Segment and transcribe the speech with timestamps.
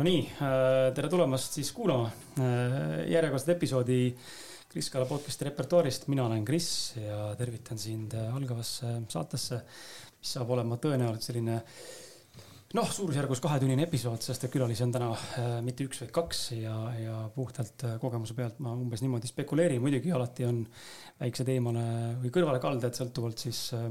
[0.00, 0.20] no nii,
[0.96, 2.06] tere tulemast siis kuulama
[3.10, 3.98] järjekordset episoodi
[4.70, 6.06] Kris Kala podcast'i repertuaarist.
[6.08, 9.58] mina olen Kris ja tervitan sind algavasse saatesse,
[10.16, 11.58] mis saab olema tõenäoliselt selline
[12.78, 15.10] noh, suurusjärgus kahetunnine episood, sest et külalisi on täna
[15.66, 20.48] mitte üks, vaid kaks ja, ja puhtalt kogemuse pealt ma umbes niimoodi spekuleerin, muidugi alati
[20.48, 20.64] on
[21.20, 21.84] väiksed eemale
[22.24, 23.90] või kõrvalekalded sõltuvalt siis äh,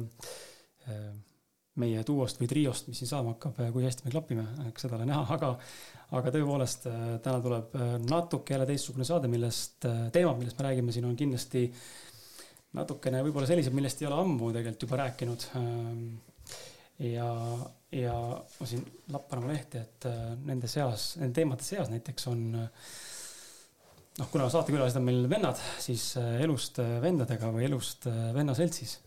[1.77, 5.07] meie duost või triost, mis siin saama hakkab, kui hästi me klapime, eks seda ole
[5.09, 5.51] näha, aga,
[6.17, 10.67] aga tõepoolest äh, täna tuleb äh, natuke jälle teistsugune saade, millest, äh, teemad, millest me
[10.67, 11.67] räägime siin, on kindlasti
[12.77, 15.45] natukene võib-olla sellised, millest ei ole ammu tegelikult juba rääkinud.
[16.99, 17.27] Ja,
[17.95, 20.05] ja ma siin lappan oma lehte, et
[20.45, 26.77] nende seas, nende teemade seas näiteks on noh, kuna saatekülalised on meil vennad, siis elust
[27.01, 28.99] vendadega või elust vennaseltsis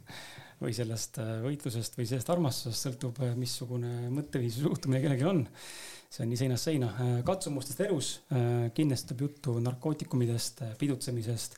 [0.62, 5.44] või sellest äh, võitlusest või sellest armastusest sõltub, äh, missugune mõtteviis või suhtumine kellelgi on.
[6.12, 6.90] see on nii seinast seina.
[7.02, 8.10] Äh, katsumustest elus
[8.76, 11.56] kindlasti tuleb juttu narkootikumidest, pidutsemisest,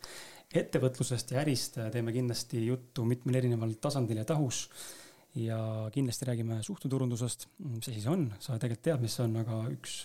[0.55, 4.69] ettevõtlusest ja ärist teeme kindlasti juttu mitmel erineval tasandil ja tahus.
[5.35, 5.59] ja
[5.91, 10.05] kindlasti räägime suhteturundusest, mis asi see on, sa tegelikult tead, mis see on, aga üks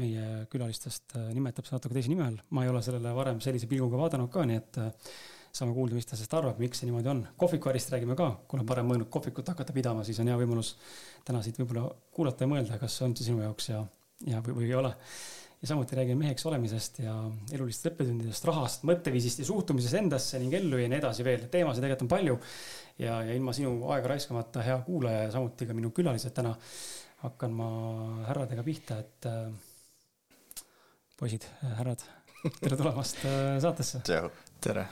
[0.00, 2.38] meie külalistest nimetab seda natuke teise nime all.
[2.56, 4.80] ma ei ole sellele varem sellise pilguga vaadanud ka, nii et
[5.54, 7.24] saame kuulda, mis ta sellest arvab, miks see niimoodi on.
[7.40, 10.76] kohvikuärist räägime ka, kuna parem mõelnud kohvikut hakata pidama, siis on hea võimalus
[11.26, 13.82] täna siit võib-olla kuulata ja mõelda, kas see on sinu jaoks ja,
[14.30, 14.92] ja või, või ei ole.
[15.60, 17.16] ja samuti räägime meheks olemisest ja
[17.52, 21.48] elulistest õppetundidest, rahast, mõtteviisist ja suhtumisest endasse ning ellu ja nii edasi veel.
[21.50, 22.38] teemasid tegelikult on palju.
[22.98, 26.54] ja, ja ilma sinu aega raiskamata, hea kuulaja ja samuti ka minu külalised täna,
[27.26, 27.68] hakkan ma
[28.30, 29.50] härradega pihta, et äh,
[31.18, 31.44] poisid,
[31.76, 32.06] härrad,
[32.62, 34.06] tere tulemast äh, saatesse.
[34.60, 34.86] tere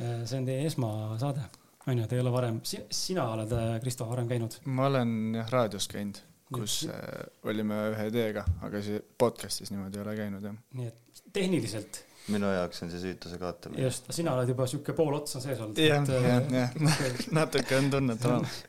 [0.00, 1.46] see on teie esmasaade,
[1.86, 4.60] on ju, te ei ole varem, sina oled, äh, Kristo, varem käinud?
[4.64, 6.20] ma olen jah raadios käinud,
[6.54, 6.96] kus ja.
[6.96, 10.56] Äh, olime ühe ideega, aga see podcast'is niimoodi ei ole käinud jah.
[10.78, 13.82] nii et tehniliselt minu jaoks on see süütuse kaotamine.
[13.82, 15.78] just, sina oled juba sihuke pool otsa sees olnud.
[15.80, 16.76] jah, jah, jah,
[17.40, 18.60] natuke on tunnet olemas.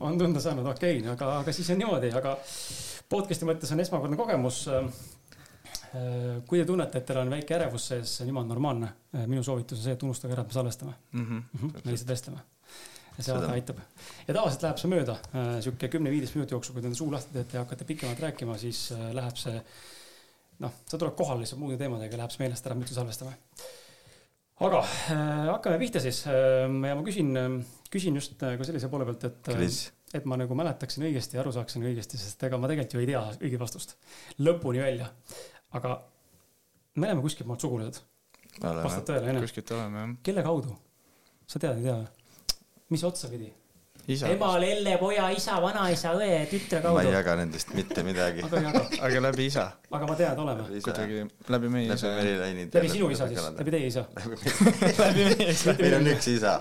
[0.00, 2.36] on tunda saanud, okei okay,, aga, aga siis on niimoodi, aga
[3.10, 4.92] podcast'i mõttes on esmakordne kogemus Äh,
[6.46, 8.92] kui te tunnete, et teil on väike ärevus sees, see on jumala normaalne.
[9.16, 11.24] Äh, minu soovitus on see, et unustage ära, et me salvestame mm.
[11.24, 11.40] -hmm.
[11.40, 11.84] Mm -hmm.
[11.84, 12.40] me lihtsalt vestleme.
[13.18, 13.78] ja see alati aitab.
[14.28, 17.56] ja tavaliselt läheb see mööda, äh, sihuke kümne-viieteist minuti jooksul, kui te suu lahti teete
[17.56, 19.62] ja hakkate pikemalt rääkima, siis läheb see.
[20.58, 23.32] noh, sa tuled kohale lihtsalt muude teemadega, läheb see meelest ära, me salvestame.
[24.60, 29.24] aga äh, hakkame pihta siis äh, ja ma küsin, küsin just ka sellise poole pealt,
[29.24, 29.92] et.
[30.14, 33.06] et ma nagu mäletaksin õigesti ja aru saaksin õigesti, sest ega ma tegelikult ju ei
[33.06, 33.96] tea õiget vastust
[34.38, 35.06] lõpuni välja
[35.70, 36.00] aga
[36.94, 38.02] me oleme kuskilt maalt sugulased.
[38.60, 39.46] vastab tõele, onju?
[39.46, 40.18] kuskilt oleme, jah.
[40.26, 40.76] kelle kaudu?
[41.46, 42.54] sa tead, ei tea?
[42.90, 43.52] mis otsa pidi?
[44.26, 46.98] ema, lelle, poja, isa, vanaisa, õe, tütre kaudu.
[46.98, 49.68] ma ei jaga nendest mitte midagi aga läbi isa.
[49.90, 50.68] aga ma tean, et oleme.
[50.88, 52.10] kuidagi läbi meie isa.
[52.10, 52.78] läbi Merilainid.
[52.80, 54.06] läbi sinu isa siis, läbi teie isa.
[55.04, 55.78] läbi meie isa.
[55.78, 56.58] meil on üks isa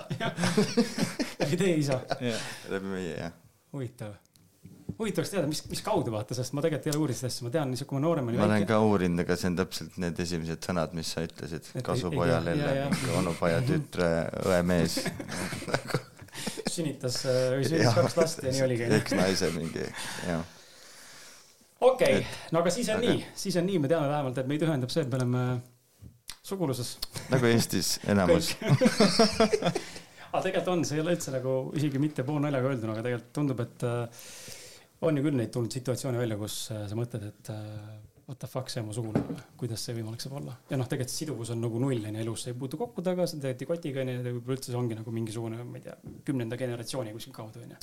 [1.42, 2.02] läbi teie isa.
[2.70, 3.38] läbi meie, jah.
[3.74, 4.18] huvitav
[5.00, 7.46] huvitav oleks teada, mis, mis kaudu vaata, sest ma tegelikult ei ole uurinud seda asja,
[7.46, 8.42] ma tean lihtsalt, kui ma noorem olin.
[8.42, 11.70] ma olen ka uurinud, aga see on täpselt need esimesed sõnad, mis sa ütlesid.
[11.88, 12.74] kasupoja lelle,
[13.22, 14.12] onupoja tütre,
[14.44, 15.00] õemees
[16.76, 18.92] sünnitas äh, või sünnitas kaks last ja nii oligi.
[19.00, 19.88] eks naise mingi,
[20.28, 20.44] jah.
[21.80, 23.08] okei okay., no aga siis on aga...
[23.08, 25.48] nii, siis on nii, me teame vähemalt, et meid ühendab see, et me oleme
[26.44, 26.98] suguluses.
[27.32, 32.98] nagu Eestis enamus aga tegelikult on, see ei ole üldse nagu isegi mitte poolnaljaga öelduna,
[32.98, 34.26] aga tegelikult tundub, et äh,
[35.08, 37.64] on ju küll neid tulnud situatsioone välja, kus äh, sa mõtled, et äh,
[38.28, 40.58] what the fuck, see on mu sugulane, kuidas see võimalik saab olla.
[40.70, 43.28] ja noh, tegelikult siduvus on nagu null on ju elus, sa ei puutu kokku taga,
[43.30, 45.98] sa teed kotiga on ju, ja võib-olla üldse see ongi nagu mingisugune, ma ei tea,
[46.28, 47.82] kümnenda generatsiooni kuskil kaudu on ju.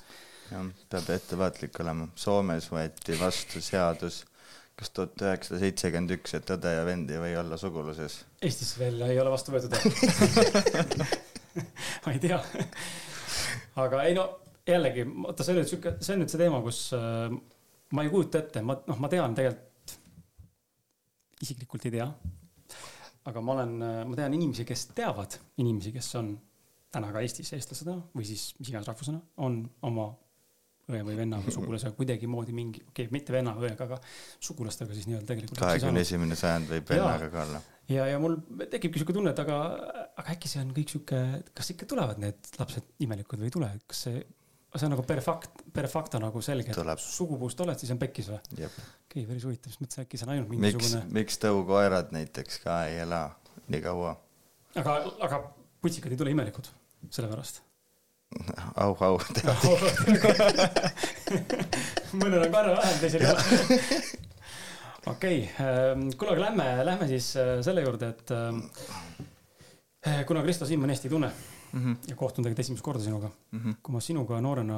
[0.52, 2.08] jah, peab ettevaatlik olema.
[2.20, 4.24] Soomes võeti vastu seadus
[4.76, 8.18] kas tuhat üheksasada seitsekümmend üks, et õde ja vend ei või olla suguluses?
[8.44, 9.72] Eestis veel ei ole vastu võetud
[12.04, 12.36] ma ei tea
[13.80, 14.26] aga ei no
[14.74, 17.30] jällegi, vaata, see on nüüd sihuke, see on nüüd see teema, kus äh,
[17.94, 19.94] ma ei kujuta ette, ma, noh, ma tean tegelikult,
[21.44, 22.08] isiklikult ei tea.
[23.26, 26.34] aga ma olen, äh, ma tean inimesi, kes teavad inimesi, kes on
[26.92, 30.12] täna ka Eestis eestlasena või siis mis iganes rahvusena, on oma
[30.86, 33.98] õe või venna või sugulasega kuidagimoodi mingi, okei okay,, mitte venna või õega, aga
[34.38, 35.58] sugulastega siis nii-öelda tegelikult.
[35.58, 37.62] kahekümne esimene sajand võib vennaga ka olla.
[37.90, 38.38] ja, ja mul
[38.70, 39.58] tekibki sihuke tunne, et aga,
[40.14, 41.22] aga äkki see on kõik sihuke,
[41.58, 44.22] kas ikka tulevad need lapsed imelikud või ei tule, kas see
[44.78, 48.28] see on nagu per fact, per facto nagu selge, et sugupuust oled, siis on pekkis
[48.32, 48.40] või?
[48.56, 50.98] okei okay,, päris huvitav, siis mõtlesin, äkki see on ainult mingisugune.
[51.04, 53.22] miks, miks tõukoerad näiteks ka ei ela
[53.72, 54.12] nii kaua?
[54.82, 54.92] aga,
[55.28, 55.36] aga
[55.84, 56.66] putsikad ei tule imelikud
[57.08, 57.54] selle pärast?
[58.82, 59.14] au, au,
[62.20, 63.42] mõnel on karva vähem, teisel ei ole.
[65.06, 68.52] okei okay., kuule, aga lähme, lähme siis äh, selle juurde, et äh,
[70.28, 71.30] kuna Kristo hästi ei tunne
[71.76, 73.28] Mhm, ja kohtun tegelikult esimest korda sinuga,
[73.84, 74.76] kui ma sinuga noorena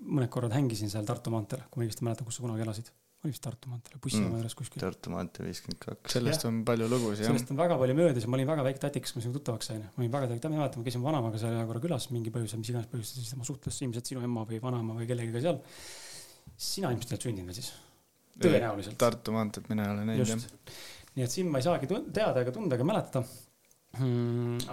[0.00, 2.88] mõned korrad hängisin seal Tartu maanteel, kui ma õigesti mäletan, kus sa kunagi elasid,
[3.24, 4.40] oli vist Tartu maanteel, bussijaama Mm.
[4.40, 4.80] juures kuskil.
[4.80, 6.12] Tartu maantee viiskümmend kaks.
[6.16, 8.80] sellest on palju lugusid jah sellest on väga palju möödas ja ma olin väga väike
[8.86, 9.80] tatikas, kui ma sinuga tuttavaks sain.
[9.84, 12.58] ma olin väga väike, ma mäletan, ma käisin vanemaga seal ühe korra külas mingi põhjusel,
[12.58, 15.60] mis iganes põhjusel, siis tema suhtles ilmselt sinu ema või vanaema või kellegagi seal.
[16.56, 17.72] sina ilmselt olnud sündinud siis,
[18.40, 18.96] tõenäoliselt.
[18.96, 20.38] Tartu maanteed mina ei ole näinud jah
[21.14, 23.43] nii et sind ma ei saagi teada ega tunda ega mäletada hmm,.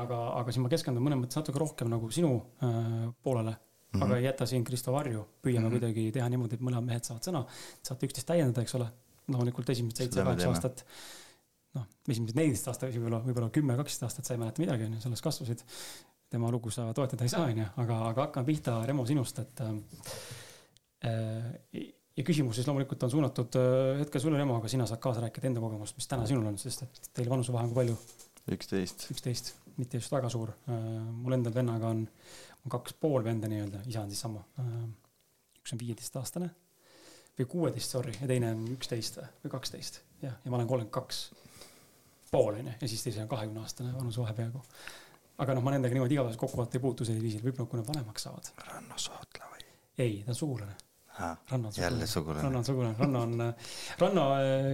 [0.03, 2.31] aga, aga siin ma keskendun mõnes mõttes natuke rohkem nagu sinu
[2.63, 4.03] äh, poolele mm, -hmm.
[4.05, 5.25] aga ei jäta siin Kristo varju.
[5.43, 5.65] püüame mm.
[5.65, 5.79] -hmm.
[5.79, 7.45] kuidagi teha niimoodi, et mõlemad mehed saavad sõna,
[7.83, 8.87] saate üksteist täiendada, eks ole.
[9.27, 10.85] loomulikult esimesed seitse-kaheksa aastat,
[11.77, 15.21] noh, esimesed neliteist aastat, võib-olla, võib-olla kümme, kaksteist aastat sa ei mäleta midagi, onju, selles
[15.21, 15.63] kasvasid.
[16.29, 19.77] tema lugu sa toetada ei saa, onju, aga, aga hakkame pihta, Remo, sinust, et äh,
[22.17, 25.49] ja küsimus siis loomulikult on suunatud äh, hetkel sulle, Remo, aga sina saad kaasa rääkida
[25.51, 27.97] enda kogemust, mis täna sinul on, sest et teil vanusevahe on kui palju?
[28.51, 29.09] üksteist.
[29.13, 30.53] üksteist, mitte just väga suur.
[30.67, 32.07] mul endal vennaga on,
[32.65, 34.43] on kaks pool venda nii-öelda, isa on siis sama.
[35.61, 36.49] üks on viieteistaastane
[37.37, 41.21] või kuueteist, sorry, ja teine on üksteist või kaksteist, jah, ja ma olen kolmkümmend kaks
[42.31, 44.61] pool onju, ja siis teisel on kahekümne aastane vanusevahe peaaegu.
[45.41, 48.27] aga noh, ma nendega niimoodi igapäevaselt kokkuvaate ei puutu sellisel viisil, võib-olla kui nad vanemaks
[48.27, 48.51] saavad.
[48.67, 49.65] Ranno Sootla või?
[49.97, 50.75] ei, ta on sugulane.
[51.19, 52.41] Ranno on jälle sugulane.
[52.41, 53.53] Ranno on sugulane, Ranno on,
[53.99, 54.23] Ranno,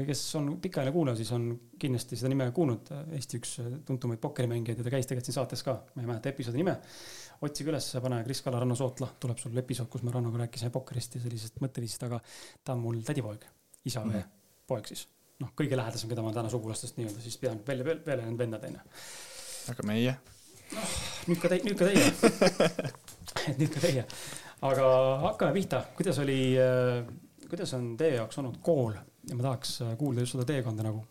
[0.08, 1.48] kes on pikaajaline kuulaja, siis on
[1.82, 3.56] kindlasti seda nime kuulnud, Eesti üks
[3.88, 6.78] tuntumaid pokkerimängijaid ja ta käis tegelikult siin saates ka, ma ei mäleta episoodi nime.
[7.42, 11.18] otsige üles, pane Kris Kala, Ranno Sootla, tuleb sul episood, kus me Rannoga rääkisime pokkerist
[11.18, 12.22] ja sellisest mõtteviisist, aga
[12.64, 13.44] ta on mul tädipoeg,
[13.86, 14.14] isa Mhm.
[14.16, 14.24] või
[14.68, 15.08] poeg siis.
[15.40, 18.64] noh, kõige lähedasem, keda ma täna sugulastest nii-öelda siis pean välja, veel, veel need vennad
[18.64, 18.80] onju.
[19.70, 20.18] aga meie
[21.28, 22.08] nüüd ka teie, nüüd ka teie.
[23.48, 24.06] et nüüd ka teie.
[24.62, 24.88] Aga
[25.22, 26.40] hakkame pihta, kuidas oli,
[27.50, 28.96] kuidas on teie jaoks olnud kool
[29.30, 31.04] ja ma tahaks äh, kuulda just seda teekonda nagu.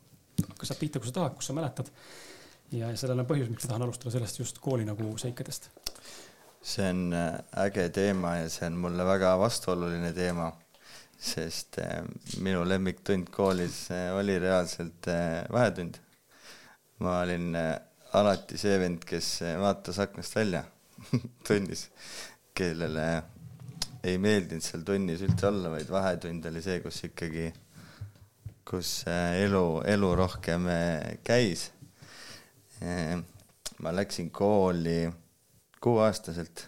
[0.47, 1.89] hakka sealt pihta, kui sa tahad, kus sa mäletad.
[2.71, 5.69] ja sellel on põhjus, miks ma tahan alustada sellest just kooli nagu seikadest.
[6.61, 7.33] see on äh,
[7.65, 10.51] äge teema ja see on mulle väga vastuoluline teema,
[11.17, 12.01] sest äh,
[12.43, 16.01] minu lemmiktund koolis äh, oli reaalselt äh, vahetund.
[16.99, 17.75] ma olin äh,
[18.17, 20.63] alati see vend, kes äh, vaatas aknast välja
[21.47, 21.89] tunnis,
[22.57, 23.07] kellele
[24.07, 27.49] ei meeldinud seal tunnis üldse olla, vaid vahetund oli see, kus ikkagi,
[28.67, 29.65] kus äh, elu,
[29.95, 31.71] elu rohkem äh, käis.
[33.81, 35.07] ma läksin kooli
[35.81, 36.67] kuueaastaselt.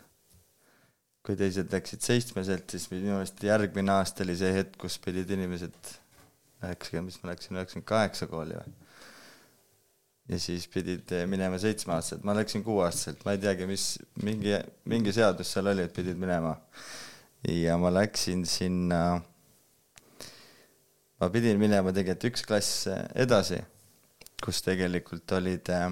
[1.24, 5.76] kui teised läksid seitsmeselt, siis minu meelest järgmine aasta oli see hetk, kus pidid inimesed,
[6.64, 8.72] üheksakümmend, mis ma läksin, üheksakümmend kaheksa kooli või?
[10.30, 13.86] ja siis pidid minema seitsmeaastaselt, ma läksin kuueaastaselt, ma ei teagi, mis
[14.24, 14.56] mingi,
[14.90, 16.56] mingi seadus seal oli, et pidid minema.
[17.48, 19.22] Ja ma läksin sinna,
[21.20, 23.60] ma pidin minema tegelikult üks klass eh, edasi,
[24.44, 25.90] kus tegelikult olid äh,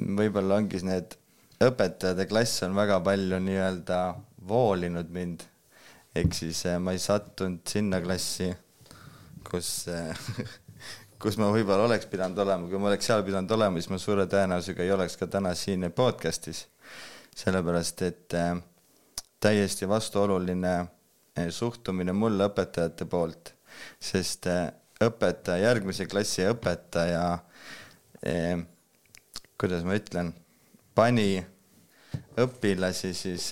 [0.00, 1.16] võib-olla ongi need
[1.60, 4.00] õpetajad ja klass on väga palju nii-öelda
[4.48, 5.46] voolinud mind.
[6.14, 8.50] ehk siis äh, ma ei sattunud sinna klassi,
[9.46, 10.16] kus äh,
[11.22, 14.26] kus ma võib-olla oleks pidanud olema, kui ma oleks seal pidanud olema, siis ma suure
[14.26, 16.66] tõenäosusega ei oleks ka täna siin podcast'is.
[17.40, 18.56] sellepärast, et äh,
[19.40, 23.54] täiesti vastuoluline äh, suhtumine mulle õpetajate poolt,
[24.00, 24.68] sest äh,
[25.00, 27.24] õpetaja, järgmise klassi õpetaja
[28.26, 28.66] äh,
[29.60, 30.30] kuidas ma ütlen,
[30.96, 31.40] pani
[32.40, 33.50] õpilasi siis,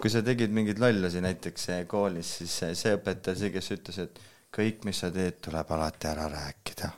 [0.00, 4.00] kui sa tegid mingeid lollusi näiteks eh, koolis, siis eh, see õpetaja, see, kes ütles,
[4.04, 4.20] et
[4.52, 6.92] kõik, mis sa teed, tuleb alati ära rääkida.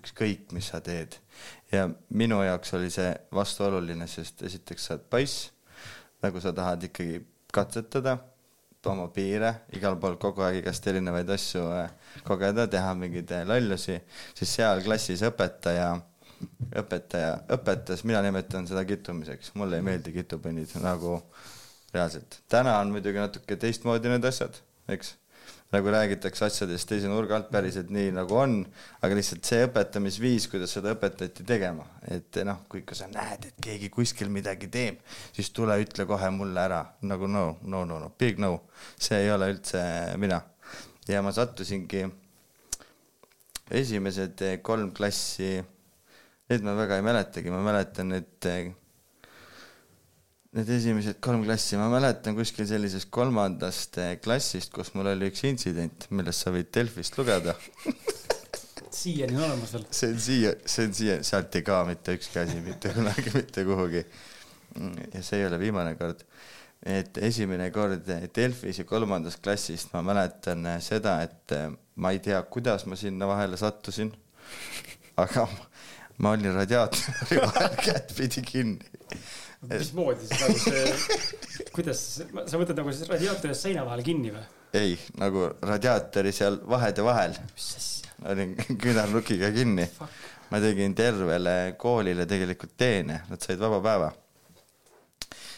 [0.00, 1.14] ükskõik, mis sa teed.
[1.72, 5.50] ja minu jaoks oli see vastuoluline, sest esiteks sa oled poiss,
[6.24, 7.20] nagu sa tahad ikkagi
[7.54, 8.18] katsetada,
[8.86, 11.88] oma piire, igal pool kogu aeg igast erinevaid asju eh,
[12.26, 13.96] kogeda, teha mingeid eh, lollusi,
[14.38, 15.88] siis seal klassis õpetaja
[16.76, 21.18] õpetaja õpetas, mina nimetan seda kittumiseks, mulle ei meeldi kitupunnid nagu
[21.94, 22.40] reaalselt.
[22.52, 24.58] täna on muidugi natuke teistmoodi need asjad,
[24.92, 25.14] eks.
[25.74, 28.58] Nagu räägitakse asjadest teise nurga alt päriselt nii nagu on,
[29.02, 33.62] aga lihtsalt see õpetamisviis, kuidas seda õpetati tegema, et noh, kui ikka sa näed, et
[33.66, 35.00] keegi kuskil midagi teeb,
[35.36, 38.52] siis tule ütle kohe mulle ära nagu no, no, no, no, big no,
[38.94, 39.82] see ei ole üldse
[40.22, 40.42] mina.
[41.08, 42.04] ja ma sattusingi
[43.70, 45.56] esimesed kolm klassi
[46.46, 48.46] Need ma väga ei mäletagi, ma mäletan, et
[50.56, 55.44] need esimesed kolm klassi, ma mäletan kuskil sellisest kolmandast eh, klassist, kus mul oli üks
[55.48, 57.56] intsident, millest sa võid Delfist lugeda.
[58.96, 59.84] siiani on olemas veel.
[59.92, 63.64] see on siia, see on siia, sealt ei kao mitte ükski asi mitte kunagi mitte
[63.68, 64.04] kuhugi.
[65.14, 66.24] ja see ei ole viimane kord.
[66.86, 71.56] et esimene kord Delfis ja kolmandast klassist ma mäletan seda, et
[71.96, 74.12] ma ei tea, kuidas ma sinna vahele sattusin,
[75.20, 75.68] aga ma,
[76.24, 78.94] ma olin radiaatori vahel kättpidi kinni.
[79.70, 82.04] Mismoodi siis nagu see, kuidas,
[82.46, 84.44] sa võtad nagu siis radiaatori seina vahel kinni või?
[84.76, 87.36] ei, nagu radiaatori seal vahede vahel.
[87.54, 88.12] mis asja?
[88.32, 89.88] olin küünarnukiga kinni.
[90.50, 94.12] ma tegin tervele koolile tegelikult teene, nad said vaba päeva.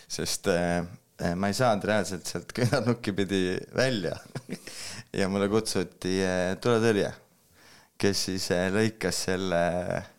[0.09, 0.83] sest äh,
[1.37, 3.43] ma ei saanud reaalselt sealt küünarnukki pidi
[3.77, 4.17] välja
[5.21, 7.13] ja mulle kutsuti äh, tuletõrje,
[7.99, 9.61] kes siis äh, lõikas selle.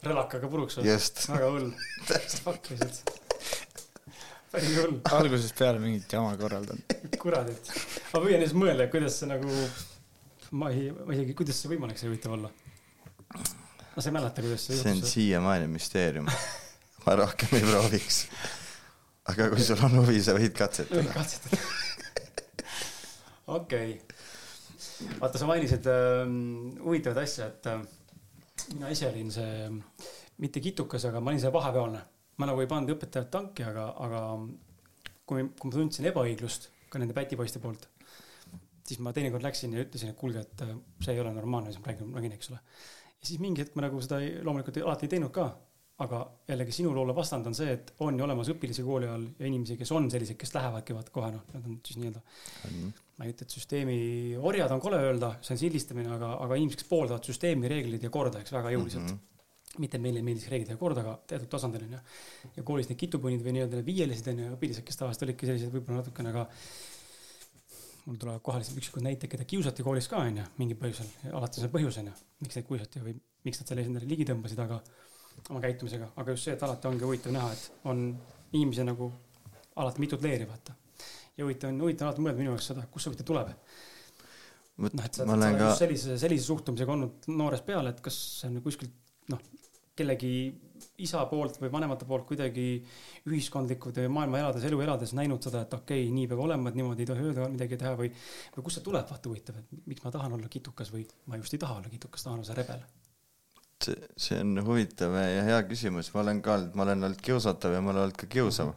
[0.05, 0.93] relakaga puruks või?
[0.93, 1.73] väga hull.
[2.09, 3.28] Lihtsalt.
[4.51, 4.99] Päris hull.
[5.19, 6.97] algusest peale mingit jama korraldanud.
[7.21, 7.73] kuradit.
[8.13, 9.59] ma püüan siis mõelda, kuidas see nagu,
[10.61, 12.53] ma ei, ma isegi, kuidas see võimalik see huvitav olla.
[13.33, 16.31] ma ei mäleta, kuidas see see on siiamaani müsteerium.
[17.05, 18.25] ma rohkem ei prooviks
[19.29, 21.01] aga kui sul on huvi, sa võid katsetada.
[21.01, 21.61] võid katsetada.
[23.57, 25.17] okei okay..
[25.21, 26.23] vaata, sa mainisid äh,
[26.83, 27.83] huvitavat asja, et äh,
[28.73, 29.69] mina ise olin see,
[30.41, 32.01] mitte kitukas, aga ma olin see vahepealne.
[32.39, 34.23] Ma nagu ei pannud õpetajat tanki, aga, aga
[35.27, 37.87] kui, kui ma tundsin ebaõiglust ka nende pätipoiste poolt,
[38.87, 41.81] siis ma teinekord läksin ja ütlesin, et kuulge, et äh, see ei ole normaalne, mis
[41.81, 42.61] ma räägin, räägin, eks ole.
[43.19, 45.51] ja siis mingi hetk ma nagu seda ei, loomulikult alati ei teinud ka
[45.99, 49.47] aga jällegi sinu loole vastand on see, et on ju olemas õpilasi kooli all ja
[49.49, 52.69] inimesi, kes on sellised, kes lähevadki vaata kohe noh, nad on siis nii-öelda mm.
[52.69, 53.01] -hmm.
[53.17, 53.97] ma ei ütle, et süsteemi
[54.51, 58.13] orjad on kole öelda, see on sildistamine, aga, aga inimesed, kes pooldavad süsteemi reegleid ja
[58.13, 59.17] korda, eks väga jõuliselt mm.
[59.17, 59.27] -hmm
[59.79, 61.99] mitte meile ei meeldiks reeglid ja kord, aga teatud tasandil on ju.
[62.57, 66.01] ja koolis need kitupunnid või nii-öelda viielised on ju, õpilased, kes tavaliselt olidki sellised võib-olla
[66.03, 66.47] natukene ka.
[68.05, 71.09] mul tulevad kohale lihtsalt üksikud näited, keda kiusati koolis ka on ju, mingil põhjusel,
[71.39, 73.15] alati see põhjus on ju, miks neid kiusati või
[73.47, 74.79] miks nad selle endale ligi tõmbasid, aga
[75.49, 78.03] oma käitumisega, aga just see, et alati ongi huvitav näha, et on
[78.51, 79.11] inimesi nagu
[79.79, 80.75] alati mitut leeri, vaata.
[81.37, 83.53] ja huvitav on, huvitav on alati mõelda minu jaoks seda, kust see huvitav tuleb.
[84.79, 85.69] noh, et sa, sa oled ka...
[85.79, 88.95] sellise, sellise suhtumisega olnud noorest peale, et kas see on kuskilt
[89.33, 89.41] noh,
[89.99, 90.33] kellegi
[91.03, 92.67] isa poolt või vanemate poolt kuidagi
[93.27, 96.79] ühiskondlikult või maailma elades, elu elades näinud seda, et okei okay,, nii peab olema, et
[96.79, 98.11] niimoodi ei tohi öelda, midagi teha või,
[98.55, 101.55] või kust see tuleb, vaata huvitav, et miks ma tahan olla kitukas või ma just
[101.55, 102.83] ei taha olla kitukas, tahan olla see rebel
[103.83, 107.75] see, see on huvitav ja hea küsimus, ma olen ka olnud, ma olen olnud kiusatav
[107.75, 108.73] ja ma olen olnud ka kiusav.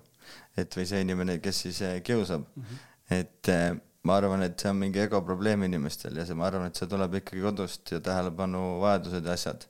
[0.56, 2.62] et või see inimene, kes siis eh, kiusab mm.
[2.62, 2.84] -hmm.
[3.18, 3.72] et eh,
[4.06, 6.88] ma arvan, et see on mingi ego probleem inimestel ja see, ma arvan, et see
[6.90, 9.66] tuleb ikkagi kodust ja tähelepanuvajadused ja asjad.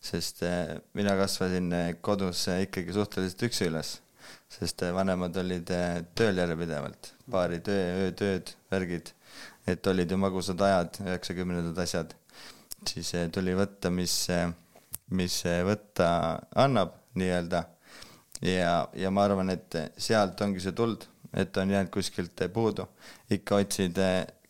[0.00, 3.96] Sest eh, mina kasvasin kodus ikkagi suhteliselt üksi üles,
[4.50, 5.68] sest vanemad olid
[6.16, 9.12] tööl järjepidevalt, paari töö, öötööd, värgid,
[9.68, 12.16] et olid ju magusad ajad, üheksakümnendad asjad,
[12.88, 14.24] siis tuli võtta, mis
[15.16, 16.08] mis võtta
[16.58, 17.64] annab nii-öelda.
[18.46, 22.88] ja, ja ma arvan, et sealt ongi see tuld, et on jäänud kuskilt puudu.
[23.30, 23.98] ikka otsid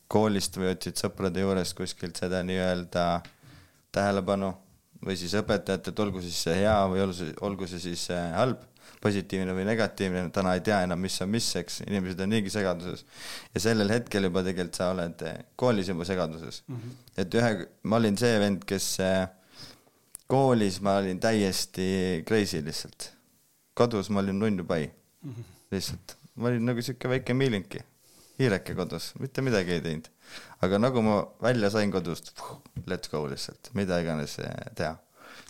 [0.08, 3.22] koolist või otsid sõprade juurest kuskilt seda nii-öelda
[3.92, 4.52] tähelepanu
[5.06, 8.60] või siis õpetajatelt, olgu siis see hea või olgu see, olgu see siis halb,
[9.00, 13.04] positiivne või negatiivne, täna ei tea enam, mis on mis, eks, inimesed on niigi segaduses.
[13.54, 15.24] ja sellel hetkel juba tegelikult sa oled
[15.60, 16.76] koolis juba segaduses mm.
[16.76, 16.98] -hmm.
[17.22, 17.52] et ühe,
[17.82, 18.88] ma olin see vend, kes
[20.30, 23.12] koolis ma olin täiesti crazy lihtsalt.
[23.74, 24.90] kodus ma olin nunnu pai
[25.22, 25.30] mm.
[25.30, 25.44] -hmm.
[25.72, 27.80] lihtsalt, ma olin nagu sihuke väike miilinki,
[28.38, 30.12] hiireke kodus, mitte midagi ei teinud.
[30.66, 32.34] Aga nagu ma välja sain kodust,
[32.86, 34.36] let's go lihtsalt, mida iganes
[34.76, 34.94] teha.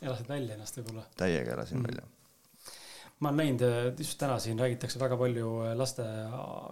[0.02, 1.06] elasid välja ennast võib-olla?
[1.20, 2.08] täiega elasin mm välja
[3.20, 6.04] ma olen näinud, just täna siin räägitakse väga palju laste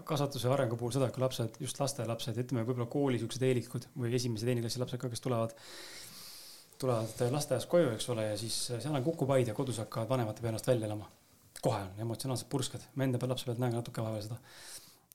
[0.09, 4.14] kasvatuse arengu puhul seda, et kui lapsed, just lastelapsed, ütleme võib-olla kooli siuksed eelikud või
[4.16, 5.52] esimese, teine klassi lapsed ka, kes tulevad
[6.78, 10.54] tulevad lasteaiast koju, eks ole, ja siis seal on kukupaid ja kodus hakkavad vanemate peale
[10.54, 11.11] ennast välja elama.
[11.61, 14.37] kohe on emotsionaalsed purskad, ma enda peal lapse pealt näen ka natuke vahepeal seda.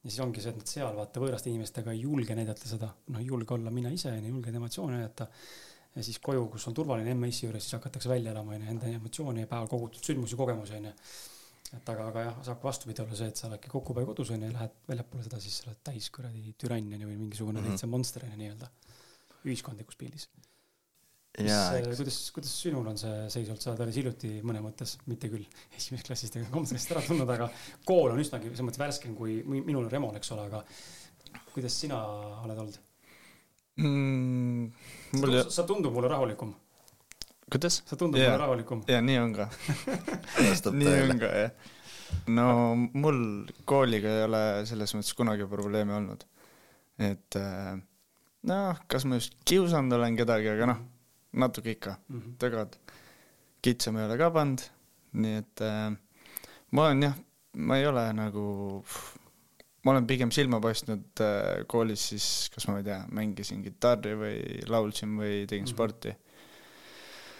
[0.03, 3.22] Ja siis ongi see, et nad seal vaata võõraste inimestega ei julge näidata seda, noh
[3.22, 5.27] ei julge olla mina ise, ei julge emotsioone näidata.
[5.95, 9.45] ja siis koju, kus on turvaline emme-issi juures, siis hakatakse välja elama, onju, enda emotsioone
[9.45, 10.93] ja päeval kogutud sündmusi, kogemusi, onju.
[11.77, 14.57] et aga, aga jah, saab vastupidi olla see, et sa oledki kokupäev kodus onju ja
[14.57, 17.77] lähed väljapoole seda, siis sa oled täis kuradi türann onju või mingisugune mm -hmm.
[17.77, 18.72] täitsa monster onju nii-öelda
[19.43, 20.27] ühiskondlikus pildis
[21.42, 24.98] mis, äh, kuidas, kuidas sinul on see seis olnud, sa oled alles hiljuti mõne mõttes,
[25.10, 25.46] mitte küll
[25.78, 27.48] esimesest klassist ega klassist ära tulnud, aga
[27.88, 30.62] kool on üsnagi selles mõttes värskem kui minul Remol, eks ole, aga
[31.56, 32.02] kuidas sina
[32.44, 32.78] oled olnud
[33.82, 34.68] mm,?
[35.18, 35.40] Mul...
[35.42, 36.54] sa, sa tundub mulle rahulikum.
[37.50, 37.82] kuidas?
[37.82, 38.36] sa tundub yeah.
[38.36, 38.86] mulle rahulikum.
[38.94, 39.50] ja nii on ka
[40.84, 41.74] nii on ka jah.
[42.30, 42.48] no
[42.94, 43.24] mul
[43.66, 46.30] kooliga ei ole selles mõttes kunagi probleeme olnud.
[47.02, 47.74] et äh,
[48.54, 50.90] noh, kas ma just kiusanud olen kedagi, aga noh
[51.34, 52.38] natuke ikka mm -hmm.
[52.40, 52.80] tagant.
[53.62, 54.62] kitsa ma ei ole ka pannud,
[55.13, 55.96] nii et äh,
[56.72, 57.13] ma olen jah,
[57.54, 58.84] ma ei ole nagu,
[59.84, 64.38] ma olen pigem silma paistnud äh, koolis siis, kas ma ei tea, mängisin kitarri või
[64.68, 65.74] laulsin või tegin mm -hmm.
[65.74, 66.16] sporti.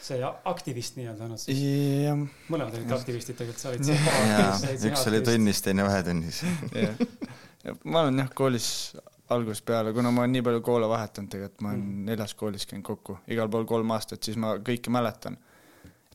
[0.04, 1.60] see aktivist nii-öelda olnud siis?
[2.04, 2.24] jah.
[2.50, 4.74] mõlemad olid aktivistid tegelikult, sa olid see paha.
[4.92, 6.96] üks oli tunnis, teine vahetunnis jah,
[7.84, 8.96] ma olen jah koolis
[9.34, 12.66] algusest peale, kuna ma olen nii palju koole vahetanud tegelikult, ma olen mm neljas koolis
[12.70, 15.38] käinud kokku, igal pool kolm aastat, siis ma kõike mäletan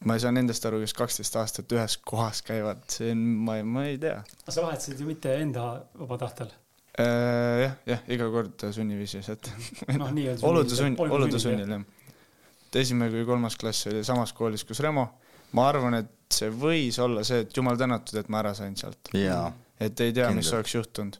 [0.05, 3.67] ma ei saa nendest aru, kes kaksteist aastat ühes kohas käivad, see on, ma ei,
[3.67, 4.19] ma ei tea.
[4.45, 6.51] aga sa vahetasid ju mitte enda vaba tahtel
[7.01, 7.65] äh,?
[7.65, 9.51] jah, jah, iga kord sunniviisis, et
[10.01, 10.13] noh,
[10.51, 11.87] olude sunn, olude sunnil jah.
[12.69, 15.09] et esimene kuni kolmas klass oli samas koolis, kus Remo.
[15.59, 19.11] ma arvan, et see võis olla see, et jumal tänatud, et ma ära sain sealt.
[19.81, 21.19] et ei tea, mis oleks juhtunud.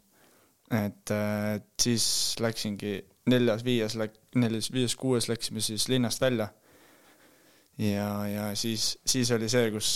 [0.71, 1.11] Et,
[1.55, 2.99] et siis läksingi
[3.29, 6.49] neljas, viies läk-, neljas, viies, kuues läksime siis linnast välja
[7.79, 9.91] ja, ja siis, siis oli see, kus,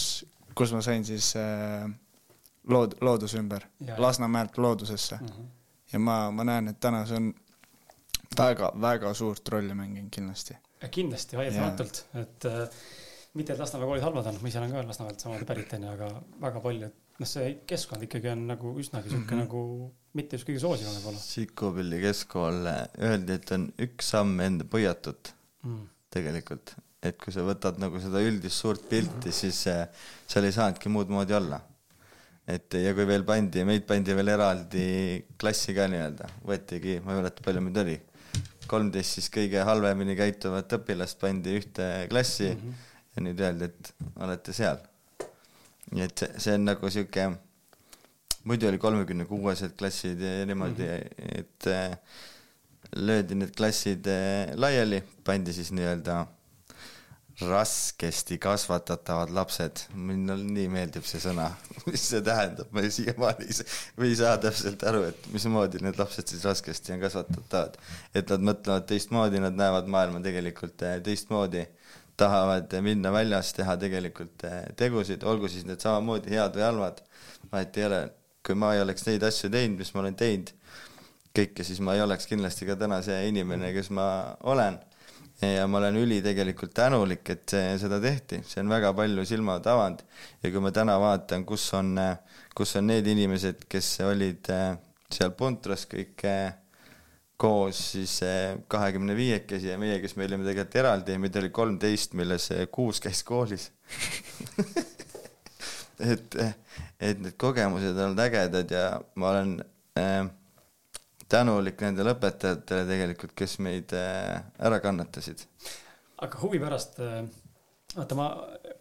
[0.54, 1.86] kus ma sain siis äh,
[2.70, 5.26] lood-, looduse ümber, Lasnamäelt loodusesse mm.
[5.26, 5.46] -hmm.
[5.92, 7.32] ja ma, ma näen, et täna see on
[8.38, 10.56] väga-väga suurt rolli mänginud kindlasti.
[10.90, 12.68] kindlasti, vaieldamatult, et äh,
[13.34, 16.12] mitte, et Lasnamäe koolid halvad on, ma ise olen ka Lasnamäelt samamoodi pärit, onju, aga
[16.40, 19.44] väga palju, noh, see keskkond ikkagi on nagu üsnagi sihuke mm -hmm.
[19.44, 21.24] nagu mitte just kõige soosivam võib-olla.
[21.24, 22.64] Sikupilli keskkool,
[23.00, 25.84] öeldi, et on üks samm enda põiatut mm.
[26.12, 29.84] tegelikult et kui sa võtad nagu seda üldist suurt pilti, siis äh,
[30.30, 31.60] seal ei saanudki muud moodi olla.
[32.46, 34.86] et ja kui veel pandi, meid pandi veel eraldi
[35.38, 37.94] klassi ka nii-öelda, võetigi, ma ei mäleta, palju meid oli,
[38.70, 42.88] kolmteist siis kõige halvemini käituvat õpilast pandi ühte klassi mm -hmm.
[43.14, 43.92] ja nüüd öeldi, et
[44.26, 44.82] olete seal.
[45.92, 47.30] nii et see, see on nagu sihuke,
[48.44, 51.40] muidu oli kolmekümne kuuesed klassid ja niimoodi mm, -hmm.
[51.40, 51.98] et äh,
[52.96, 56.26] löödi need klassid äh, laiali, pandi siis nii-öelda
[57.40, 61.48] raskesti kasvatatavad lapsed, mulle nii meeldib see sõna,
[61.88, 63.66] mis see tähendab, ma siiamaani ei,
[64.08, 67.78] ei saa täpselt aru, et mismoodi need lapsed siis raskesti on kasvatatavad.
[68.14, 71.64] et nad mõtlevad teistmoodi, nad näevad maailma tegelikult eh, teistmoodi,
[72.20, 74.44] tahavad minna väljas, teha tegelikult
[74.76, 77.00] tegusid, olgu siis need samamoodi head või halvad,
[77.52, 78.02] vahet ei ole.
[78.46, 80.50] Kui ma ei oleks neid asju teinud, mis ma olen teinud,
[81.36, 84.06] kõike, siis ma ei oleks kindlasti ka täna see inimene, kes ma
[84.50, 84.80] olen.
[85.42, 89.66] Ja ma olen üli tegelikult tänulik, et see, seda tehti, see on väga palju silmad
[89.66, 90.04] avanud.
[90.42, 91.96] Ja kui ma täna vaatan, kus on,
[92.54, 94.76] kus on need inimesed, kes olid äh,
[95.10, 96.52] seal Puntras kõik äh,
[97.42, 102.14] koos siis äh, kahekümne viiekesi ja meie, kes me olime tegelikult eraldi, meid oli kolmteist,
[102.18, 103.70] millest kuus käis koolis
[106.02, 106.36] et,
[107.00, 109.54] et need kogemused on ägedad ja ma olen
[109.98, 110.26] äh,
[111.32, 115.46] tänulik nendele õpetajatele tegelikult, kes meid äh, ära kannatasid.
[116.22, 117.22] aga huvi pärast, äh,
[117.96, 118.28] vaata ma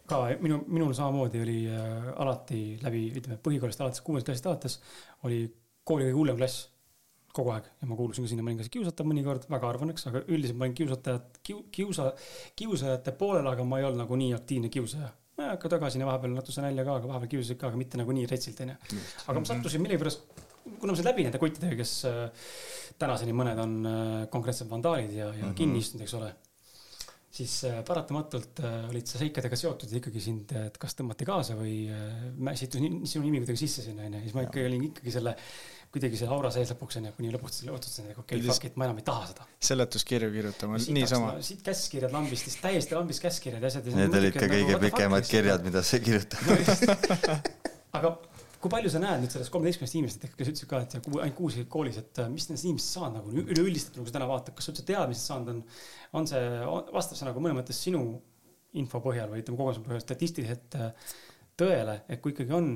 [0.08, 4.78] ka, minu, minul samamoodi oli äh, alati läbi, ütleme põhikoolist alates, kuuendast klassist alates
[5.28, 5.46] oli
[5.84, 6.68] kooli kõige hullem klass
[7.32, 10.58] kogu aeg ja ma kuulusin ka sinna, ka kiusatav mõnikord, väga harva õnneks, aga üldiselt
[10.58, 12.10] ma olin kiusatajat, kiusa,
[12.60, 15.08] kiusajate poolel, aga ma ei olnud nagu nii aktiivne kiusaja
[15.40, 18.60] hakka tagasi vahepeal natuke nalja ka, aga vahepeal kiusasid ka, aga mitte nagu nii retsilt
[18.64, 18.76] onju.
[19.26, 22.46] aga ma sattusin millegipärast kuna ma sain läbi nende kuttidega, kes äh,
[23.00, 25.58] tänaseni mõned on äh, konkreetsed vandaalid ja, ja mm -hmm.
[25.58, 26.30] kinni istunud, eks ole,
[27.32, 31.76] siis äh, paratamatult olid sa seikadega seotud ja ikkagi sind, et kas tõmmati kaasa või
[32.38, 35.36] mässitus sinu nimi kuidagi sisse sinna onju, siis ma ikkagi olin ikkagi selle
[35.92, 38.88] kuidagi selle aura sees lõpuks onju, kuni lõpuks otsustasin, et okei okay,, fuck it, ma
[38.88, 39.48] enam ei taha seda.
[39.68, 41.34] seletuskirju kirjutama, niisama.
[41.44, 43.90] siit käskkirjad lambist, täiesti lambist käskkirjad ja asjad.
[43.98, 46.40] Need olid ka kõige nagu, pikemad kirjad, mida sa kirjutad
[47.98, 48.12] aga
[48.62, 51.70] kui palju sa näed nüüd sellest kolmeteistkümnest inimesest, kes ütlesid ka, et ainult kuus käib
[51.72, 54.74] koolis, et äh, mis nendest inimestest saanud nagu üleüldiselt, nagu sa täna vaatad, kas sa
[54.74, 55.64] üldse tead, mis saanud on?
[56.20, 56.42] on see,
[56.94, 58.04] vastab see nagu mõnes mõttes sinu
[58.78, 61.10] info põhjal või ütleme kogemuse põhjal statistiliselt äh,
[61.58, 62.70] tõele, et kui ikkagi on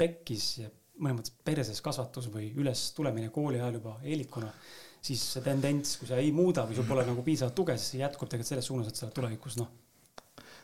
[0.00, 4.50] pekkis ja mõnes mõttes perses kasvatus või üles tulemine kooli ajal juba eelikuna,
[5.02, 8.02] siis see tendents, kui sa ei muuda või sul pole nagu piisavalt tuge, siis see
[8.02, 9.70] jätkub tegelikult selles suunas, et sa tulevikus noh,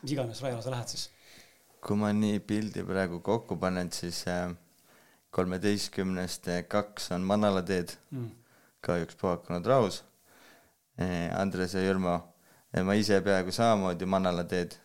[0.03, 1.09] mis iganes rajale sa lähed siis.
[1.85, 4.53] kui ma nii pildi praegu kokku panen, siis äh
[5.35, 8.29] kolmeteistkümnest kaks on Manalateed mm.,
[8.85, 10.03] kahjuks puhanud Raus.
[10.97, 12.15] Eh, Andres ja Jürmo,
[12.71, 14.77] eh, ma ise peaaegu samamoodi Manalateed,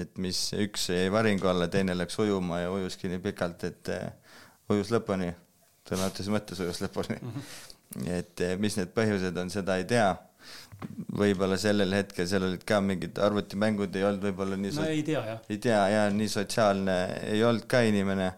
[0.00, 3.92] et mis üks jäi varingu alla, teine läks ujuma ja ujuski nii pikalt, et
[4.72, 5.32] ujus lõpuni,
[5.88, 7.34] sõna otseses mõttes ujus lõpuni mm.
[7.34, 8.14] -hmm.
[8.18, 10.14] et mis need põhjused on, seda ei tea
[11.16, 15.22] võib-olla sellel hetkel seal olid ka mingid arvutimängud ei olnud võib-olla nii no ei tea
[15.24, 15.38] jah.
[15.48, 16.96] ei tea ja nii sotsiaalne
[17.32, 18.28] ei olnud ka inimene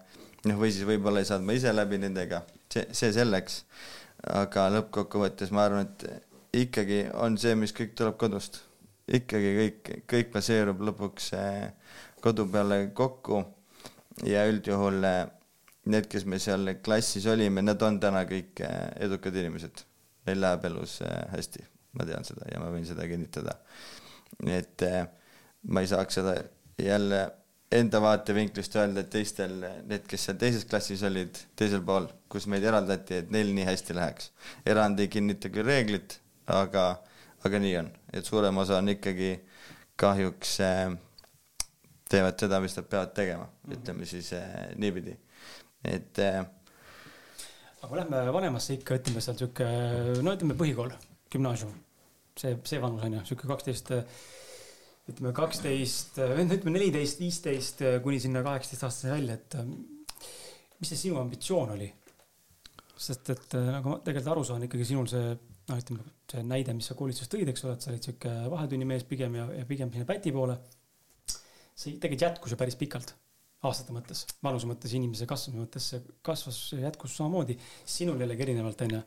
[0.47, 3.63] noh, või siis võib-olla ei saanud ma ise läbi nendega, see, see selleks.
[4.35, 8.61] aga lõppkokkuvõttes ma arvan, et ikkagi on see, mis kõik tuleb kodust.
[9.07, 11.71] ikkagi kõik, kõik baseerub lõpuks eh,
[12.21, 13.43] kodu peale kokku
[14.27, 15.23] ja üldjuhul eh,
[15.87, 19.85] need, kes me seal klassis olime, nad on täna kõik äh, edukad inimesed.
[20.27, 21.63] Neil läheb elus äh, hästi,
[21.97, 23.57] ma tean seda ja ma võin seda kinnitada.
[24.45, 25.03] et äh,
[25.67, 26.35] ma ei saaks seda
[26.79, 27.25] jälle
[27.71, 32.65] enda vaatevinklist öelda, et teistel, need, kes seal teises klassis olid, teisel pool, kus meid
[32.65, 34.31] eraldati, et neil nii hästi läheks.
[34.65, 36.17] erand ei kinnita küll reeglit,
[36.49, 36.87] aga,
[37.45, 39.35] aga nii on, et suurem osa on ikkagi
[39.99, 40.55] kahjuks
[42.09, 43.75] teevad seda, mis nad peavad tegema -hmm.
[43.77, 44.31] ütleme siis
[44.75, 45.13] niipidi,
[45.85, 46.39] et äh,
[47.79, 49.67] aga kui lähme vanemasse ikka, ütleme seal sihuke,
[50.23, 50.91] no ütleme põhikool,
[51.31, 51.71] gümnaasium,
[52.39, 53.93] see, see vanus on ju, sihuke kaksteist,
[55.09, 59.59] ütleme kaksteist, ütleme neliteist, viisteist kuni sinna kaheksateist aastaseni välja, et
[60.79, 61.93] mis see sinu ambitsioon oli?
[62.99, 66.89] sest et nagu ma tegelikult aru saan, ikkagi sinul see noh, ütleme see näide, mis
[66.89, 70.07] sa koolitusest tõid, eks ole, et sa olid sihuke vahetunnimees pigem ja, ja pigem sinna
[70.09, 70.57] päti poole
[71.79, 73.13] see tegelikult jätkus ju päris pikalt,
[73.67, 77.57] aastate mõttes, vanuse mõttes, inimese kasvamise mõttes, see kasvas, jätkus samamoodi.
[77.85, 79.01] sinul jällegi erinevalt, onju,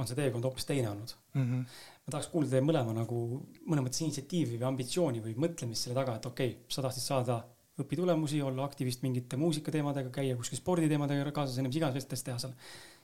[0.00, 1.42] on see teekond hoopis teine olnud mm.
[1.42, 1.64] -hmm.
[2.06, 3.18] ma tahaks kuulda teie mõlema nagu
[3.66, 7.42] mõnes mõttes initsiatiivi või ambitsiooni või mõtlemist selle taga, et okei okay,, sa tahtsid saada
[7.78, 12.56] õpitulemusi, olla aktivist mingite muusikateemadega, käia kuskil sporditeemadega kaasas, ennem iganes asjades teha seal.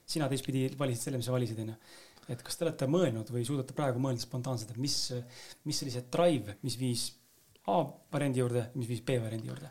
[0.07, 1.77] sina teistpidi valisid selle, mis sa valisid, onju.
[2.29, 4.97] et kas te olete mõelnud või suudate praegu mõelda spontaanselt, et mis,
[5.65, 7.13] mis see drive, mis viis
[7.65, 7.79] A
[8.13, 9.71] variandi juurde, mis viis B variandi juurde?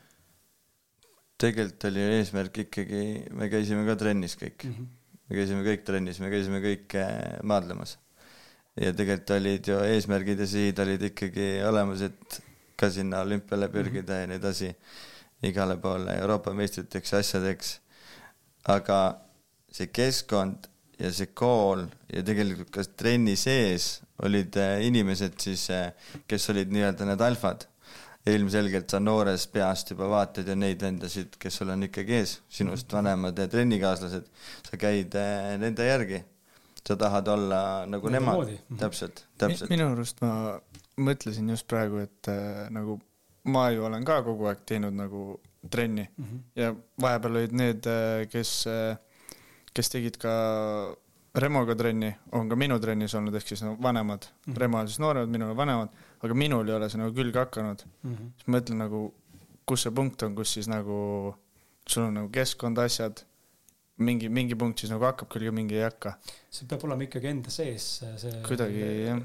[1.44, 3.02] Tegelikult oli eesmärk ikkagi,
[3.36, 4.74] me käisime ka trennis kõik mm.
[4.74, 4.88] -hmm.
[5.28, 7.98] me käisime kõik trennis, me käisime kõik äh, maadlemas.
[8.80, 12.40] ja tegelikult olid ju eesmärgid ja sihid olid ikkagi olemas, et
[12.76, 14.20] ka sinna olümpiale pürgida mm -hmm.
[14.20, 14.74] ja nii edasi,
[15.42, 17.80] igale poole Euroopa meistriteks ja asjadeks.
[18.64, 19.20] aga
[19.72, 20.66] see keskkond
[20.98, 25.92] ja see kool ja tegelikult ka trenni sees olid äh, inimesed siis, äh,
[26.26, 27.66] kes olid nii-öelda need alfad
[28.26, 32.92] ilmselgelt sa noorest peast juba vaatad ja neid vendasid, kes sul on ikkagi ees, sinust
[32.92, 34.30] vanemad trennikaaslased,
[34.68, 36.22] sa käid eh, nende järgi.
[36.84, 37.58] sa tahad olla
[37.88, 38.78] nagu Nende nemad, mhm.
[38.78, 39.70] täpselt, täpselt.
[39.72, 40.58] minu arust ma
[41.00, 42.98] mõtlesin just praegu, et äh, nagu
[43.48, 46.42] ma ju olen ka kogu aeg teinud nagu trenni mm -hmm.
[46.60, 48.66] ja vahepeal olid need, äh, kes,
[49.72, 50.34] kes tegid ka
[51.34, 54.58] Remoga trenni, on ka minu trennis olnud, ehk siis nagu vanemad mm, -hmm.
[54.58, 55.88] Remo on siis nooremad, minul vanemad
[56.24, 58.14] aga minul ei ole see nagu külge hakanud mm.
[58.14, 58.32] -hmm.
[58.38, 59.00] siis ma mõtlen nagu,
[59.68, 60.98] kus see punkt on, kus siis nagu
[61.86, 63.20] sul on nagu keskkond, asjad,
[64.04, 66.16] mingi, mingi punkt siis nagu hakkab külge, mingi ei hakka.
[66.50, 67.90] see peab olema ikkagi enda sees,
[68.22, 68.40] see.
[68.48, 69.20] kuidagi jah.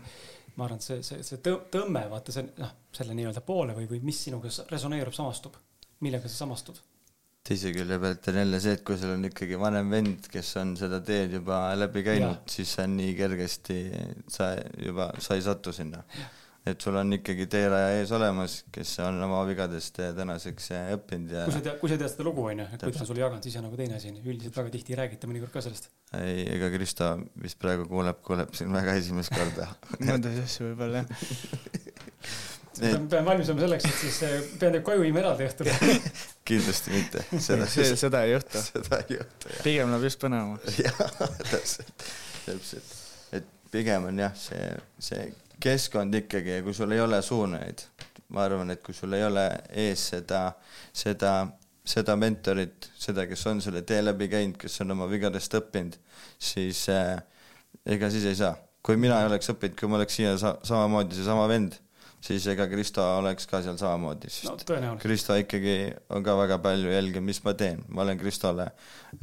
[0.56, 4.04] ma arvan, et see, see, see tõmme, vaata see noh, selle nii-öelda poole või, või
[4.12, 5.56] mis sinuga resoneerub, samastub,
[6.04, 6.82] millega sa samastud
[7.50, 10.76] teise külje pealt on jälle see, et kui sul on ikkagi vanem vend, kes on
[10.78, 13.78] seda teed juba läbi käinud, siis see on nii kergesti,
[14.30, 14.52] sa
[14.84, 16.04] juba, sa ei satu sinna
[16.68, 21.46] et sul on ikkagi teeraja ees olemas, kes on oma vigadest tänaseks eh, õppinud ja
[21.48, 23.48] kui sa tead, kui sa tead seda lugu, onju, et kui ta on sulle jaganud,
[23.48, 25.90] siis on nagu teine asi, üldiselt väga tihti ei räägita mõnikord ka sellest.
[26.20, 27.10] ei, ega Kristo
[27.42, 29.72] vist praegu kuuleb, kuuleb siin väga esimest korda
[30.10, 31.12] mõndasid asju võib-olla jah
[32.80, 35.70] pean, pean valmis olema selleks, et siis eh, pean teid koju viima eraldi õhtul
[36.50, 37.26] kindlasti mitte.
[37.42, 38.64] seda, seda ei juhtu.
[38.68, 39.62] seda ei juhtu, jah.
[39.66, 40.80] pigem läheb just põnevamaks.
[40.84, 41.04] jah,
[41.52, 42.08] täpselt,
[42.46, 42.98] täpselt.
[43.40, 44.74] et pigem on jah, see,
[45.10, 47.84] see keskkond ikkagi ja kui sul ei ole suunajaid,
[48.36, 49.46] ma arvan, et kui sul ei ole
[49.86, 50.44] ees seda,
[50.96, 51.34] seda,
[51.86, 56.00] seda mentorit, seda, kes on selle tee läbi käinud, kes on oma vigadest õppinud,
[56.40, 57.18] siis äh,
[57.86, 58.56] ega siis ei saa.
[58.84, 61.76] kui mina ei oleks õppinud, kui ma oleks siia sa samamoodi seesama vend
[62.22, 65.76] siis ega Kristo oleks ka seal samamoodi, sest no, Kristo ikkagi
[66.16, 68.68] on ka väga palju jälginud, mis ma teen, ma olen Kristole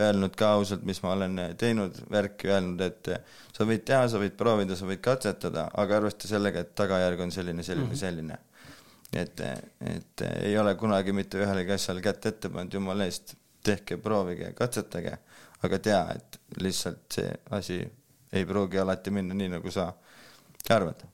[0.01, 3.11] öelnud ka ausalt, mis ma olen teinud, värki öelnud, et
[3.57, 7.35] sa võid teha, sa võid proovida, sa võid katsetada, aga arvesta sellega, et tagajärg on
[7.35, 8.01] selline, selline mm, -hmm.
[8.01, 8.39] selline.
[9.13, 9.41] et,
[9.97, 15.19] et ei ole kunagi mitte ühelegi asjale kätt ette pannud, jumala eest, tehke, proovige, katsetage,
[15.63, 17.79] aga tea, et lihtsalt see asi
[18.33, 19.93] ei pruugi alati minna nii, nagu sa
[20.71, 21.07] arvad.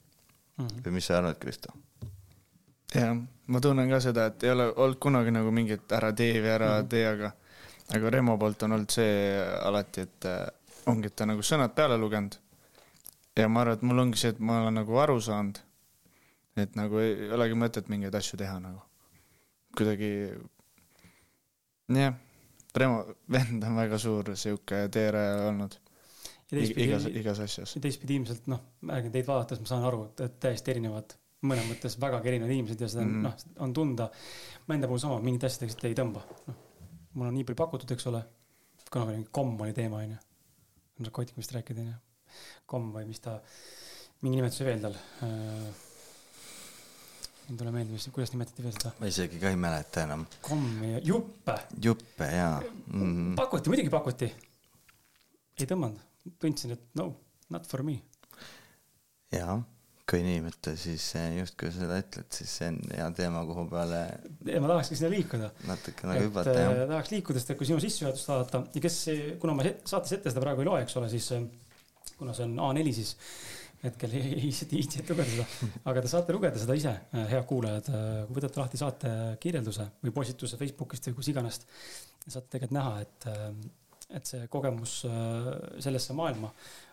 [0.59, 1.73] Või mis sa arvad, Kristo?
[2.95, 6.53] jah, ma tunnen ka seda, et ei ole olnud kunagi nagu mingit ära tee või
[6.53, 6.88] ära mm -hmm.
[6.88, 7.33] tee, aga,
[7.97, 10.47] aga Remo poolt on olnud see alati, et äh,
[10.87, 12.37] ongi, et ta nagu sõnad peale lugenud.
[13.37, 15.59] ja ma arvan, et mul ongi see, et ma olen nagu aru saanud,
[16.57, 18.83] et nagu ei olegi mõtet mingeid asju teha nagu.
[19.77, 20.12] kuidagi,
[21.88, 22.15] jah,
[22.77, 25.82] Remo vend on väga suur sihuke teeraja olnud
[26.53, 27.75] igas, igas asjas.
[27.77, 31.15] ja teistpidi ilmselt noh, ma räägin teid vaadates, ma saan aru, et täiesti erinevad,
[31.49, 33.23] mõnes mõttes vägagi erinevad inimesed ja seda mm.
[33.27, 34.09] noh, on tunda.
[34.67, 36.59] ma enda puhul sama, mingit asja lihtsalt ei tõmba, noh.
[37.15, 38.25] mul on nii palju pakutud, eks ole.
[38.91, 40.19] kunagi oli mingi komm oli teema, onju.
[41.07, 42.37] narkootikumist rääkida, onju.
[42.67, 43.38] komm või mis ta,
[44.21, 45.88] mingi nimetus oli veel tal äh,
[47.51, 48.93] ei tule meelde, mis, kuidas nimetati veel seda?
[49.01, 50.25] ma isegi ka ei mäleta enam.
[50.45, 51.57] kommi, juppe.
[51.85, 53.03] juppe jaa mm.
[53.03, 53.35] -hmm.
[53.37, 54.29] pakuti, muidugi pakuti.
[55.59, 56.01] ei tõmmanud,
[56.42, 57.12] tundsin, et no,
[57.52, 57.98] not for me.
[59.32, 59.56] jaa,
[60.08, 61.06] kui võtta, siis
[61.38, 64.02] justkui seda ütled, siis see on hea teema, kuhu peale.
[64.42, 65.50] ma tahakski sinna liikuda.
[65.70, 66.85] natuke nagu hüpata jah.
[66.90, 69.00] tahaks liikuda, sest et kui sinu sissejuhatust vaadata ja kes,
[69.42, 71.32] kuna ma saates ette seda praegu ei loe, eks ole, siis
[72.18, 73.16] kuna see on A4, siis
[73.82, 76.92] hetkel ei, ei viitsi ette lugeda seda, aga te saate lugeda seda ise,
[77.32, 77.88] head kuulajad,
[78.28, 81.62] kui võtate lahti saate kirjelduse või postituse Facebookist või kus iganes.
[82.26, 83.26] saate tegelikult näha, et,
[84.16, 85.01] et see kogemus
[85.83, 86.51] sellesse maailma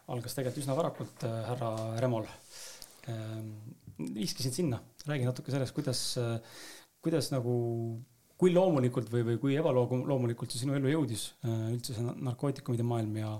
[0.09, 2.27] algas tegelikult üsna varakult härra Remol.
[3.99, 4.79] viiskasin sinna,
[5.09, 6.01] räägi natuke sellest, kuidas,
[7.03, 7.53] kuidas nagu,
[8.39, 13.33] kui loomulikult või, või kui ebaloomulikult see sinu ellu jõudis üldse see narkootikumide maailm ja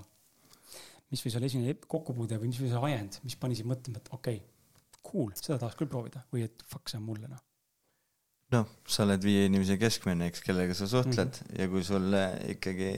[1.10, 4.12] mis võis olla esimene kokkupuude või mis võis olla ajend, mis pani sind mõtlema, et
[4.14, 7.49] okei okay,, cool, seda tahaks küll proovida või et fuck, see on mulle noh.
[8.54, 11.60] Noh, sa oled viie inimese keskmine, eks, kellega sa suhtled mm -hmm.
[11.62, 12.16] ja kui sul
[12.54, 12.94] ikkagi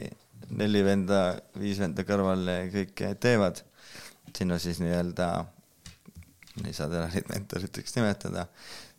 [0.57, 3.61] neli venda, viis venda kõrval kõike teevad,
[4.37, 5.27] sinu siis nii-öelda,
[6.65, 8.47] ei saa teda neid mentoriteks nimetada,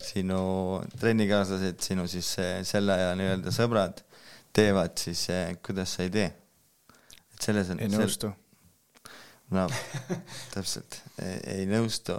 [0.02, 2.36] sinu trennikaaslased, sinu siis
[2.68, 4.04] selle aja nii-öelda sõbrad
[4.52, 5.26] teevad, siis
[5.64, 6.30] kuidas sa ei tee?
[7.32, 7.80] et selles on.
[7.80, 8.38] ei nõustu sel
[9.52, 9.66] no
[10.54, 12.16] täpselt, ei nõustu,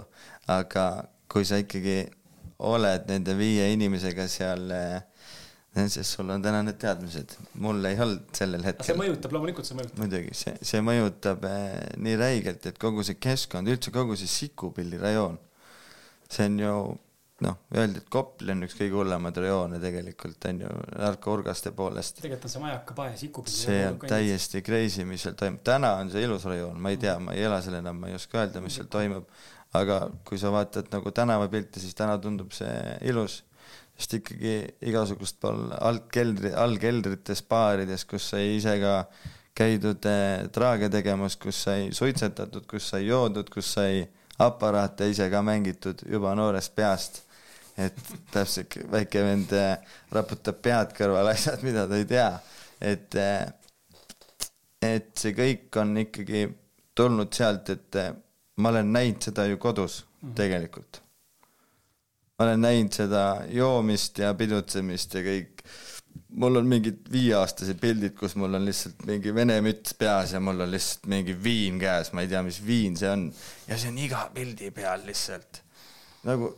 [0.50, 2.04] aga kui sa ikkagi
[2.64, 5.00] oled nende viie inimesega seal eh,
[5.74, 8.86] sest sul on täna need teadmised, mul ei olnud sellel hetkel.
[8.86, 10.02] see mõjutab, loomulikult see mõjutab.
[10.02, 15.00] muidugi, see, see mõjutab eh, nii räigelt, et kogu see keskkond, üldse kogu see Sikupilli
[15.02, 15.40] rajoon,
[16.30, 16.76] see on ju
[17.42, 22.20] noh, öeldi, et Kopli on üks kõige hullemaid rajoone tegelikult on ju narkourgaste poolest.
[22.22, 23.56] tegelikult on see Majaka-Pae, Sikupilli.
[23.56, 27.16] see on täiesti crazy, mis seal toimub, täna on see ilus rajoon, ma ei tea,
[27.22, 29.26] ma ei ela seal enam, ma ei oska öelda, mis seal toimub.
[29.74, 32.74] Aga kui sa vaatad nagu tänavapilte, siis täna tundub see
[33.10, 33.40] ilus,
[33.98, 34.56] sest ikkagi
[34.90, 38.94] igasugust pool altkeldri, allkeldrites, baarides, kus sai ise ka
[39.54, 44.02] käidud eh, traage tegemas, kus sai suitsetatud, kus sai joodud, kus sai
[44.42, 47.22] aparaate ise ka mängitud juba noorest peast.
[47.74, 47.96] Et
[48.30, 49.80] täpselt väike vend äh,
[50.14, 52.28] raputab pead kõrval asjad, mida ta ei tea,
[52.78, 53.48] et äh,
[54.84, 56.44] et see kõik on ikkagi
[56.94, 57.98] tulnud sealt, et
[58.56, 60.34] ma olen näinud seda ju kodus mhm.
[60.38, 61.00] tegelikult.
[62.38, 65.64] ma olen näinud seda joomist ja pidutsemist ja kõik.
[66.34, 70.66] mul on mingid viieaastased pildid, kus mul on lihtsalt mingi vene müts peas ja mul
[70.66, 73.28] on lihtsalt mingi viin käes, ma ei tea, mis viin see on.
[73.68, 75.62] ja see on iga pildi peal lihtsalt
[76.24, 76.50] nagu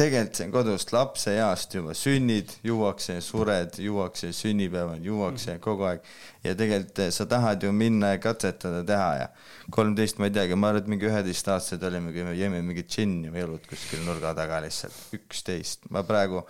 [0.00, 5.62] tegelikult see on kodust lapseeast juba, sünnid, juuakse, sured, juuakse, sünnipäevad, juuakse mm.
[5.64, 6.08] kogu aeg.
[6.44, 9.28] ja tegelikult eh, sa tahad ju minna ja katsetada, teha ja
[9.74, 13.32] kolmteist, ma ei teagi, ma arvan, et mingi üheteistaastased olime, kui me jõime mingit džinni
[13.34, 16.44] või õlut kuskil nurga taga lihtsalt, üksteist, ma praegu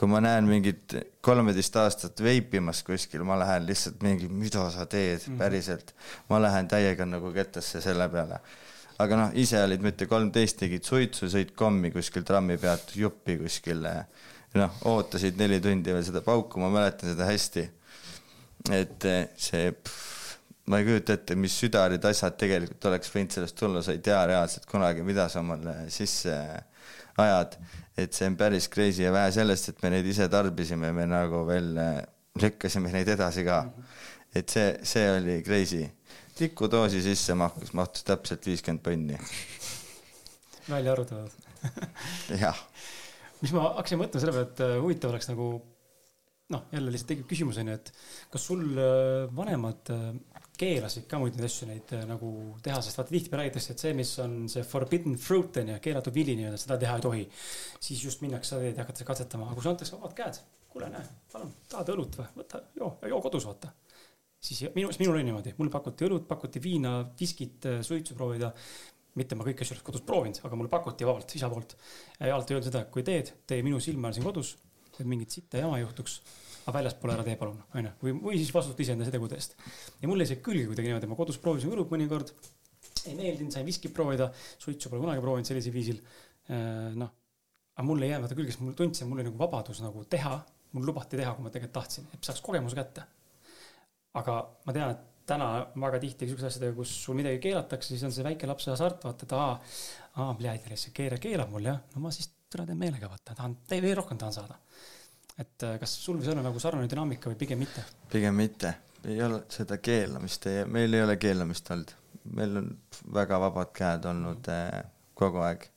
[0.00, 5.26] kui ma näen mingit kolmeteist aastat veipimas kuskil, ma lähen lihtsalt mingi, mida sa teed
[5.26, 5.40] mm.
[5.40, 5.94] päriselt,
[6.30, 8.40] ma lähen täiega nagu kettasse selle peale
[9.00, 13.86] aga noh, ise olid mitte kolmteist, tegid suitsu, sõid kommi kuskil trammi pealt, juppi kuskil.
[14.58, 17.66] noh, ootasid neli tundi veel seda pauku, ma mäletan seda hästi.
[18.76, 19.70] et eh, see,
[20.68, 24.18] ma ei kujuta ette, mis südarid asjad tegelikult oleks võinud sellest tulla, sa ei tea
[24.28, 26.34] reaalselt kunagi, mida sa omale sisse
[27.16, 27.56] ajad.
[27.96, 31.46] et see on päris crazy ja vähe sellest, et me neid ise tarbisime, me nagu
[31.48, 32.02] veel eh,
[32.42, 33.64] lükkasime neid edasi ka.
[34.34, 35.88] et see, see oli crazy
[36.40, 39.18] tikudoosi sisse mahtus, mahtus täpselt viiskümmend põnni.
[40.70, 41.48] välja arvutatud
[42.44, 42.56] jah.
[43.42, 45.50] mis ma hakkasin mõtlema selle peale, et äh, huvitav oleks nagu
[46.50, 47.92] noh, jälle lihtsalt tekib küsimus onju, et
[48.32, 50.06] kas sul äh, vanemad äh,
[50.60, 52.30] keelasid ka muid neid asju neid nagu
[52.64, 56.16] teha, sest vaata tihtipeale räägitakse, et see, mis on see forbidden fruit on ju, keelatud
[56.16, 57.22] vili nii-öelda, seda teha ei tohi.
[57.80, 60.90] siis just minnakse seda teed ja hakatakse katsetama, aga kui sulle antakse vabad käed, kuule
[60.92, 63.72] näe, palun, tahad õlut või, võta, joo, joo kodus vaata
[64.40, 68.52] siis minu, minul oli niimoodi, mulle pakuti õlut, pakuti viina, viskit, äh, suitsu proovida.
[69.18, 71.74] mitte ma kõiki asju oleks kodus proovinud, aga mulle pakuti vabalt isa poolt.
[72.20, 74.52] ja alati öeldi seda, et kui teed, tee minu silme all siin kodus,
[74.92, 76.20] et mingit sitta jama ei juhtuks.
[76.60, 79.56] aga väljaspool ära tee palun, onju, või, või siis vastuta iseenda tegude eest.
[80.00, 82.32] ja mul jäi see külge kuidagi niimoodi, ma kodus proovisin õlut mõnikord.
[83.06, 86.02] ei meeldinud, sain viskit proovida, suitsu pole kunagi proovinud sellisel viisil.
[86.50, 87.10] Äh, noh,
[87.74, 90.36] aga mulle ei jäänud külge, sest mul tundsin, mul oli nagu vabadus nagu teha,
[90.76, 93.08] mul lubati teha, kui ma tegelikult tahtsin, et saaks kogemuse kätte
[94.18, 98.14] aga ma tean, et täna väga tihti siukeste asjadega, kus sul midagi keelatakse, siis on
[98.14, 99.52] see väike lapse hasart, vaata, et aa,
[100.18, 103.56] aa, pljääd, see keera keelab mul jah, no ma siis täna teen meelega, vaata, tahan,
[103.70, 104.58] veel rohkem tahan saada.
[105.38, 107.84] et äh, kas sul võis olla nagu sarnane dünaamika või pigem mitte?
[108.10, 108.74] pigem mitte,
[109.06, 111.94] ei ole seda keelamist, meil ei ole keelamist olnud,
[112.34, 112.72] meil on
[113.14, 115.68] väga vabad käed olnud mm kogu aeg.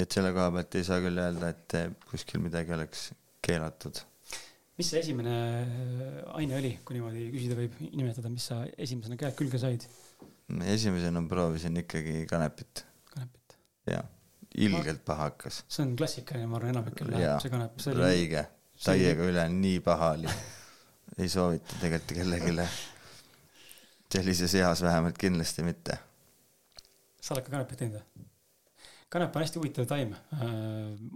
[0.00, 1.76] et selle koha pealt ei saa küll öelda, et
[2.10, 3.10] kuskil midagi oleks
[3.44, 4.00] keelatud.
[4.78, 5.34] Mis see esimene
[6.34, 9.86] aine oli, kui niimoodi küsida võib nimetada, mis sa esimesena käed külge said?
[10.74, 12.84] esimesena proovisin ikkagi kanepit.
[13.12, 13.56] kanepit?
[13.90, 14.02] jaa,
[14.66, 15.62] ilgelt paha hakkas.
[15.68, 17.86] see on klassikaline, ma arvan, enamikel läheb see kanep.
[18.00, 18.46] räige,
[18.88, 20.34] täiega üle, nii paha oli.
[21.18, 22.68] ei soovita tegelikult kellelegi
[24.14, 25.98] sellises eas vähemalt kindlasti mitte.
[27.20, 28.30] sa oled ka kanepit teinud või?
[29.12, 30.14] Kanep on hästi huvitav taim.
[30.34, 30.48] Äh,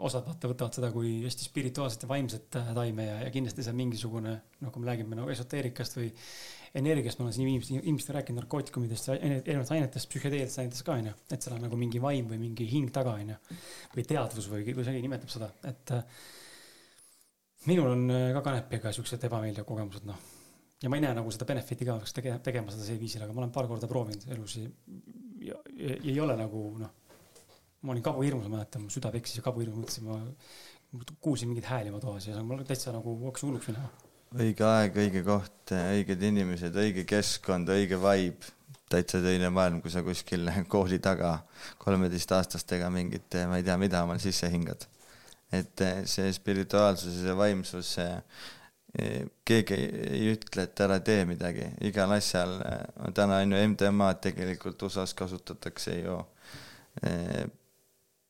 [0.07, 3.75] osad vaata võtavad seda kui hästi spirituaalset ja vaimset äh, taime ja, ja kindlasti see
[3.75, 6.13] on mingisugune, noh, kui me räägime nagu esoteerikast või
[6.79, 11.15] energiast, ma olen siin inimesed, inimestega rääkinud narkootikumidest ja erinevatest ainetest, psühhedeelsetest ainetest ka onju,
[11.33, 13.39] et seal on nagu mingi vaim või mingi hing taga onju.
[13.97, 16.27] või teadvus või kuidas keegi nimetab seda, et äh,
[17.67, 18.05] minul on
[18.37, 20.37] ka kanepiga siuksed ebameeldivad kogemused, noh
[20.83, 23.35] ja ma ei näe nagu seda benefit'i ka, peaks tegema, tegema seda sel viisil, aga
[23.35, 24.69] ma olen paar korda proovinud elus ja,
[25.43, 27.08] ja, ja ei ole nagu noh
[27.83, 31.93] ma olin kabuhirmus, ma mäletan, mu süda peksis ja kabuhirmus mõtlesin, ma kuulsin mingeid hääli
[31.93, 33.91] oma toas ja mul täitsa nagu hakkas hulluks minema.
[34.35, 38.55] õige aeg, õige koht, õiged inimesed, õige keskkond, õige vibe,
[38.89, 41.39] täitsa teine maailm, kui sa kuskil kooli taga
[41.83, 44.89] kolmeteistaastastega mingit, ma ei tea, mida omal sisse hingad.
[45.53, 47.95] et see spirituaalsus ja vaimsus,
[49.49, 52.59] keegi ei ütle, et ära tee midagi, igal asjal,
[53.17, 56.19] täna on ju MDMA-d tegelikult USA-s kasutatakse ju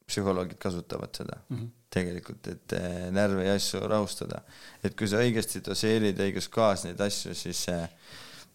[0.09, 1.69] psühholoogid kasutavad seda mm -hmm.
[1.95, 4.43] tegelikult, et eh, närve ja asju rahustada.
[4.85, 7.89] et kui sa õigesti doseerid õiges kohas neid asju, siis äh,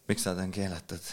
[0.08, 1.06] miks nad on keelatud,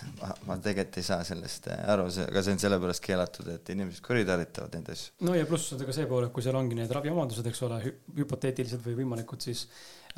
[0.48, 4.04] ma tegelikult ei saa sellest eh, aru, see, aga see on sellepärast keelatud, et inimesed
[4.04, 5.14] kuritarvitavad neid asju.
[5.28, 7.80] no ja pluss on ka see pool, et kui seal ongi need raviomadused, eks ole,
[8.18, 9.68] hüpoteetilised või võimalikud, siis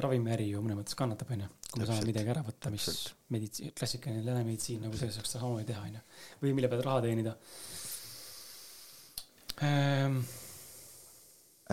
[0.01, 1.51] ravimiäri ju mõnes mõttes kannatab, onju.
[1.69, 2.89] kui me saame midagi ära võtta, mis
[3.35, 6.03] meditsiin, klassikaline läänemeditsiin nagu selles saaks samamoodi teha, onju.
[6.41, 7.37] või mille pealt raha teenida
[9.61, 10.23] ähm.?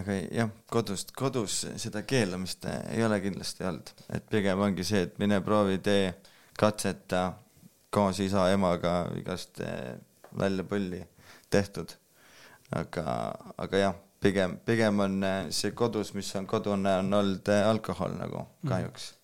[0.00, 5.18] aga jah, kodust, kodus seda keelamist ei ole kindlasti olnud, et pigem ongi see, et
[5.20, 6.12] mine proovi, tee,
[6.58, 7.24] katseta
[7.90, 9.96] koos isa-emaga igast eh,
[10.38, 11.02] välja põlli
[11.50, 11.96] tehtud.
[12.70, 13.04] aga,
[13.58, 18.18] aga jah, pigem, pigem on eh, see kodus, mis on kodune, on olnud eh, alkohol
[18.18, 19.16] nagu kahjuks mm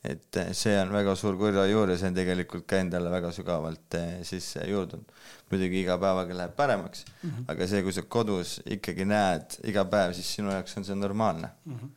[0.00, 3.34] et eh, see on väga suur kurja juur ja see on tegelikult ka endale väga
[3.36, 5.10] sügavalt sisse juurdunud.
[5.50, 7.44] Muidugi iga päevaga läheb paremaks mm, -hmm.
[7.52, 11.48] aga see, kui sa kodus ikkagi näed iga päev, siis sinu jaoks on see normaalne
[11.64, 11.76] mm.
[11.76, 11.90] -hmm.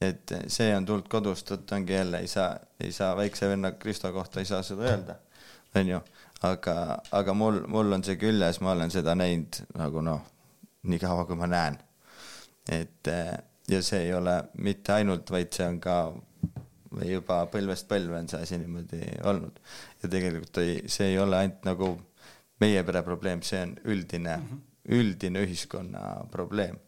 [0.00, 4.12] et see on tulnud kodust, vot ongi jälle, ei saa, ei saa väikse venna Kristo
[4.12, 5.14] kohta ei saa seda öelda,
[5.74, 6.00] onju,
[6.42, 10.22] aga, aga mul, mul on see küljes, ma olen seda näinud nagu noh,
[10.82, 11.78] nii kaua, kui ma näen.
[12.68, 13.08] et
[13.68, 15.96] ja see ei ole mitte ainult, vaid see on ka
[16.92, 19.60] või juba põlvest põlve on see asi niimoodi olnud.
[20.02, 21.92] ja tegelikult ei, see ei ole ainult nagu
[22.62, 24.66] meie pere probleem, see on üldine mm, -hmm.
[24.98, 26.78] üldine ühiskonna probleem.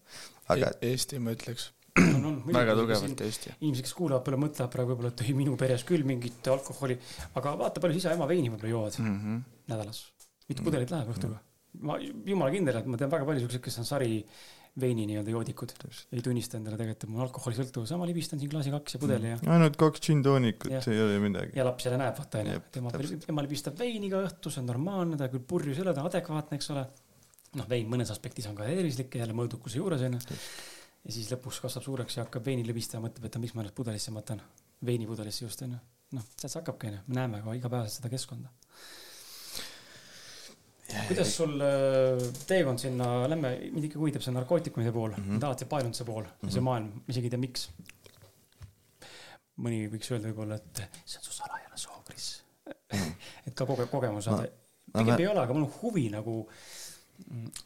[0.49, 0.91] aga e.
[0.93, 1.71] Eesti, ma ütleks
[2.17, 3.55] on, on, väga tugevalt Eesti.
[3.61, 6.99] inimesed, kes kuulavad, palju mõtlevad praegu võib-olla, et ei, minu peres küll mingit alkoholi,
[7.41, 9.43] aga vaata, palju isa-ema veini võib-olla joovad mm -hmm.
[9.73, 10.05] nädalas.
[10.49, 11.39] mitu pudelit läheb õhtuga?
[11.83, 14.25] ma jumala kindel, et ma tean väga palju siukseid, kes on sari
[14.81, 15.73] veini nii-öelda joodikud.
[16.13, 19.39] ei tunnista endale tegelikult, et mul alkoholisõltuvus, ma libistan siin klaasi kaks ja pudeli ja.
[19.55, 21.55] ainult kaks džinntoonikut, ei ole midagi.
[21.59, 22.93] ja laps jälle näeb, vaata onju, tema,
[23.31, 26.11] ema libistab veini iga õhtu, see on normaalne, ta küll purjus ei ole, ta on
[26.11, 26.85] adekvaatne, eks ole.
[27.61, 30.23] noh, vein mõnes aspektis on ka tervislik ja jälle mõõdukuse juures onju.
[31.05, 34.15] ja siis lõpuks kasvab suureks ja hakkab veini libistama, mõtleb, et miks ma ennast pudelisse
[34.17, 34.43] matan.
[34.85, 35.79] veinipudelisse just onju.
[36.19, 38.51] noh, sealt see hakkabki onju, me näeme ka igapäevaselt seda keskkonda
[41.09, 45.47] kuidas sul äh, teekond sinna, lähme, mind ikkagi huvitab see narkootikumide pool mm, -hmm.
[45.49, 46.55] alati paelunud see pool mm, -hmm.
[46.57, 47.69] see maailm, isegi ei tea, miks.
[49.65, 52.29] mõni võiks öelda võib-olla, et see on su salajane soov, Kris
[52.67, 53.13] mhm.
[53.47, 54.55] et ka koge-, kogemus saada no,.
[54.99, 56.37] pigem no, ei ole, aga mul on huvi nagu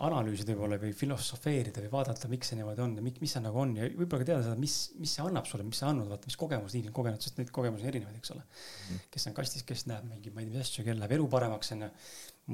[0.04, 3.74] analüüsida võib-olla või filosofeerida või vaadata, miks see niimoodi on ja mis see nagu on
[3.78, 6.38] ja võib-olla ka teada saada, mis, mis see annab sulle, mis see andnud, vaata, mis
[6.40, 8.44] kogemused inimesed on kogenud, sest neid kogemusi on erinevaid, eks ole.
[8.44, 9.06] -hmm.
[9.14, 11.72] kes on kastis, kes näeb mingi, ma ei tea, mis asju, kellel läheb elu paremaks,
[11.76, 11.90] onju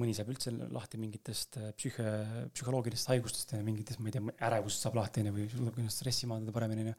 [0.01, 2.13] mõni saab üldse lahti mingitest äh, psüühe,
[2.55, 6.31] psühholoogilistest haigustest ja mingitest, ma ei tea, ärevusest saab lahti onju või suudab ennast stressi
[6.31, 6.95] maandada paremini onju.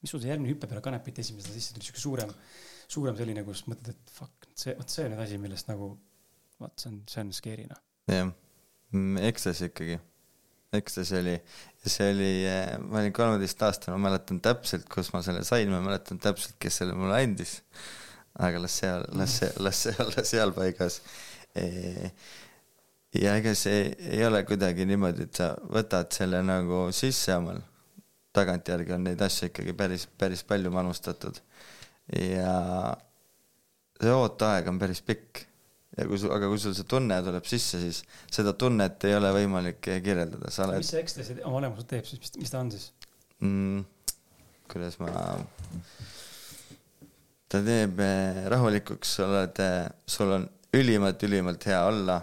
[0.00, 2.30] mis sul see järgmine hüpe peale kanepit esimesena sisse tuli, siuke suurem,
[2.88, 5.90] suurem selline, kus mõtled, et fuck, see, vot see on nüüd asi, millest nagu,
[6.62, 7.82] vot see on, see on scary noh.
[8.08, 8.32] jah, mm,
[8.92, 10.00] Ecstasy ikkagi,
[10.74, 11.36] Ecstasy oli,
[11.86, 16.20] see oli, äh, ma olin kolmeteistaastane, ma mäletan täpselt, kus ma selle sain, ma mäletan
[16.22, 17.60] täpselt, kes selle mulle andis.
[18.40, 21.00] aga las see, las see, las see olla seal paigas
[23.14, 27.60] ja ega see ei ole kuidagi niimoodi, et sa võtad selle nagu sisse omal,
[28.36, 31.40] tagantjärgi on neid asju ikkagi päris, päris palju manustatud.
[32.14, 32.54] ja
[34.00, 35.44] see ooteaeg on päris pikk,
[35.98, 39.32] ja kui sul, aga kui sul see tunne tuleb sisse, siis seda tunnet ei ole
[39.34, 40.82] võimalik kirjeldada, sa oled.
[40.82, 42.90] mis see ekstasi oma olemuselt teeb siis, mis, mis ta on siis
[43.42, 43.84] mm,?
[44.70, 45.10] kuidas ma,
[47.50, 52.20] ta teeb eh, rahulikuks, sa oled, eh, sul on ülimalt, ülimalt hea olla.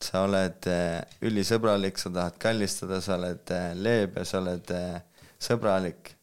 [0.00, 4.72] sa oled eh, ülisõbralik, sa tahad kallistada, sa oled leebe, sa oled
[5.42, 6.14] sõbralik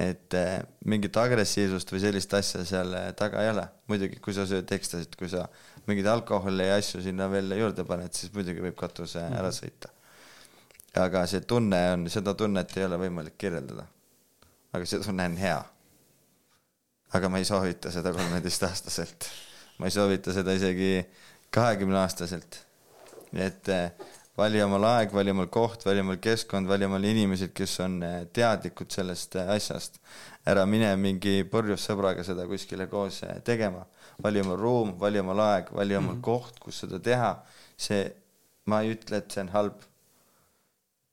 [0.00, 3.66] et eh, mingit agressiivsust või sellist asja seal eh, taga ei ole.
[3.90, 5.44] muidugi, kui sa sööd ekstasit, kui sa
[5.86, 9.38] mingeid alkoholi ja asju sinna veel juurde paned, siis muidugi võib katuse mm -hmm.
[9.38, 9.88] ära sõita.
[10.94, 13.86] aga see tunne on, seda tunnet ei ole võimalik kirjeldada.
[14.72, 15.64] aga see tunne on hea.
[17.12, 19.30] aga ma ei soovita seda kolmeteistaastaselt.
[19.78, 21.06] ma ei soovita seda isegi
[21.50, 22.64] kahekümneaastaselt.
[23.32, 23.90] et eh,
[24.36, 28.18] vali omal aeg, vali omal koht, vali omal keskkond, vali omal inimesed, kes on eh,
[28.32, 30.00] teadlikud sellest eh, asjast.
[30.46, 33.84] ära mine mingi purjus sõbraga seda kuskile koos tegema.
[34.22, 36.24] Vali omal ruum, vali omal aeg, vali omal mm -hmm.
[36.24, 37.32] koht, kus seda teha.
[37.76, 38.02] see,
[38.66, 39.86] ma ei ütle, et see on halb.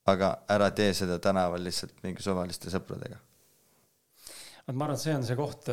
[0.08, 3.18] aga ära tee seda tänaval lihtsalt mingi suvaliste sõpradega.
[4.68, 5.70] vot ma arvan, et see on see koht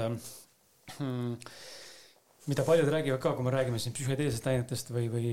[0.98, 1.36] hmm,
[2.46, 5.28] mida paljud räägivad ka, kui me räägime siin psühhedeelsetest ainetest või, või,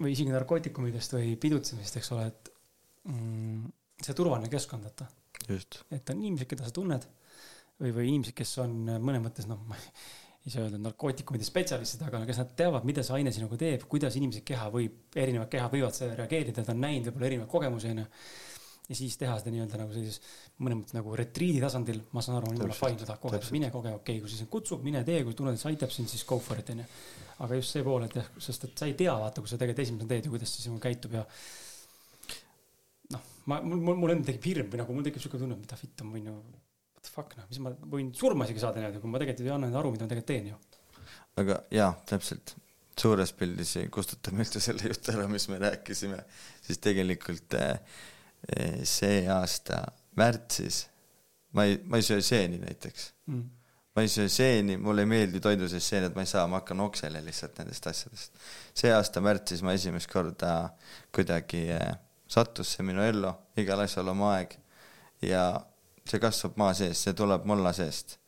[0.00, 2.50] või isegi narkootikumidest või pidutsemisest, eks ole, et
[3.08, 3.70] mm,
[4.04, 5.08] see turvaline keskkond, vaata.
[5.48, 7.06] et on inimesed, keda sa tunned
[7.80, 9.62] või, või inimesed, kes on mõnes mõttes noh,
[10.44, 13.86] ei saa öelda narkootikumide spetsialistid, aga no kes nad teavad, mida see aine sinuga teeb,
[13.88, 17.94] kuidas inimese keha võib, erinevad kehad võivad sellele reageerida, ta on näinud võib-olla erinevaid kogemusi,
[17.94, 18.04] onju
[18.88, 20.20] ja siis teha seda nii-öelda nagu sellises
[20.60, 23.70] mõnes mõttes nagu retriidi tasandil, ma saan aru, on jumala fine, ta tahab koge, mine
[23.72, 26.26] koge, okei okay,, kui siis kutsub, mine tee, kui tunned, et see aitab sind, siis
[26.28, 26.84] go for it onju.
[27.44, 29.86] aga just see pool, et jah, sest et sa ei tea, vaata, kui sa tegelikult
[29.86, 31.24] esimesena teed ja kuidas see sinuga käitub ja
[33.16, 35.80] noh, ma, mul, mul, mul endal tekib hirm või nagu mul tekib siuke tunne, mida
[35.80, 36.36] fitt on, võin ju,
[37.06, 39.70] the fuck noh, mis ma võin surma isegi saada niimoodi, kui ma tegelikult ei anna
[39.70, 40.58] endale aru, mida ma tegelikult teen ju.
[41.42, 42.56] aga jaa, täpselt
[42.94, 46.20] suures pildis kustutame üldse selle jutu ära, mis me rääkisime,
[46.62, 47.80] siis tegelikult äh,
[48.44, 49.78] Eh, see aasta
[50.20, 50.84] märtsis
[51.56, 53.44] ma ei, ma ei söö seeni näiteks mm.
[53.96, 56.82] ma ei söö seeni, mulle ei meeldi toidu sees seened, ma ei saa, ma hakkan
[56.84, 58.36] oksele lihtsalt nendest asjadest.
[58.76, 60.50] see aasta märtsis ma esimest korda
[61.14, 61.94] kuidagi eh,
[62.28, 64.58] sattus see minu ellu, igal asjal oma aeg
[65.24, 65.46] ja
[66.08, 68.18] see kasvab maa sees, see tuleb mulla seest.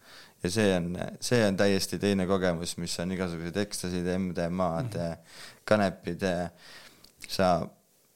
[0.42, 5.62] ja see on, see on täiesti teine kogemus, mis on igasugused ekstasid, MDMA-d mm, -hmm.
[5.64, 6.24] kanepid,
[7.28, 7.66] sa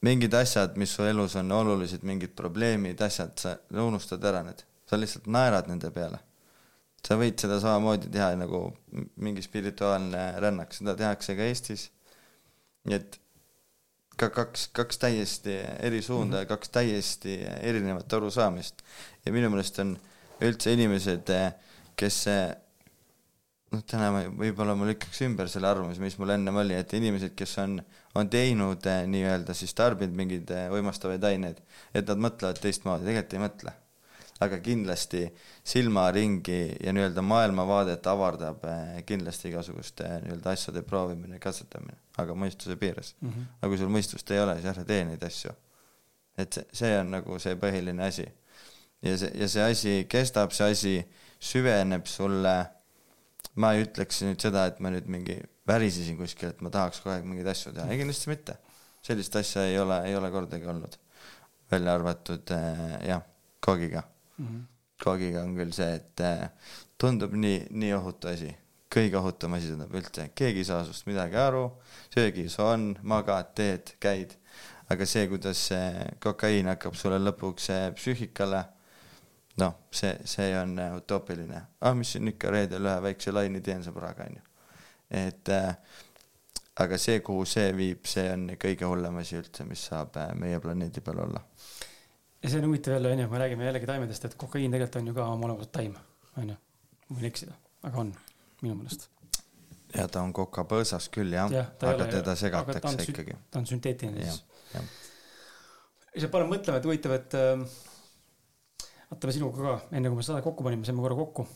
[0.01, 4.97] mingid asjad, mis su elus on olulised, mingid probleemid, asjad, sa unustad ära need, sa
[5.01, 6.19] lihtsalt naerad nende peale.
[7.01, 8.59] sa võid seda samamoodi teha nagu
[9.25, 11.89] mingi spirituaalne rännak, seda tehakse ka Eestis.
[12.85, 13.21] nii et
[14.21, 16.49] ka kaks, kaks täiesti eri suunda ja mm -hmm.
[16.55, 18.83] kaks täiesti erinevat arusaamist.
[19.27, 19.97] ja minu meelest on
[20.41, 21.33] üldse inimesed,
[21.97, 22.27] kes
[23.71, 27.35] noh, täna ma võib-olla ma lükkaks ümber selle arvamuse, mis mul ennem oli, et inimesed,
[27.39, 27.79] kes on,
[28.19, 31.61] on teinud eh, nii-öelda siis tarbinud mingeid eh, uimastavaid aineid,
[31.95, 33.77] et nad mõtlevad teistmoodi, tegelikult ei mõtle.
[34.41, 35.19] aga kindlasti
[35.69, 43.15] silmaringi ja nii-öelda maailmavaadet avardab eh, kindlasti igasuguste nii-öelda asjade proovimine, katsetamine, aga mõistuse piires
[43.21, 43.31] mm.
[43.31, 43.49] -hmm.
[43.61, 45.55] aga kui sul mõistust ei ole, siis ära tee neid asju.
[46.39, 48.27] et see, see on nagu see põhiline asi.
[49.03, 50.95] ja see, ja see asi kestab, see asi
[51.41, 52.57] süveneb sulle
[53.61, 57.15] ma ei ütleks nüüd seda, et ma nüüd mingi värisesin kuskil, et ma tahaks kogu
[57.15, 58.57] aeg mingeid asju teha, ei kindlasti mitte.
[59.03, 60.97] sellist asja ei ole, ei ole kordagi olnud.
[61.71, 63.23] välja arvatud äh, jah,
[63.61, 64.47] koogiga mm.
[64.47, 64.63] -hmm.
[65.05, 66.51] koogiga on küll see, et äh,
[66.99, 68.51] tundub nii, nii ohutu asi,
[68.91, 71.65] kõige ohutum asi tundub üldse, keegi ei saa sinust midagi aru,
[72.11, 74.35] söögis on, magad, teed, käid,
[74.91, 78.65] aga see, kuidas see kokaiin hakkab sulle lõpuks äh, psüühikale
[79.63, 81.63] noh, see, see on äh, utoopiline.
[81.81, 84.43] ah, mis siin ikka reedel ühe väikse laine teen sõbraga, onju.
[85.23, 85.71] et äh,
[86.83, 91.05] aga see, kuhu see viib, see on kõige hullem asi üldse, mis saab meie planeedi
[91.05, 91.45] peal olla.
[92.43, 95.13] ja see on huvitav jälle, onju, kui me räägime jällegi taimedest, et kokaiin tegelikult on
[95.13, 95.95] ju ka oma olemuselt taim,
[96.43, 96.59] onju.
[97.15, 97.55] võin eksida,
[97.87, 98.13] aga on,
[98.65, 99.09] minu meelest.
[99.95, 103.39] ja ta on kokapõõsas küll jah ja,, aga ole, teda segatakse ikkagi.
[103.51, 104.43] ta on sünteetiline siis.
[104.75, 107.65] ja ma panen mõtlema, et huvitav, et äh,
[109.11, 111.47] vaata, me sinuga ka, enne kui me seda kokku panime, saime korra kokku.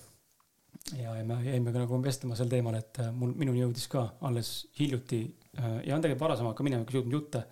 [0.98, 4.08] ja, ja me jäime ka nagu vestlema sel teemal, et äh, mul, minuni jõudis ka
[4.26, 5.22] alles hiljuti
[5.58, 7.44] äh, ja on tegelikult varasemalt ka minevikus jõudnud jutte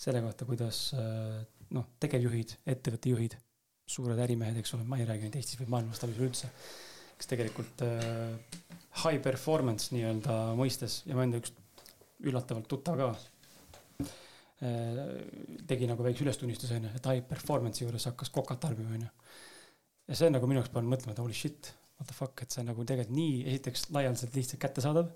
[0.00, 1.40] selle kohta, kuidas äh,
[1.76, 3.36] noh, tegevjuhid, ettevõtte juhid,
[3.90, 6.50] suured ärimehed, eks ole, ma ei räägi nüüd Eestis või maailmas, tal üleüldse,
[7.20, 8.60] kes tegelikult äh,
[9.04, 11.52] high performance nii-öelda mõistes ja ma enda üks
[12.24, 13.12] üllatavalt tuttav ka
[14.60, 14.96] Äh,
[15.64, 19.06] tegi nagu väikse ülestunnistuse onju, et high performance'i juures hakkas kokat tarbima onju.
[20.10, 22.52] ja see on nagu minu jaoks pannud mõtlema, et holy shit, what the fuck, et
[22.52, 25.08] see on nagu tegelikult nii, esiteks laialdaselt lihtsalt kättesaadav.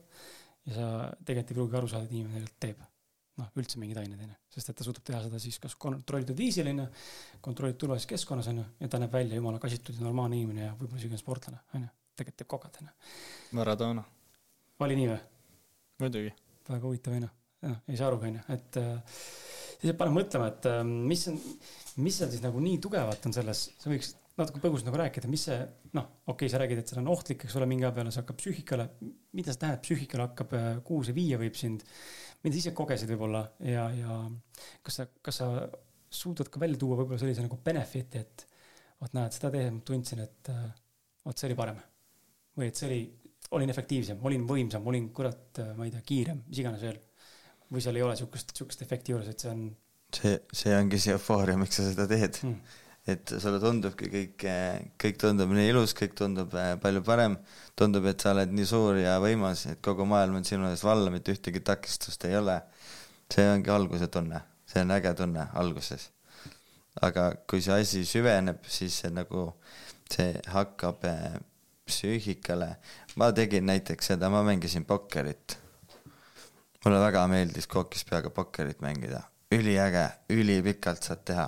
[0.65, 0.87] ja sa
[1.29, 2.81] tegelikult ei pruugi aru saada, et inimene tegelikult teeb
[3.41, 6.39] noh, üldse mingeid aineid, on ju, sest et ta suudab teha seda siis kas kontrollitud
[6.39, 6.87] viisil, on ju,
[7.45, 10.73] kontrollitud turvalises keskkonnas, on ju, ja ta näeb välja jumala kasitud ja normaalne inimene ja
[10.79, 13.15] võib-olla isegi sportlane, on ju, tegelikult teeb kokad, on ju.
[13.59, 14.05] Maradona.
[14.87, 15.23] oli nii või?
[16.05, 16.35] muidugi.
[16.71, 17.33] väga huvitav, on ju,
[17.69, 19.23] noh, ei saa aru, on ju, et äh,
[19.81, 21.41] siis paneb mõtlema, et äh, mis on,
[22.05, 25.45] mis seal siis nagu nii tugevat on selles, sa võiks natuke põgusalt nagu rääkida, mis
[25.47, 25.59] see,
[25.95, 28.23] noh, okei okay,, sa räägid, et see on ohtlik, eks ole, mingi aja peale see
[28.23, 28.89] hakkab psüühikale,
[29.39, 31.85] mida see tähendab, psüühikale hakkab, äh, kuhu see viia võib sind,
[32.45, 34.19] mida sa ise kogesid võib-olla ja, ja
[34.85, 35.49] kas sa, kas sa
[36.15, 38.47] suudad ka välja tuua võib-olla sellise nagu benefit'i, et
[39.01, 40.67] vot näed, seda tehes ma tundsin, et äh,
[41.25, 41.81] vot see oli parem.
[42.55, 43.01] või et see oli,
[43.59, 47.01] olin efektiivsem, olin võimsam, olin kurat, äh, ma ei tea, kiirem, mis iganes veel.
[47.73, 49.67] või seal ei ole sihukest, sihukest efekti juures, et see on.
[50.15, 52.81] see, see ongi see eufooria, miks sa seda teed mm
[53.11, 54.45] et sulle tundubki kõik,
[55.01, 57.37] kõik tundub nii ilus, kõik tundub äh, palju parem,
[57.77, 61.13] tundub, et sa oled nii suur ja võimas, et kogu maailm on sinu ees valla,
[61.13, 62.61] mitte ühtegi takistust ei ole.
[63.35, 66.11] see ongi alguse tunne, see on äge tunne alguses.
[67.03, 69.51] aga kui see asi süveneb, siis see nagu,
[70.09, 71.35] see hakkab äh,
[71.85, 72.77] psüühikale,
[73.21, 75.59] ma tegin näiteks seda, ma mängisin pokkerit.
[76.85, 79.21] mulle väga meeldis kookis peaga pokkerit mängida,
[79.53, 81.47] üliäge, ülipikalt saad teha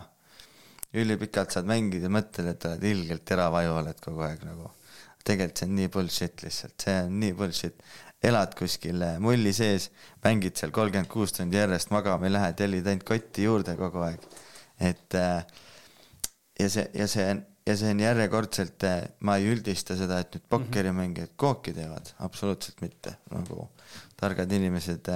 [1.03, 4.73] ülipikalt saad mängida mõtled, et oled ilgelt teravaju oled kogu aeg nagu.
[5.27, 7.83] tegelikult see on nii bullshit lihtsalt, see on nii bullshit.
[8.27, 9.91] elad kuskil eh, mulli sees,
[10.25, 14.25] mängid seal kolmkümmend kuus tundi järjest, magama ei lähe, tellid ainult kotti juurde kogu aeg.
[14.81, 15.45] et eh,
[16.61, 20.35] ja see, ja see on, ja see on järjekordselt, eh, ma ei üldista seda, et
[20.35, 23.69] nüüd pokkerimängijad kooki teevad, absoluutselt mitte, nagu
[24.17, 25.13] targad inimesed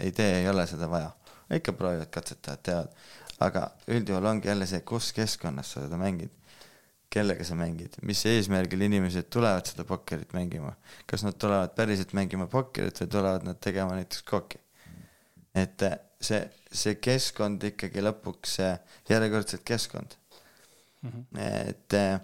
[0.00, 1.12] ei tee, ei ole seda vaja.
[1.52, 2.96] ikka proovivad, katsetavad, teevad
[3.44, 6.32] aga üldjuhul ongi jälle see, kus keskkonnas sa seda mängid,
[7.12, 10.74] kellega sa mängid, mis eesmärgil inimesed tulevad seda pokkerit mängima,
[11.08, 14.60] kas nad tulevad päriselt mängima pokkerit või tulevad nad tegema näiteks kooki.
[15.54, 18.58] et eh, see, see keskkond ikkagi lõpuks,
[19.08, 20.18] järjekordselt keskkond
[21.02, 21.10] mm.
[21.10, 21.40] -hmm.
[21.70, 22.20] et, eh,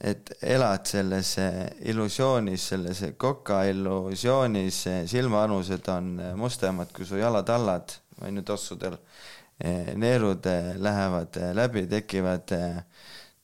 [0.00, 1.34] et elad selles
[1.80, 10.46] illusioonis, selles koka illusioonis, silmaanused on mustemad kui su jalatallad, on ju tossudel Eh, neerud
[10.46, 12.52] eh, lähevad eh, läbi, tekivad,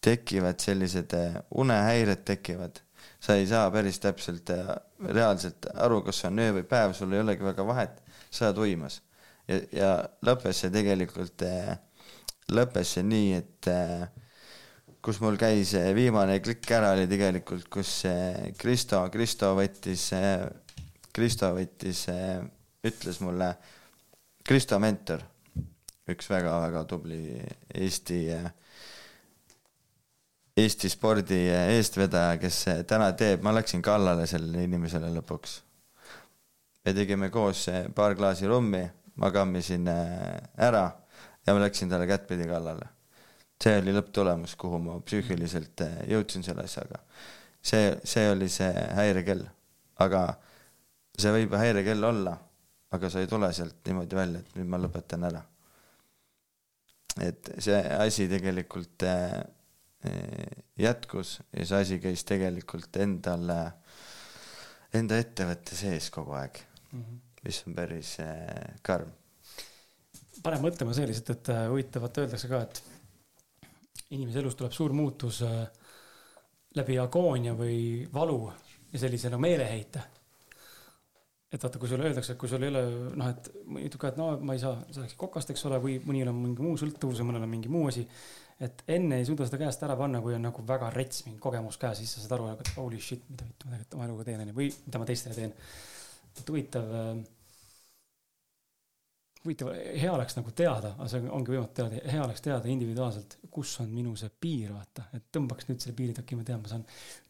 [0.01, 1.14] tekivad sellised
[1.51, 2.81] unehäired tekivad.
[3.21, 4.51] sa ei saa päris täpselt
[5.11, 7.97] reaalselt aru, kas on öö või päev, sul ei olegi väga vahet,
[8.31, 9.01] sa oled uimas.
[9.49, 9.91] ja, ja
[10.27, 11.43] lõppes see tegelikult,
[12.55, 13.71] lõppes see nii, et
[15.03, 18.05] kus mul käis viimane klikk ära, oli tegelikult, kus
[18.59, 20.11] Kristo, Kristo võttis,
[21.12, 22.05] Kristo võttis,
[22.87, 23.51] ütles mulle,
[24.47, 25.27] Kristo mentor
[26.13, 27.39] üks väga-väga tubli
[27.75, 28.19] Eesti,
[30.59, 35.61] Eesti spordi eestvedaja, kes täna teeb, ma läksin kallale sellele inimesele lõpuks.
[36.85, 38.83] me tegime koos paar klaasi rummi,
[39.21, 40.87] magamisin ära
[41.47, 42.89] ja ma läksin talle kättpidi kallale.
[43.63, 47.03] see oli lõpptulemus, kuhu ma psüühiliselt jõudsin selle asjaga.
[47.63, 49.45] see, see oli see häirekell,
[49.99, 50.25] aga
[51.19, 52.35] see võib häirekell olla,
[52.91, 55.45] aga sa ei tule sealt niimoodi välja, et nüüd ma lõpetan ära
[57.25, 59.39] et see asi tegelikult äh,
[60.07, 63.49] äh, jätkus ja see asi käis tegelikult endal,
[64.95, 66.61] enda ettevõtte sees kogu aeg
[66.93, 67.23] mm, -hmm.
[67.45, 69.11] mis on päris äh, karm.
[70.43, 72.83] paneb mõtlema see lihtsalt, et huvitav, vaata öeldakse ka, et
[74.11, 75.43] inimese elus tuleb suur muutus
[76.77, 78.53] läbi agoonia või valu
[78.93, 80.18] ja sellise no meeleheite
[81.53, 82.82] et vaata, kui sulle öeldakse, et kui sul ei ole
[83.16, 83.49] noh, et
[83.86, 86.64] ütleb ka, et no ma ei saa selleks kokast, eks ole, või mõnil on mingi
[86.64, 88.05] muu sõltuvus või mõnel on mingi muu asi.
[88.61, 91.78] et enne ei suuda seda käest ära panna, kui on nagu väga rets mingi kogemus
[91.78, 94.42] käes, siis sa saad aru, et holy shit, mida vittu ma tegelikult oma eluga teen,
[94.44, 95.55] onju, või mida ma teistele teen.
[96.40, 97.22] et huvitav äh,,
[99.44, 99.72] huvitav,
[100.03, 103.88] hea oleks nagu teada, aga see ongi võimatu teada, hea oleks teada individuaalselt, kus on
[103.94, 106.84] minu see piir, vaata, et tõmbaks nüüd selle piiri, okay,, ma tean, ma saan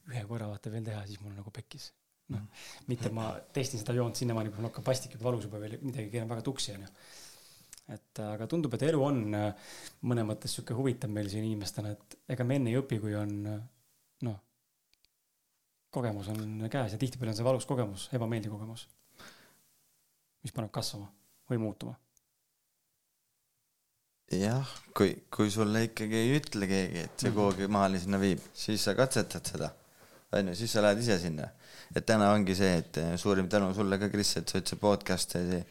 [0.08, 1.92] ühe korra vaata veel teha, siis mul nagu pekkis
[2.34, 2.44] noh,
[2.90, 6.10] mitte ma testin seda joont sinnamaani, kui mul hakkab vastik juba valus juba veel midagi
[6.12, 6.90] keerab väga tuksi, onju.
[7.94, 9.70] et aga tundub, et elu on äh,
[10.10, 13.38] mõnes mõttes sihuke huvitav meil siin inimestena, et ega me enne ei õpi, kui on
[13.48, 13.62] äh,
[14.28, 14.36] noh,
[15.94, 18.88] kogemus on käes ja tihtipeale on see valus kogemus, ebameeldiv kogemus.
[20.44, 21.08] mis paneb kasvama
[21.48, 21.96] või muutuma.
[24.36, 27.36] jah, kui, kui sulle ikkagi ei ütle keegi, et see -hmm.
[27.40, 29.72] kuhugi maale sinna viib, siis sa katsetad seda
[30.32, 31.48] onju, siis sa lähed ise sinna.
[31.96, 35.62] Et täna ongi see, et eh, suurim tänu sulle ka, Kris, et sa üldse podcast'e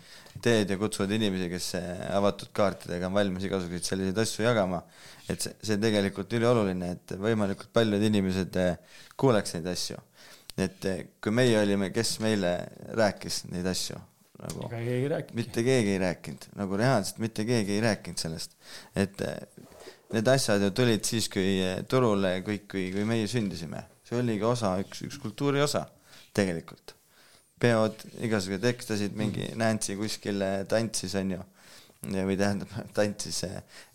[0.44, 4.82] teed ja kutsud inimesi, kes eh, avatud kaartidega on valmis igasuguseid selliseid asju jagama.
[5.28, 9.98] et see, see tegelikult ülioluline, et võimalikult paljud inimesed eh, kuuleks neid asju.
[10.58, 10.88] et
[11.22, 12.54] kui meie olime, kes meile
[12.98, 14.00] rääkis neid asju
[14.38, 14.68] nagu
[15.34, 18.54] mitte keegi ei rääkinud, nagu reaalselt mitte keegi ei rääkinud sellest,
[18.94, 19.22] et
[20.14, 21.58] need asjad ju tulid siis, kui
[21.90, 25.88] turule kõik, kui, kui meie sündisime, see oligi osa, üks, üks kultuuri osa
[26.38, 26.94] tegelikult.
[27.58, 31.42] peod, igasugused ekstasid, mingi Nancy kuskil tantsis, onju
[32.06, 33.42] või tähendab, tantsis,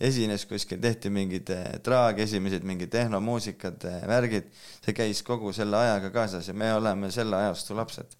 [0.00, 1.50] esines kuskil, tehti mingid
[1.84, 4.50] traagi esimesed, mingid tehnomuusikad, värgid,
[4.84, 8.18] see käis kogu selle ajaga kaasas ja me oleme selle ajastu lapsed.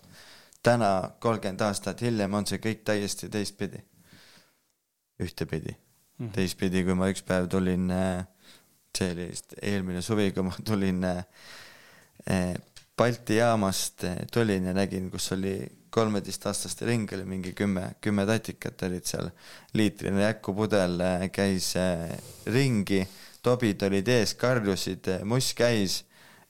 [0.63, 3.83] täna, kolmkümmend aastat hiljem on see kõik täiesti teistpidi.
[5.23, 6.27] ühtepidi mm.
[6.27, 6.33] -hmm.
[6.33, 7.91] teistpidi, kui ma üks päev tulin,
[8.99, 11.03] see oli vist eelmine suvi, kui ma tulin
[12.97, 15.55] Balti jaamast, tulin ja nägin, kus oli
[15.93, 19.29] kolmeteistaastaste ring oli mingi kümme, kümme tatikat olid seal,
[19.77, 22.09] liitrine jäkupudel äh, käis äh,
[22.53, 23.03] ringi,
[23.45, 26.03] tobid olid ees, karjusid, muss käis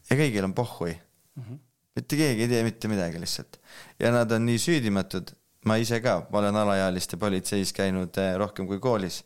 [0.08, 1.42] ja kõigil on pohhui mm.
[1.42, 1.62] -hmm.
[1.98, 3.58] mitte keegi ei tee mitte midagi lihtsalt.
[3.98, 5.34] ja nad on nii süüdimatud,
[5.66, 9.24] ma ise ka, ma olen alaealiste politseis käinud rohkem kui koolis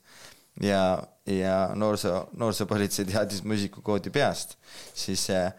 [0.63, 4.57] ja, ja noorsoo, noorsoopolitsei teadis muusikukoodi peast,
[4.95, 5.53] siis äh,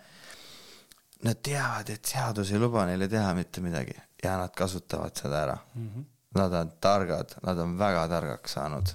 [1.26, 5.58] nad teavad, et seadus ei luba neile teha mitte midagi ja nad kasutavad seda ära
[5.74, 5.90] mm.
[5.90, 6.06] -hmm.
[6.38, 8.90] Nad on targad, nad on väga targaks saanud.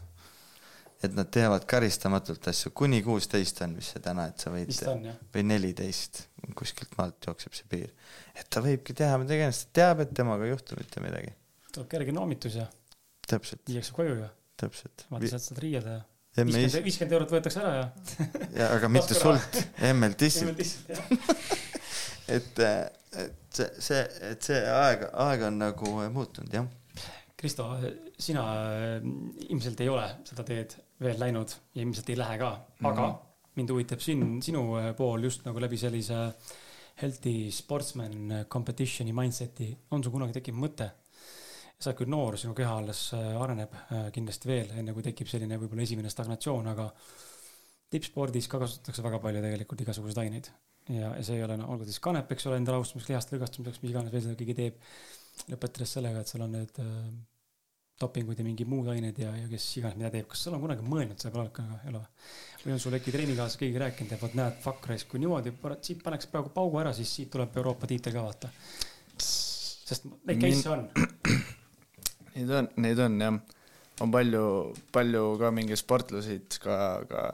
[1.02, 4.70] et nad teevad karistamatult asju, kuni kuusteist on vist see täna, et sa võid,
[5.34, 6.20] või neliteist,
[6.54, 7.90] kuskilt maalt jookseb see piir.
[8.34, 11.34] et ta võibki teha mida iganes, ta teab, et temaga ei juhtu mitte midagi.
[11.72, 12.66] tuleb kerge noomitus ja.
[13.26, 13.66] täpselt.
[13.68, 14.28] viiakse koju ja.
[14.56, 15.06] täpselt.
[15.10, 15.98] vaata, sealt saad riielda
[16.36, 17.90] ja viiskümmend, viiskümmend eurot võetakse ära ja.
[18.60, 19.58] ja aga mitte sult,
[19.90, 20.62] emmelt issilt.
[22.28, 22.58] et,
[23.22, 26.68] et see, et see aeg, aeg on nagu muutunud, jah.
[27.42, 27.66] Kristo,
[28.22, 29.04] sina äh,
[29.48, 32.50] ilmselt ei ole seda teed veel läinud ja ilmselt ei lähe ka,
[32.82, 33.16] aga mm -hmm.
[33.58, 36.20] mind huvitab siin sinu äh, pool just nagu läbi sellise
[37.02, 40.90] healthy sportsman competition'i mindset'i, on sul kunagi tekkinud mõte?
[41.82, 43.72] sa oled küll noor, sinu keha alles äh, areneb
[44.14, 46.92] kindlasti veel, enne kui tekib selline võib-olla esimene stagnatsioon, aga
[47.90, 50.52] tippspordis ka kasutatakse väga palju tegelikult igasuguseid aineid
[50.90, 53.82] ja, ja see ei ole, no olgu siis kanep, eks ole, enda rahustamiseks, lihaste lõgastamiseks,
[53.82, 54.80] mis iganes veel seda keegi teeb.
[55.48, 56.88] lõpetades sellega, et seal on need äh,
[58.02, 60.84] dopingud ja mingid muud ained ja, ja kes iganes mida teeb, kas sa oled kunagi
[60.86, 62.02] mõelnud selle peale ka, ei ole?
[62.64, 66.02] või on sul äkki treeningkaaslas keegi rääkinud, et vot näed, fuck raisk, kui niimoodi, siit
[66.04, 68.52] paneks praegu paugu ära, siis siit tuleb Euroopa tiitel ka vaata.
[69.18, 70.86] sest neid case'e on.
[72.32, 73.40] Neid on, neid on jah,
[74.00, 74.44] on palju,
[74.94, 76.76] palju ka mingeid sportlaseid ka,
[77.10, 77.24] ka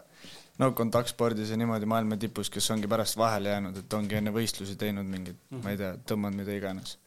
[0.58, 4.76] no kontaktspordis ja niimoodi maailma tipus, kes ongi pärast vahele jäänud, et ongi enne võistlusi
[4.78, 5.64] teinud mingeid mm, -hmm.
[5.64, 6.98] ma ei tea, tõmmanud mida iganes.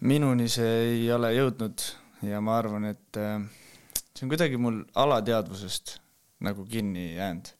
[0.00, 1.84] minuni see ei ole jõudnud
[2.26, 3.42] ja ma arvan, et äh,
[4.14, 5.98] see on kuidagi mul alateadvusest
[6.42, 7.52] nagu kinni jäänud.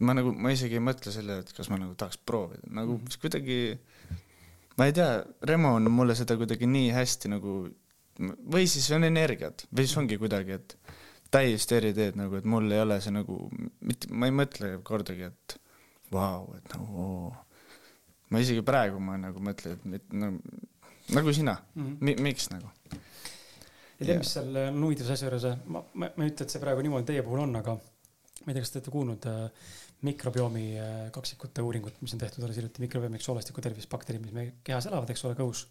[0.00, 3.04] ma nagu, ma isegi ei mõtle selle, et kas ma nagu tahaks proovida, nagu mm
[3.04, 3.20] -hmm.
[3.20, 3.78] kuidagi,
[4.76, 7.68] ma ei tea, Remo on mulle seda kuidagi nii hästi nagu,
[8.54, 10.76] või siis on energiat või siis ongi kuidagi, et
[11.34, 13.38] täiesti eri teed nagu, et mul ei ole see nagu,
[13.84, 15.56] mitte, ma ei mõtle kordagi, et
[16.12, 17.32] vau wow,, et nagu oo.
[18.30, 20.34] ma isegi praegu ma nagu mõtlen, et mit, no,
[21.14, 21.96] nagu sina mm, -hmm.
[22.00, 22.70] Mi, miks nagu?
[23.98, 26.62] ja tead, mis seal on huvitav asja juures, ma, ma, ma ei ütle, et see
[26.62, 27.76] praegu niimoodi teie puhul on, aga
[28.44, 29.68] ma ei tea, kas te olete kuulnud äh,
[30.04, 34.54] mikrobiomi äh, kaksikute uuringut, mis on tehtud alles hiljuti, mikrobiomi, eks soolestiku tervisebakterid, mis meie
[34.66, 35.64] kehas elavad, eks ole, kõhus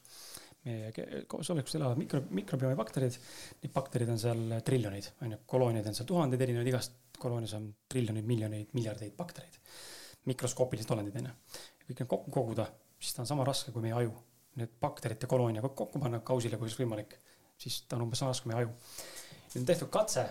[0.63, 3.15] meie koosolekus elavad mikro, mikrobiomi bakterid.
[3.63, 7.67] Neid baktereid on seal triljoneid, on ju, kolooniaid on seal tuhandeid erinevaid, igast koloonias on
[7.91, 9.59] triljoneid, miljoneid, miljardeid baktereid.
[10.29, 11.33] mikroskoopilised olendid, on ju.
[11.87, 14.13] kõik need kokku koguda, siis ta on sama raske kui meie aju.
[14.61, 17.17] Need bakterite koloonia kokku panna kausile, kui siis võimalik,
[17.59, 18.71] siis ta on umbes sama raske kui meie aju.
[19.53, 20.25] nüüd on tehtud katse,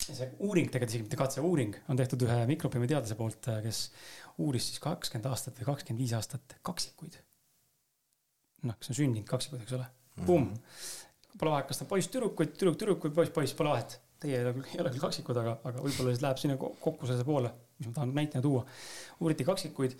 [0.00, 3.82] see uuring, tegelikult isegi mitte katse, uuring on tehtud ühe mikrobiomi teadlase poolt, kes
[4.42, 7.20] uuris siis kakskümmend aastat või kakskümmend viis aastat kaksikuid
[8.68, 10.22] noh, kes on sündinud kaksikud, eks ole mm.
[10.22, 10.26] -hmm.
[10.26, 10.54] Pumm.
[11.40, 14.00] Pole vahet, kas ta poiss-tüdrukuid, tüdruk-tüdrukuid, poiss-poiss, pole vahet.
[14.20, 17.08] Teie ei ole küll, ei ole küll kaksikud, aga, aga võib-olla siis läheb sinna kokku
[17.08, 18.66] selle poole, mis ma tahan näitena tuua.
[19.20, 19.96] uuriti kaksikuid.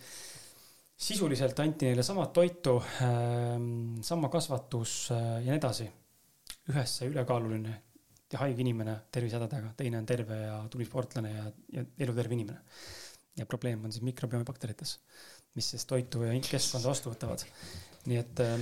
[1.00, 3.54] sisuliselt anti neile sama toitu äh,,
[4.04, 5.86] sama kasvatus äh, ja nii edasi.
[6.68, 7.72] ühes sai ülekaaluline
[8.32, 12.60] ja haige inimene tervisehädadega, teine on terve ja tubli sportlane ja, ja eluterve inimene.
[13.38, 14.98] ja probleem on siis mikrobiomi bakterites,
[15.58, 17.46] mis siis toitu ja keskkonda vastu võtavad
[18.08, 18.60] nii et äh,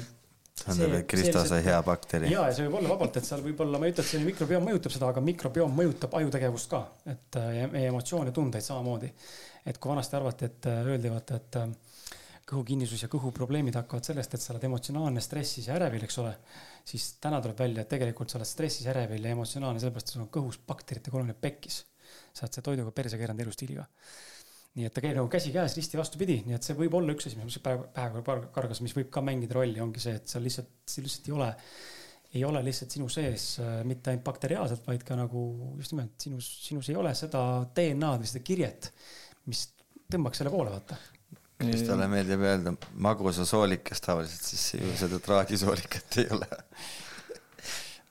[0.59, 2.31] tähendab, et Kristo sai hea bakteri.
[2.33, 4.23] ja, ja see võib olla vabalt, et seal võib olla, ma ei ütle, et see
[4.25, 6.83] mikrobioom mõjutab seda, aga mikrobioom mõjutab ajutegevust ka,
[7.15, 9.13] et äh, ja meie emotsioone, tundeid samamoodi.
[9.69, 11.61] et kui vanasti arvati, et äh, öeldi vaata, et
[12.49, 16.33] kõhukinnisus ja kõhuprobleemid hakkavad sellest, et sa oled emotsionaalne, stressis ja ärevil, eks ole.
[16.89, 20.25] siis täna tuleb välja, et tegelikult sa oled stressis, ärevil ja emotsionaalne, sellepärast et sul
[20.25, 21.85] on kõhus bakterite kolonia pekkis.
[22.33, 23.85] sa oled selle toiduga perse keeranud elustiiliga
[24.79, 27.39] nii et ta käib nagu käsikäes risti vastupidi, nii et see võib olla üks asi,
[27.43, 28.21] mis päev, päev
[28.55, 31.49] kargas, mis võib ka mängida rolli, ongi see, et seal lihtsalt, see lihtsalt ei ole,
[32.39, 35.43] ei ole lihtsalt sinu sees äh, mitte ainult bakteriaalselt, vaid ka nagu
[35.81, 37.43] just nimelt sinus, sinus ei ole seda
[37.75, 38.93] DNA-d või seda kirjet,
[39.51, 39.65] mis
[40.13, 41.01] tõmbaks selle poole, vaata.
[41.59, 46.47] Kristole meeldib öelda magusasoolikas tavaliselt, siis ju seda traagisoolikat ei ole.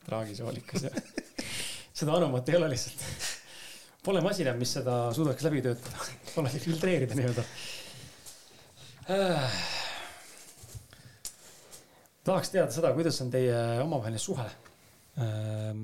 [0.04, 1.02] traagisoolikas, jah.
[1.96, 3.37] seda anumat ei ole lihtsalt
[4.08, 6.04] Pole masinat, mis seda suudaks läbi töötada,
[6.34, 7.42] pole filtreerida nii-öelda
[9.12, 9.58] äh..
[12.24, 15.76] tahaks teada seda, kuidas on teie omavaheline suhe äh,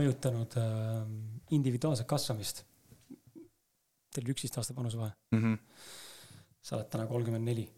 [0.00, 1.06] mõjutanud äh,
[1.54, 2.64] individuaalset kasvamist.
[4.10, 5.44] Teil oli üksteist aasta vanusevahe mm.
[5.44, 5.88] -hmm.
[6.66, 7.68] sa oled täna kolmkümmend neli,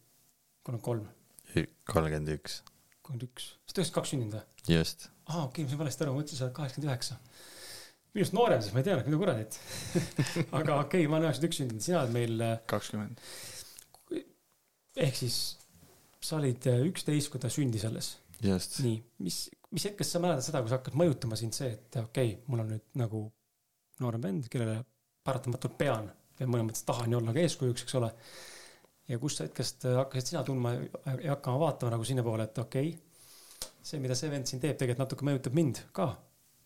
[0.65, 1.13] kolmkümmend
[1.53, 1.69] kolm.
[1.93, 2.63] kolmkümmend üks.
[3.03, 4.79] kolmkümmend üks, sa oled üheksakümmend kaks sündinud või?
[4.79, 5.11] just.
[5.27, 7.21] aa, okei okay,, ma sain valesti aru, ma mõtlesin, sa oled kaheksakümmend üheksa
[8.17, 9.59] minust noorem, siis ma ei tea, mida kuradit
[10.59, 12.45] aga okei okay,, ma olen üheksakümmend üks sündinud, sina oled meil.
[12.45, 13.23] Äh, kakskümmend.
[15.07, 15.39] ehk siis
[16.23, 18.15] sa olid äh, üksteist, kui ta sündis alles.
[18.85, 22.35] nii, mis, mis hetkest sa mäletad seda, kui sa hakkad mõjutama sind see, et okei
[22.35, 23.23] okay,, mul on nüüd nagu
[24.03, 24.83] noorem vend, kellele
[25.25, 26.11] paratamatult pean
[26.41, 28.11] ja mõnes mõttes tahan ju olla ka eeskujuks, eks ole.
[29.09, 33.73] ja kust hetkest äh, hakkasid sina tundma ja hakkama vaatama nagu sinnapoole, et okei okay,,
[33.81, 36.11] see, mida see vend siin teeb, tegelikult natuke mõjutab mind ka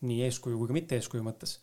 [0.04, 1.58] nii eeskuju kui ka mitte eeskuju mõttes.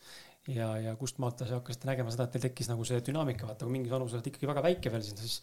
[0.48, 3.68] ja, ja kust maalt te hakkasite nägema seda, et teil tekkis nagu see dünaamika, vaata
[3.68, 5.38] kui mingis vanuses oled ikkagi väga väike veel siin, siis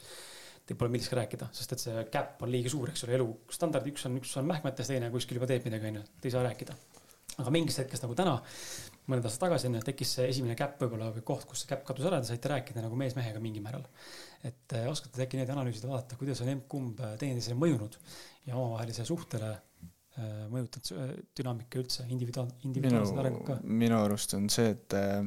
[0.66, 3.86] teil pole millestki rääkida, sest et see gap on liiga suur, eks ole, elu standard,
[3.91, 6.76] üks on, üks on mähkmetes, teine kuskil juba teeb midagi, onju, et ei saa rääkida.
[7.41, 8.34] aga mingist hetkest nagu täna,
[9.09, 12.07] mõned aastad tagasi onju, tekkis see esimene gap võib-olla või koht, kus see gap kadus
[12.11, 13.86] ära, te saite rääkida nagu mees mehega mingil määral.
[14.45, 17.97] et äh, oskate äkki neid analüüsida, vaadata, kuidas on emb-kumb teineteisele mõjunud
[18.47, 19.55] ja omavahelisele suhtele
[20.50, 23.58] mõjutanud äh, dünaamika üldse, individuaal, individuaalset arengut ka?
[23.62, 25.24] minu arust on see, et äh,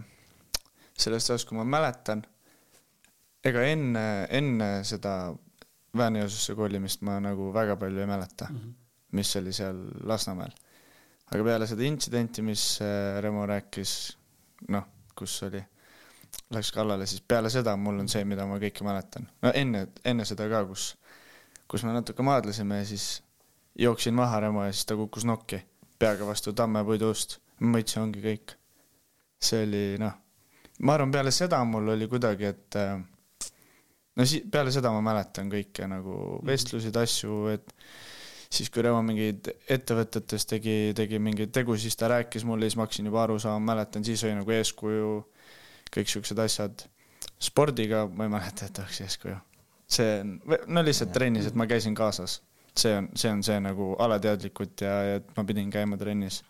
[0.99, 2.23] sellest ajast, kui ma mäletan,
[3.43, 5.33] ega enne, enne seda
[5.97, 8.73] väänejõususse kolimist ma nagu väga palju ei mäleta mm, -hmm.
[9.19, 10.53] mis oli seal Lasnamäel.
[11.33, 12.79] aga peale seda intsidenti, mis
[13.21, 14.17] Remo rääkis,
[14.69, 14.83] noh,
[15.15, 15.63] kus oli,
[16.53, 19.29] läks kallale, siis peale seda mul on see, mida ma kõike mäletan.
[19.41, 20.95] no enne, enne seda ka, kus,
[21.67, 23.22] kus me natuke maadlesime ja siis
[23.79, 25.61] jooksin maha Remo ja siis ta kukkus nokki
[25.99, 27.39] peaga vastu tammepuidu ust.
[27.59, 28.55] ma mõtlesin, ongi kõik.
[29.43, 30.13] see oli noh,
[30.87, 32.95] ma arvan, peale seda mul oli kuidagi, et äh,
[34.15, 36.47] no si-, peale seda ma mäletan kõike nagu mhm.
[36.47, 37.75] vestlusid, asju, et
[38.53, 42.87] siis, kui Remo mingeid ettevõtetes tegi, tegi mingeid tegusid, siis ta rääkis mulle, siis ma
[42.87, 45.13] hakkasin juba aru saama, mäletan, siis oli nagu eeskuju,
[45.93, 46.87] kõik siuksed asjad.
[47.43, 49.35] spordiga ma ei mäleta, et oleks eeskuju.
[49.93, 52.41] see on, no lihtsalt trennis, et ma käisin kaasas
[52.77, 56.41] see on, see on see nagu alateadlikult ja, ja et ma pidin käima trennis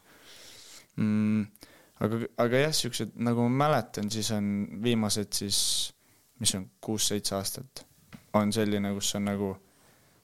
[0.96, 1.44] mm,.
[2.00, 4.48] aga, aga jah, siuksed nagu ma mäletan, siis on
[4.84, 5.60] viimased siis,
[6.40, 7.86] mis on kuus-seitse aastat,
[8.40, 9.52] on selline, kus on nagu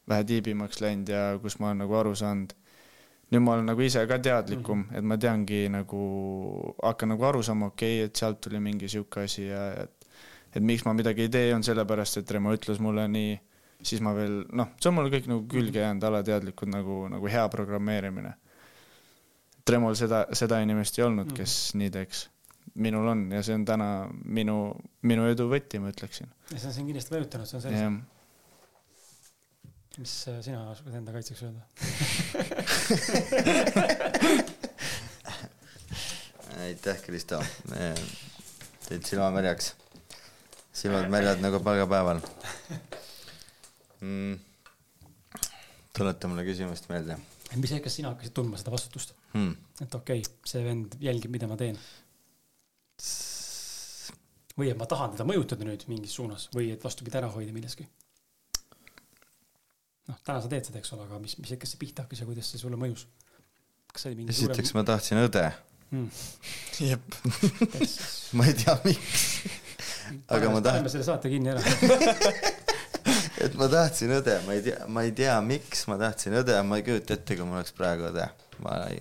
[0.10, 2.56] vähe tiibimaks läinud ja kus ma olen nagu aru saanud.
[3.30, 4.98] nüüd ma olen nagu ise ka teadlikum -hmm.
[4.98, 6.02] et ma teangi nagu,
[6.84, 10.00] hakkan nagu aru saama, okei okay,, et sealt tuli mingi sihuke asi ja et
[10.56, 13.40] et miks ma midagi ei tee, on sellepärast, et Remo ütles mulle nii
[13.84, 17.46] siis ma veel noh, see on mul kõik nagu külge jäänud alateadlikud nagu, nagu hea
[17.54, 18.34] programmeerimine.
[19.68, 21.78] Tremol seda, seda inimest ei olnud, kes mm.
[21.84, 22.20] nii teeks.
[22.80, 24.74] minul on ja see on täna minu,
[25.10, 26.28] minu edu võti, ma ütleksin.
[26.52, 27.90] ja see on sind kindlasti mõjutanud, see on selge.
[30.00, 31.62] mis äh, sina oskad enda kaitseks öelda
[36.64, 37.38] aitäh, Kristo.
[38.88, 39.74] teed silmamärjaks.
[40.74, 42.20] silmad märjad nagu palgapäeval
[44.02, 44.40] mm.?
[45.98, 47.18] tuleta mulle küsimust meelde.
[47.56, 49.56] mis hetkest sina hakkasid tundma seda vastutust hmm.?
[49.84, 51.80] et okei okay,, see vend jälgib, mida ma teen.
[54.60, 57.88] või et ma tahan teda mõjutada nüüd mingis suunas või et vastupidi, ära hoida milleski.
[60.12, 62.30] noh, täna sa teed seda, eks ole, aga mis, mis hetkest see pihta hakkas ja
[62.30, 63.08] kuidas see sulle mõjus?
[63.90, 64.80] kas see oli mingi esiteks suurem...
[64.80, 65.46] ma tahtsin õde
[65.90, 66.10] hmm..
[66.92, 67.20] jep
[68.38, 69.28] ma ei tea, miks
[70.30, 70.80] aga ma tahan.
[70.80, 71.62] paneme selle saate kinni ära
[73.44, 76.80] et ma tahtsin õde, ma ei tea, ma ei tea, miks ma tahtsin õde, ma
[76.80, 78.26] ei kujuta ette, kui mul oleks praegu õde.
[78.66, 79.00] ma ei,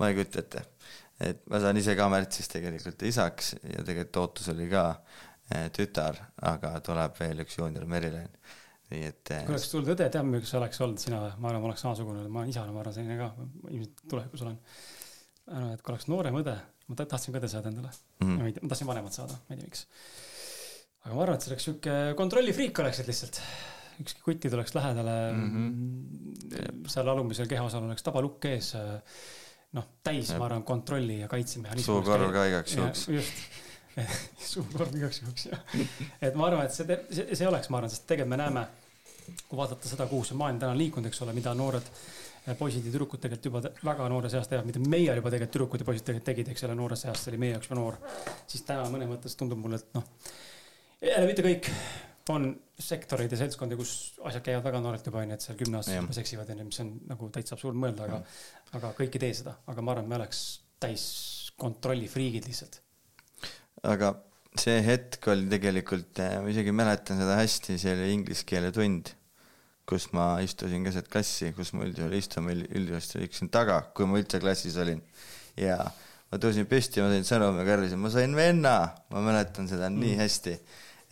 [0.00, 0.64] ma ei kujuta ette.
[1.28, 4.84] et ma saan ise ka märtsis tegelikult isaks ja tegelikult ootus oli ka
[5.54, 6.20] eh, tütar,
[6.50, 8.28] aga tuleb veel üks juunior Merilen.
[8.92, 9.42] nii et eh,.
[9.46, 12.44] kui oleks tulnud õde, tead, miks oleks olnud sina, ma arvan, ma oleks samasugune, ma
[12.44, 13.32] olen isana, ma arvan, selline ka,
[13.72, 14.58] ilmselt tulevikus olen.
[15.72, 16.56] et kui oleks noorem õde,
[16.88, 18.36] ma tahtsin ka õde saada endale mm.
[18.36, 18.62] -hmm.
[18.62, 19.86] ma tahtsin vanemat saada, ma ei tea, miks
[21.04, 23.40] aga ma arvan, et see oleks sihuke kontrollifriik oleksid lihtsalt
[24.02, 26.88] ükski kuti tuleks lähedale mm, -hmm.
[26.88, 28.74] seal alumisel kehaosal oleks tabalukk ees,
[29.76, 31.86] noh, täis, ma arvan, kontrolli ja kaitsemehhanism.
[31.92, 33.08] suukorv ka igaks juhuks.
[33.08, 33.32] just,
[34.52, 35.58] suukorv igaks juhuks ja.
[36.22, 38.64] et ma arvan, et see, see, see oleks, ma arvan, sest tegelikult me näeme,
[39.48, 42.94] kui vaadata seda, kuhu see maailm täna liikunud, eks ole, mida noored eh, poisid ja
[42.94, 46.30] tüdrukud tegelikult juba väga noores eas teevad, mida meie juba tegelikult tüdrukud ja poisid tegelikult
[46.30, 47.98] tegid, eks ole, noores eas, see oli meie jaoks juba noor.
[48.46, 50.08] siis täna mõnes mõttes tundub mulle, et noh,
[51.04, 51.68] jälle mitte kõik,
[52.32, 53.92] on sektoreid ja seltskondi, kus
[54.28, 57.30] asjad käivad väga noorelt juba onju, et seal kümneaastased juba seksivad onju, mis on nagu
[57.34, 58.20] täitsa absurdne mõelda, aga,
[58.78, 60.42] aga kõik ei tee seda, aga ma arvan, et me oleks
[60.78, 61.04] täis
[61.58, 62.80] kontrolli friigid lihtsalt.
[63.82, 64.14] aga
[64.58, 69.12] see hetk oli tegelikult, eh, ma isegi mäletan seda hästi, see oli inglise keele tund,
[69.88, 74.40] kus ma istusin keset klassi, kus ma üldjuhul istuma üldjuhul istusin taga, kui ma üldse
[74.42, 75.02] klassis olin.
[75.58, 75.78] ja
[76.28, 78.74] ma tõusin püsti, ma sain sõnumi, karjusin, ma sain venna,
[79.10, 80.02] ma mäletan seda mm.
[80.04, 80.54] nii hästi.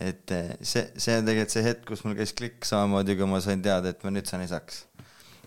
[0.00, 3.40] Et eh, see, see on tegelikult see hetk, kus mul käis klikk samamoodi, kui ma
[3.44, 4.84] sain teada, et ma nüüd saan isaks.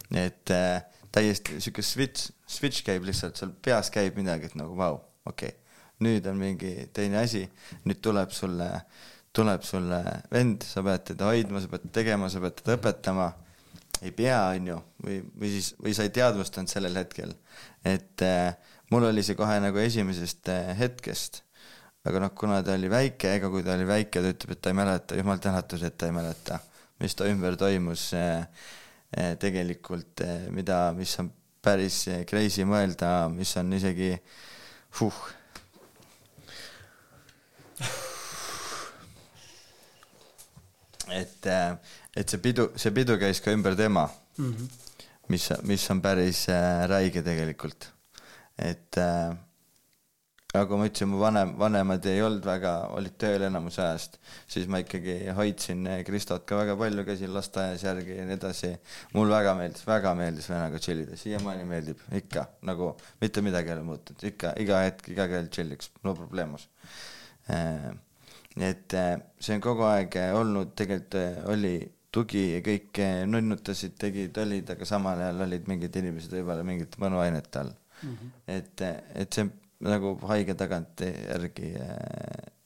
[0.10, 0.82] et äh,
[1.14, 5.58] täiesti sihuke switch, switch käib lihtsalt, seal peas käib midagi, et nagu vau okei okay
[6.04, 7.44] nüüd on mingi teine asi,
[7.88, 8.70] nüüd tuleb sulle,
[9.36, 10.00] tuleb sulle
[10.32, 13.30] vend, sa pead teda hoidma, sa pead tegema, sa pead teda õpetama.
[14.00, 17.34] ei pea, on ju, või, või siis, või sa ei teadvustanud sellel hetkel,
[17.84, 18.54] et äh,
[18.94, 21.44] mul oli see kohe nagu esimesest hetkest.
[22.08, 24.72] Aga noh, kuna ta oli väike, ega kui ta oli väike, ta ütleb, et ta
[24.72, 26.60] ei mäleta, jumal tänatud, et ta ei mäleta,
[27.04, 28.46] mis ta ümber toimus äh,
[29.12, 31.32] äh, tegelikult äh,, mida, mis on
[31.64, 34.14] päris crazy mõelda, mis on isegi
[35.00, 35.20] huh,
[41.20, 41.50] et,
[42.16, 44.68] et see pidu, see pidu käis ka ümber tema mm, -hmm.
[45.36, 46.46] mis, mis on päris
[46.88, 47.92] räige tegelikult.
[48.58, 49.36] et äh,
[50.60, 54.18] nagu ma ütlesin, mu vanem, vanemad ei olnud väga, olid tööl enamus ajast,
[54.50, 58.74] siis ma ikkagi hoidsin äh, Kristot ka väga palju, käisin lasteaias järgi ja nii edasi.
[59.16, 62.92] mul väga meeldis, väga meeldis vennaga chill ida, siiamaani meeldib, ikka nagu
[63.22, 66.68] mitte midagi ei ole muutunud, ikka iga hetk, iga kell chill'iks, no probleemus
[67.54, 67.90] äh,
[68.60, 71.78] et äh, see on kogu aeg olnud, tegelikult oli
[72.12, 73.00] tugi ja kõik
[73.30, 78.14] nunnutasid, tegid, olid, aga samal ajal olid mingid inimesed võib-olla mingite mõnuainete all mm.
[78.14, 78.32] -hmm.
[78.56, 78.86] et,
[79.24, 79.46] et see
[79.86, 81.70] nagu haige tagantjärgi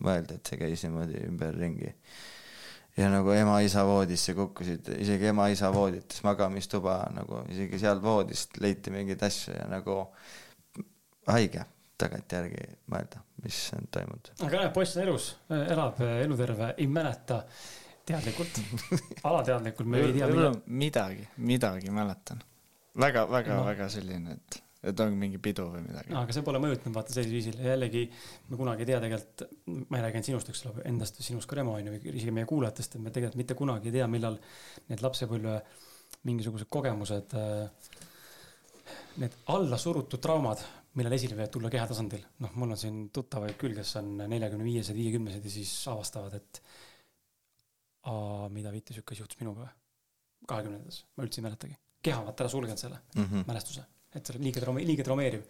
[0.04, 1.92] mõelda, et see käis niimoodi ümberringi.
[2.98, 9.24] ja nagu ema-isa voodisse kukkusid, isegi ema-isa voodites, magamistuba nagu isegi seal voodist leiti mingeid
[9.24, 10.00] asju ja nagu
[11.30, 11.66] haige
[12.02, 14.34] tagantjärgi mõelda, mis on toimunud.
[14.40, 17.44] aga näed, poiss on elus, elab eluterve, ei mäleta
[18.06, 18.60] teadlikult
[19.30, 20.28] alateadlikult me ei tea.
[20.28, 22.42] võib-olla midagi, midagi mäletan
[23.00, 26.62] väga, väga no., väga selline, et, et on mingi pidu või midagi aga see pole
[26.64, 28.04] mõjutanud vaata sellisel viisil ja jällegi
[28.50, 29.46] me kunagi ei tea tegelikult,
[29.88, 32.36] ma ei räägi ainult sinust, eks ole, endast või sinust ka Remo on ju, isegi
[32.36, 34.40] meie kuulajatest, et me tegelikult mitte kunagi ei tea, millal
[34.92, 35.58] need lapsepõlve
[36.28, 37.36] mingisugused kogemused,
[39.24, 40.62] need allasurutud traumad
[41.00, 42.26] millal esile võivad tulla kehatasandil.
[42.44, 46.62] noh, mul on siin tuttavaid küll, kes on neljakümne viiesed, viiekümnesed ja siis avastavad, et
[48.12, 49.74] aa, mida viite, sihuke asi juhtus minuga või?
[50.48, 51.78] kahekümnendates, ma üldse ei mäletagi.
[52.04, 53.46] keha on vaata ära sulgenud selle mm -hmm.
[53.48, 55.44] mälestuse, et see on liiga trauma-, liiga traumeeriv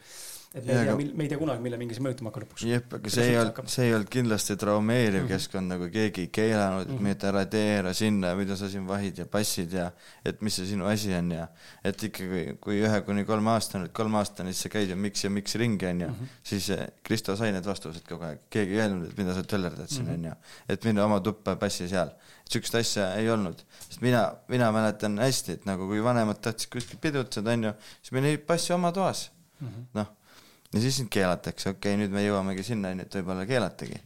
[0.53, 2.66] et me ei tea, me ei tea kunagi, mille mingi see mõjutama hakkab lõpuks.
[2.70, 5.32] jep, aga see ei olnud, see ei olnud kindlasti traumeeriv mm -hmm.
[5.34, 7.07] keskkond, nagu keegi ei keelanud, mm -hmm.
[7.09, 9.89] mitte ära tee ära sinna, mida sa siin vahid ja passid ja
[10.26, 11.47] et mis see sinu asi on ja
[11.84, 15.30] et ikkagi, kui ühe kuni kolme aastane, kolme aastane, siis sa käid ju miks ja
[15.30, 16.30] miks ringi, onju, mhm.
[16.43, 19.89] siis eh, Kristo sai need vastused kogu aeg, keegi ei öelnud, et mida sa töllerdad
[19.89, 20.14] siin, mhm.
[20.14, 20.36] onju.
[20.70, 22.14] et mine oma tuppa, passi seal.
[22.49, 26.99] Sihukest asja ei olnud, sest mina, mina mäletan hästi, et nagu kui vanemad tahtsid kuskil
[27.01, 27.71] pidutseda, onju,
[28.01, 29.29] siis mine passi oma toas.
[29.59, 29.87] Mm -hmm..
[29.99, 30.11] noh
[30.73, 33.99] ja siis sind keelatakse, okei okay,, nüüd me jõuamegi sinnani, et võib-olla keelatagi.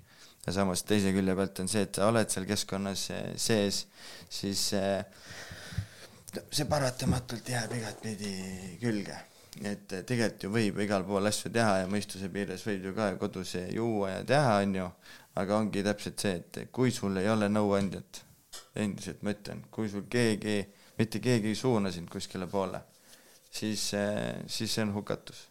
[0.47, 3.79] ja samas teise külje pealt on see, et sa oled seal keskkonnas sees,
[4.29, 4.91] siis see,
[6.51, 8.33] see paratamatult jääb igatpidi
[8.83, 9.17] külge.
[9.63, 13.55] et tegelikult ju võib igal pool asju teha ja mõistuse piires võib ju ka kodus
[13.73, 14.91] juua ja teha, on ju,
[15.39, 18.23] aga ongi täpselt see, et kui sul ei ole nõuandjat,
[18.75, 20.61] endiselt ma ütlen, kui sul keegi,
[20.97, 22.81] mitte keegi ei suuna sind kuskile poole,
[23.49, 23.91] siis,
[24.47, 25.47] siis see on hukatus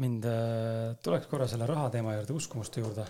[0.00, 3.04] mind äh, tuleks korra selle raha teema juurde, uskumuste juurde.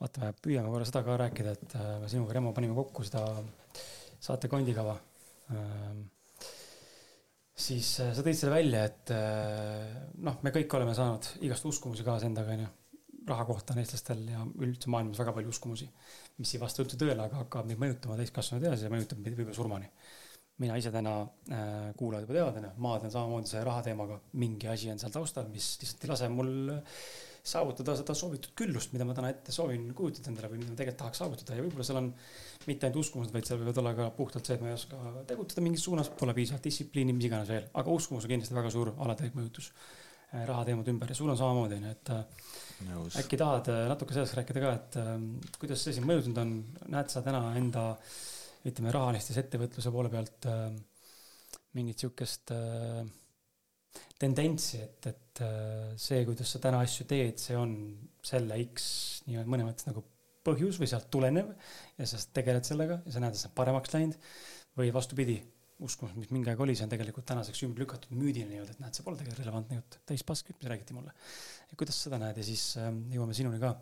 [0.00, 3.24] vaata, me püüame korra seda ka rääkida, et äh, me sinuga, Remo, panime kokku seda
[4.20, 4.96] saate kondikava.
[7.60, 9.12] Siis äh, sa tõid selle välja, et
[10.24, 12.70] noh, me kõik oleme saanud igast uskumusi kaasa endaga, onju.
[13.30, 15.90] raha kohta on eestlastel ja üldse maailmas väga palju uskumusi,
[16.40, 19.58] mis ei vasta üldse tõele, aga hakkab neid mõjutama täiskasvanud eas ja mõjutab meid võib-olla
[19.58, 19.92] surmani
[20.60, 21.14] mina ise täna
[21.48, 25.48] äh,, kuulajad juba teavad, onju, maadlen samamoodi selle raha teemaga, mingi asi on seal taustal,
[25.52, 26.50] mis lihtsalt ei lase mul
[27.50, 31.00] saavutada seda soovitud küllust, mida ma täna ette soovin kujutada endale või mida ma tegelikult
[31.04, 32.10] tahaks saavutada ja võib-olla seal on
[32.68, 35.00] mitte ainult uskumused, vaid seal võivad olla ka puhtalt see, et ma ei oska
[35.30, 38.92] tegutseda mingis suunas, pole piisavalt distsipliini, mis iganes veel, aga uskumus on kindlasti väga suur
[38.96, 39.70] alateadlik mõjutus.
[40.30, 42.50] Äh, rahateemade ümber ja sul on samamoodi onju, et äh,
[42.86, 43.16] Nõus.
[43.18, 45.16] äkki tahad natuke sellest rääkida ka, et äh,
[45.58, 46.52] kuidas see sind mõjutanud on,
[46.94, 47.88] näed sa täna enda
[48.68, 50.68] ütleme rahalistes ettevõtluse poole pealt äh,
[51.78, 53.02] mingit sihukest äh,
[54.20, 57.74] tendentsi, et, et äh, see, kuidas sa täna asju teed, see on
[58.26, 58.90] selle X
[59.26, 60.04] nii-öelda mõnes mõttes nagu
[60.50, 61.54] põhjus või sealt tulenev
[61.98, 64.18] ja sa tegeled sellega ja sa näed, et see on paremaks läinud.
[64.78, 65.40] või vastupidi,
[65.84, 68.96] uskumus, mis mingi aeg oli, see on tegelikult tänaseks ümber lükatud müüdina nii-öelda, et näed,
[68.96, 71.14] see pole tegelikult relevantne jutt, täis pask, mis räägiti mulle.
[71.78, 73.72] kuidas seda näed ja siis äh, jõuame sinuni ka.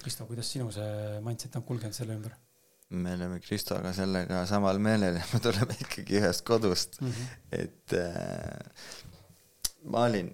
[0.00, 2.36] Kristo, kuidas sinu see mindset on kulgenud selle ümber?
[2.90, 7.26] me oleme Kristoga sellega samal meelel ja me tuleme ikkagi ühest kodust mm, -hmm.
[7.52, 8.88] et äh,
[9.84, 10.32] ma olin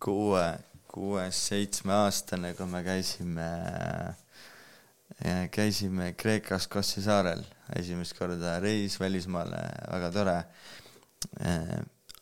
[0.00, 0.46] kuue,
[0.92, 4.16] kuues-seitsmeaastane, kui me käisime äh,,
[5.52, 7.42] käisime Kreekas Kossi saarel
[7.76, 10.36] esimest korda reis välismaale, väga tore
[11.42, 11.78] äh,.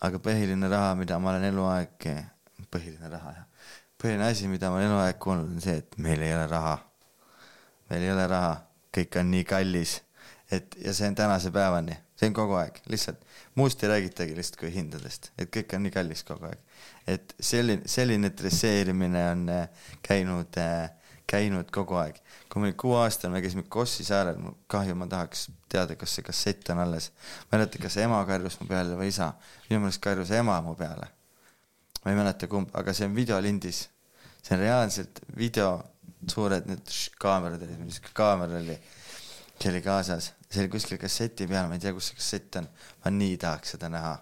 [0.06, 2.08] aga põhiline raha, mida ma olen eluaeg,
[2.70, 3.68] põhiline raha jah,
[4.00, 6.76] põhiline asi, mida ma olen eluaeg kuulnud, on see, et meil ei ole raha.
[7.90, 8.56] meil ei ole raha
[8.96, 10.00] kõik on nii kallis,
[10.52, 13.24] et ja see on tänase päevani, see on kogu aeg, lihtsalt
[13.58, 16.60] muust ei räägitagi lihtsalt kui hindadest, et kõik on nii kallis kogu aeg.
[17.06, 20.90] et selline, selline dresseerimine on äh, käinud, äh,
[21.26, 22.20] käinud kogu aeg.
[22.48, 26.26] kui ma olin kuueaastane, me käisime Kossi saarel, mul kahju, ma tahaks teada, kas see
[26.26, 27.10] kassett on alles.
[27.46, 29.32] ma ei mäleta, kas ema karjus mu peale või isa,
[29.68, 31.10] minu meelest karjus ema mu peale.
[32.04, 33.88] ma ei mäleta kumb, aga see on videolindis.
[34.42, 35.82] see on reaalselt video
[36.30, 38.76] suured need kaamerad olid, mis kaamera oli,
[39.58, 42.70] see oli kaasas, see oli kuskil kasseti peal, ma ei tea, kus see kassett on.
[43.04, 44.16] ma nii tahaks seda näha.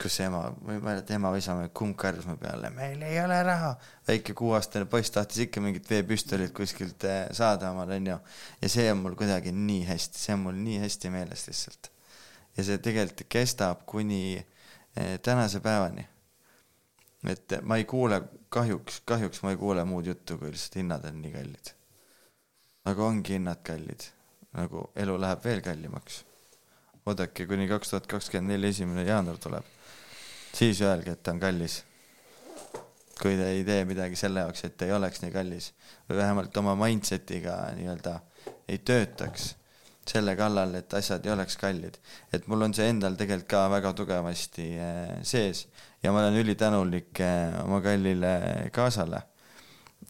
[0.00, 3.40] Kus ema, ma ei mäleta, ema või isa, kumb karjus mu peale, meil ei ole
[3.46, 3.74] raha.
[4.08, 8.16] väike kuueaastane poiss tahtis ikka mingit veepüstolit kuskilt eh, saada omale, onju.
[8.62, 11.90] ja see on mul kuidagi nii hästi, see on mul nii hästi meeles lihtsalt.
[12.56, 16.06] ja see tegelikult kestab kuni eh, tänase päevani
[17.28, 21.20] et ma ei kuule, kahjuks, kahjuks ma ei kuule muud juttu, kui lihtsalt hinnad on
[21.22, 21.74] nii kallid.
[22.88, 24.06] aga ongi hinnad kallid,
[24.56, 26.24] nagu elu läheb veel kallimaks.
[27.06, 29.68] oodake, kuni kaks tuhat kakskümmend neli esimene jaanuar tuleb,
[30.54, 31.84] siis öelge, et ta on kallis.
[33.20, 35.72] kui te ei tee midagi selle jaoks, et ei oleks nii kallis
[36.08, 38.14] või vähemalt oma mindset'iga nii-öelda
[38.68, 39.54] ei töötaks
[40.10, 41.98] selle kallal, et asjad ei oleks kallid.
[42.32, 45.66] et mul on see endal tegelikult ka väga tugevasti eh, sees
[46.02, 48.32] ja ma olen ülitänulik eh, oma kallile
[48.74, 49.22] kaasale,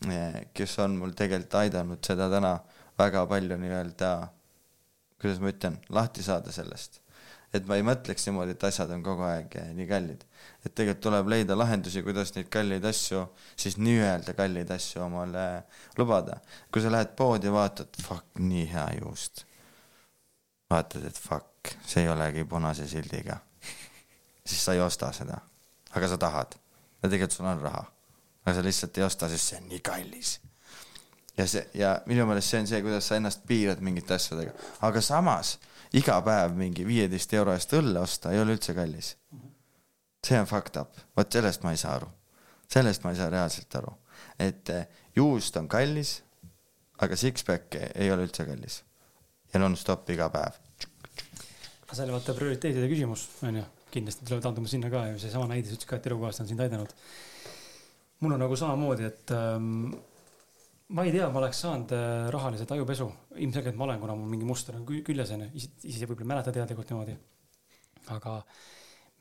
[0.06, 2.54] eh, kes on mul tegelikult aidanud seda täna
[3.00, 4.10] väga palju nii-öelda,
[5.20, 6.99] kuidas ma ütlen, lahti saada sellest.
[7.54, 10.24] Et ma ei mõtleks niimoodi, et asjad on kogu aeg nii kallid.
[10.64, 13.24] et tegelikult tuleb leida lahendusi, kuidas neid kalleid asju,
[13.58, 15.46] siis nii-öelda kalleid asju omale
[15.98, 16.40] lubada.
[16.72, 19.44] kui sa lähed poodi vaatad, fuck, nii hea juust
[20.70, 23.40] vaatad, et fuck, see ei olegi punase sildiga,
[24.48, 25.40] siis sa ei osta seda,
[25.90, 26.54] aga sa tahad
[27.02, 27.82] ja tegelikult sul on raha,
[28.44, 30.38] aga sa lihtsalt ei osta, sest see on nii kallis.
[31.36, 34.54] ja see ja minu meelest see on see, kuidas sa ennast piirad mingite asjadega,
[34.86, 35.56] aga samas
[35.98, 39.16] iga päev mingi viieteist euro eest õlle osta ei ole üldse kallis.
[40.26, 42.08] see on fucked up, vot sellest ma ei saa aru,
[42.68, 43.94] sellest ma ei saa reaalselt aru,
[44.38, 44.86] et eh,
[45.16, 46.20] juust on kallis,
[47.00, 48.82] aga six-pack ei ole üldse kallis
[49.52, 50.58] ja nonstop iga päev.
[51.86, 55.70] aga see oli vaata prioriteetide küsimus, onju, kindlasti tuleb taanduma sinna ka ja seesama näide,
[55.70, 56.94] sa ütlesid ka, et elukaaslane on sind aidanud.
[58.20, 59.90] mul on nagu samamoodi, et ähm,
[60.90, 63.06] ma ei tea, ma oleks saanud äh, rahaliselt ajupesu,
[63.44, 67.14] ilmselgelt ma olen, kuna mul mingi muster on küljes onju, ise, võib-olla mäleta teadlikult niimoodi.
[68.16, 68.40] aga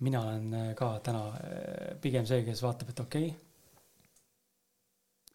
[0.06, 3.46] mina olen äh, ka täna äh, pigem see, kes vaatab, et okei okay,.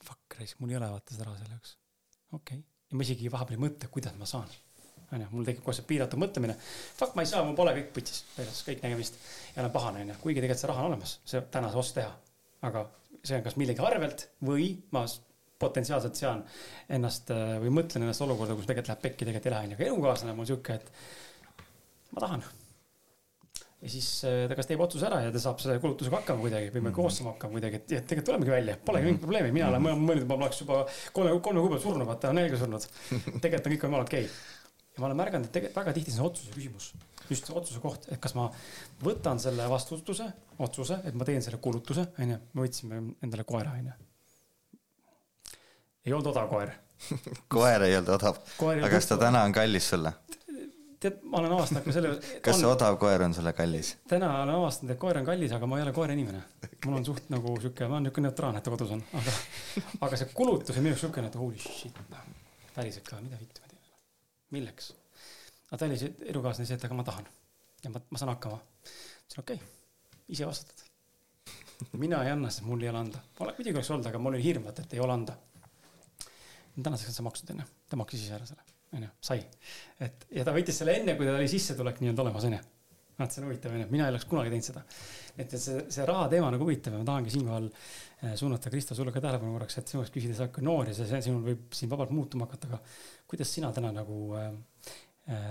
[0.05, 1.77] Fuck, raisk, mul ei ole vaata seda raha selle jaoks.
[2.33, 4.51] okei okay., ja ma isegi vahepeal ei mõtle, kuidas ma saan
[5.15, 6.57] onju, mul tekib kohe see piiratud mõtlemine.
[6.59, 9.19] Fuck, ma ei saa, mul pole kõik putsis, väljas, kõik nägemist.
[9.55, 12.11] ja olen pahane, onju, kuigi tegelikult see raha on olemas, see täna see ots teha.
[12.65, 12.83] aga
[13.21, 15.05] see on kas millegi arvelt või ma
[15.61, 16.43] potentsiaalselt sean
[16.93, 19.79] ennast äh, või mõtlen ennast olukorda, kus tegelikult läheb pekki, tegelikult ei lähe, onju.
[19.79, 20.93] aga elukaaslane on mul sihuke, et
[22.17, 22.45] ma tahan.
[23.85, 26.73] ja siis äh, ta kas teeb otsuse ära ja ta saab selle kulutusega hakkama kuidagi
[26.73, 26.99] või me mm -hmm.
[26.99, 30.29] koos saame hakkama kuidagi, et tegelikult tulemegi välja, polegi mingit probleemi, mina olen mõelnud, et
[30.29, 30.83] ma oleks juba
[31.13, 32.89] kolme, kolme kuu peal surnud, vaata, nälga surnud.
[33.43, 34.63] tegelikult on kõik jumala okei okay
[34.95, 36.93] ja ma olen märganud, et tegelikult väga tihti see on otsuse küsimus,
[37.31, 38.47] just otsuse koht, et kas ma
[39.03, 40.29] võtan selle vastutuse,
[40.63, 43.97] otsuse, et ma teen selle kulutuse, onju, me võtsime endale koera, onju.
[46.07, 46.73] Ei olnud odav koer
[47.55, 48.41] koer ei olnud odav,
[48.75, 50.13] aga kas ta täna on kallis sulle?
[51.05, 52.13] tead, ma olen avastanud ka selle.
[52.45, 53.95] kas see odav koer on sulle kallis?
[54.09, 56.43] täna olen avastanud, et koer on kallis, aga ma ei ole koerainimene.
[56.87, 59.37] mul on suht nagu sihuke, ma olen nihuke neutraalne, et ta kodus on, aga,
[60.09, 62.03] aga see kulutus on minu jaoks siukene, et holy shit,
[62.75, 63.97] päriselt ka, mida vittu ma teen.
[64.57, 64.93] milleks?
[65.69, 67.29] aga ta oli see elukaaslane see, et aga ma tahan
[67.85, 68.61] ja ma, ma saan hakkama.
[68.85, 69.73] ütlesin okei okay,,
[70.29, 70.85] ise vastutad.
[72.05, 73.21] mina ei anna, sest mul ei ole anda.
[73.41, 75.37] muidugi oleks olnud, aga mul oli hirm, et, et ei ole anda.
[76.83, 78.65] Tänaseks on see makstud onju, ta maksis ise ära selle,
[78.97, 79.43] onju, sai.
[80.03, 82.63] et ja ta võttis selle enne, kui tal oli sissetulek nii-öelda olemas onju
[83.19, 84.83] vaat see on huvitav onju, mina ei oleks kunagi teinud seda.
[85.39, 89.15] et, see, see raha teema nagu huvitav ja ma tahangi siinkohal eh, suunata, Kristo, sulle
[89.15, 91.45] ka tähelepanu korraks, et sinu käest küsida sa oled ka noor ja see, see sinul
[91.47, 92.81] võib siin vabalt muutuma hakata, aga
[93.31, 94.51] kuidas sina täna nagu äh,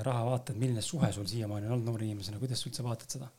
[0.03, 3.31] raha vaatad, milline suhe sul siiamaani on olnud noore inimesena, kuidas sa üldse vaatad seda?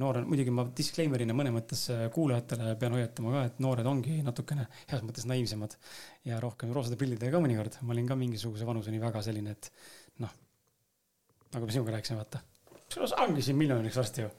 [0.00, 4.20] Noor on, muidugi ma disclaimer'ina mõne mõttes äh, kuulajatele pean hoiatama ka, et noored ongi
[4.26, 5.76] natukene heas mõttes naiivsemad
[6.28, 7.80] ja rohkem roosade pillidega ka mõnikord.
[7.82, 9.72] ma olin ka mingisuguse vanuseni väga selline, et
[10.24, 10.36] noh,
[11.54, 12.44] nagu me sinuga rääkisime, vaata
[12.90, 14.30] saangi siin miljoniks varsti ju.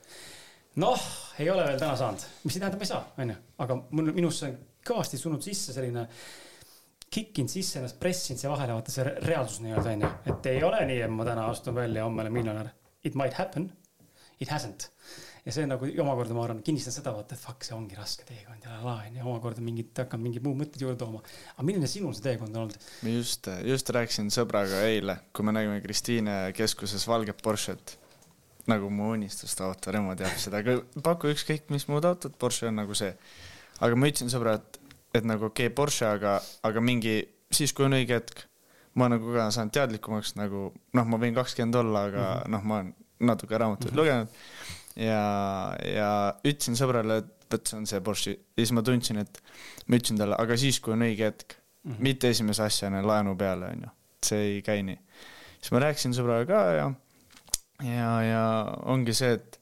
[0.84, 1.07] noh,
[1.39, 4.47] ei ole veel täna saanud, mis ei tähenda, ma ei saa, onju, aga mul, minusse
[4.47, 4.57] on
[4.88, 6.07] kõvasti tulnud sisse selline
[7.11, 10.80] kikkinud sisse ennast, pressinud siia vahele, vaata see re- reaalsus nii-öelda onju, et ei ole
[10.88, 12.72] nii, et ma täna astun välja ja homme olen miljonär.
[13.03, 13.67] It might happen,
[14.41, 14.89] it hasn't.
[15.45, 18.65] ja see nagu omakorda, ma arvan, kinnistan seda, vaata, et fuck, see ongi raske teekond
[18.65, 21.23] ja la onju, omakorda mingid, hakkab mingid muud mõtted juurde tooma.
[21.55, 22.85] aga milline sinul see teekond on olnud?
[23.01, 27.97] ma just, just rääkisin sõbraga eile, kui me nägime Kristiine keskuses valget Porsche't.
[28.69, 32.77] nagu mu unistuste auto, Remo teab seda, aga paku ükskõik mis muud autot, Porsche on
[32.83, 33.15] nagu see.
[33.81, 34.81] aga ma ütlesin sõbra, et,
[35.17, 36.37] et nagu okei okay,, Porsche, aga,
[36.69, 37.17] aga mingi
[37.49, 38.45] siis, kui on õige hetk.
[38.93, 42.51] ma nagu ka saan teadlikumaks nagu noh, ma võin kakskümmend olla, aga mm -hmm.
[42.53, 43.97] noh, ma olen natuke raamatuid -hmm.
[43.97, 44.28] lugenud.
[44.95, 45.22] ja,
[45.88, 46.09] ja
[46.43, 49.41] ütlesin sõbrale, et vot see on see Porsche ja siis ma tundsin, et
[49.88, 52.03] ma ütlesin talle, aga siis, kui on õige hetk mm, -hmm.
[52.07, 53.93] mitte esimese asjana laenu peale, onju,
[54.26, 54.99] see ei käi nii.
[55.59, 56.91] siis ma rääkisin sõbraga ka ja,
[57.88, 58.43] ja, ja
[58.84, 59.61] ongi see, et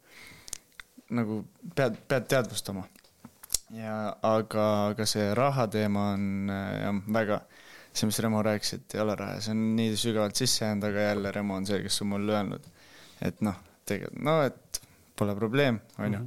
[1.10, 1.44] nagu
[1.76, 2.84] pead, pead teadvustama.
[3.74, 3.96] ja
[4.26, 7.42] aga, aga see raha teema on äh, jah, väga,
[7.94, 11.10] see, mis Remo rääkis, et ei ole raha, see on nii sügavalt sisse jäänud, aga
[11.10, 12.66] jälle Remo on see, kes on mulle öelnud,
[13.26, 13.58] et noh,
[13.90, 14.82] tegelikult no et
[15.20, 16.22] pole probleem, onju.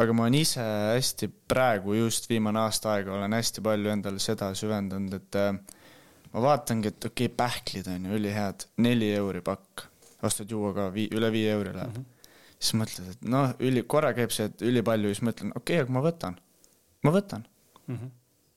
[0.00, 4.52] aga ma olen ise hästi praegu just viimane aasta aega olen hästi palju endale seda
[4.56, 5.52] süvendanud, et äh,
[6.32, 9.84] ma vaatangi, et okei okay,, pähklid on ju ülihead, neli euri pakk,
[10.24, 12.06] ostad juua ka vii-, üle viie euri läheb mm.
[12.06, 12.32] -hmm.
[12.58, 15.98] siis mõtled, et noh, üli, korra käib see, et ülipalju, siis mõtlen, okei okay,, aga
[15.98, 16.38] ma võtan,
[17.04, 17.46] ma võtan.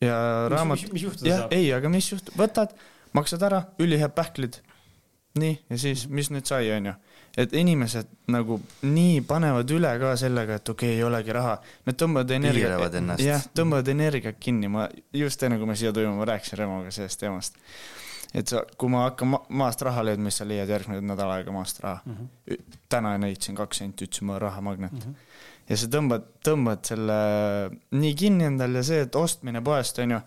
[0.01, 0.15] ja
[0.45, 2.76] Mis- raamat mis- juhtuda jah saab?, ei, aga mis juhtub, võtad,
[3.15, 4.61] maksad ära, ülihead pähklid.
[5.36, 6.93] nii, ja siis, mis nüüd sai, onju.
[7.38, 8.57] Et inimesed nagu
[8.88, 11.57] nii panevad üle ka sellega, et okei okay,, ei olegi raha.
[11.88, 12.77] Nad tõmbavad energia
[13.21, 17.19] jah, tõmbavad energiat kinni, ma just enne, kui me siia tulime, ma rääkisin Remoga sellest
[17.21, 17.59] teemast.
[18.36, 21.51] et sa, kui ma hakkan ma maast raha leidma, siis sa leiad järgmine nädal aega
[21.55, 22.15] maast raha mm.
[22.15, 22.79] -hmm.
[22.89, 24.99] täna leidsin kaks senti, ütlesin, on rahamagnet mm.
[24.99, 25.13] -hmm.
[25.69, 27.19] ja sa tõmbad, tõmbad selle
[27.91, 30.19] nii kinni endale ja see, et ostmine poest on ju,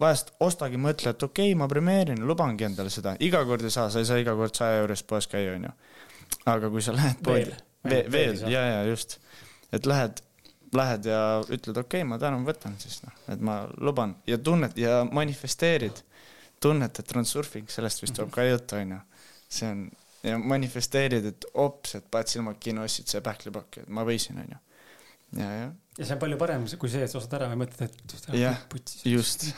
[0.00, 3.90] vahest ostagi, mõtle, et okei okay,, ma premeerin, lubangi endale seda, iga kord ei saa,
[3.90, 5.72] sa ei saa iga kord saja eurost poes käia, on ju.
[6.46, 7.56] Aga kui sa lähed poodi
[7.88, 9.18] Veel., veel, ja, ja just,
[9.72, 10.20] et lähed,
[10.74, 14.16] lähed ja ütled, okei okay,, ma täna võtan siis noh, et ma luban.
[14.28, 16.02] Ja tunned ja manifesteerid,
[16.62, 19.00] tunnetad transurfing, sellest vist tuleb ka juttu, on ju.
[19.58, 19.84] see on
[20.26, 24.56] ja manifesteerid, et ops, et paned silmad kinni, ostsid see pähklipakki, et ma võisin, on
[24.56, 24.62] ju.
[25.40, 25.68] ja, ja
[25.98, 28.58] ja see on palju parem kui see, et sa ostad ära ja mõtled, et Jah,
[29.06, 29.48] just,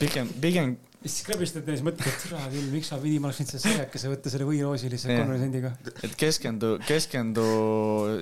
[0.00, 3.40] pigem, pigem siis krõbistad ja siis mõtled, et türa küll, miks ma pidin, ma oleks
[3.40, 5.22] võinud selle saiakese võtta selle võiroosi lihtsalt Jah.
[5.22, 5.72] kolmekümne sendiga.
[6.08, 7.46] et keskendu, keskendu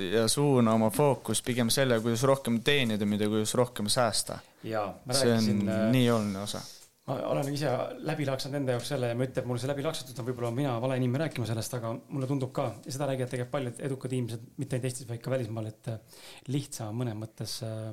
[0.08, 4.40] ja suuna oma fookus pigem selle, kuidas rohkem teenida, mida, kuidas rohkem säästa.
[4.66, 6.62] jaa, ma see on rääkisin, nii oluline osa.
[7.06, 7.70] ma olen ise
[8.08, 10.50] läbi laksanud enda jaoks selle ja ma ütlen, et mul see läbi laksatud on, võib-olla
[10.56, 14.18] mina vale inimene rääkima sellest, aga mulle tundub ka ja seda räägivad tegelikult paljud edukad
[14.18, 16.18] inimesed, mitte ainult Eestis, vaid ka välismaal, et äh,
[16.50, 17.92] lihtsam on mõnes mõttes äh,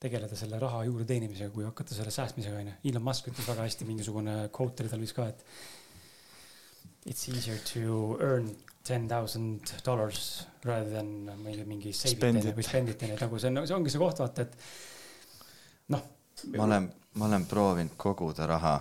[0.00, 2.78] tegeleda selle raha juurde teenimisega, kui hakata selle säästmisega, onju.
[2.88, 5.44] Elon Musk ütles väga hästi, mingisugune quote oli tal vist ka, et
[7.06, 8.48] it's easier to earn
[8.84, 13.52] ten thousand dollars rather than mingi, mingi save Spend it või spend it, nagu see
[13.52, 14.56] on, see ongi see koht, vaata, et
[15.94, 16.06] noh.
[16.56, 16.88] ma olen,
[17.20, 18.78] ma olen proovinud koguda raha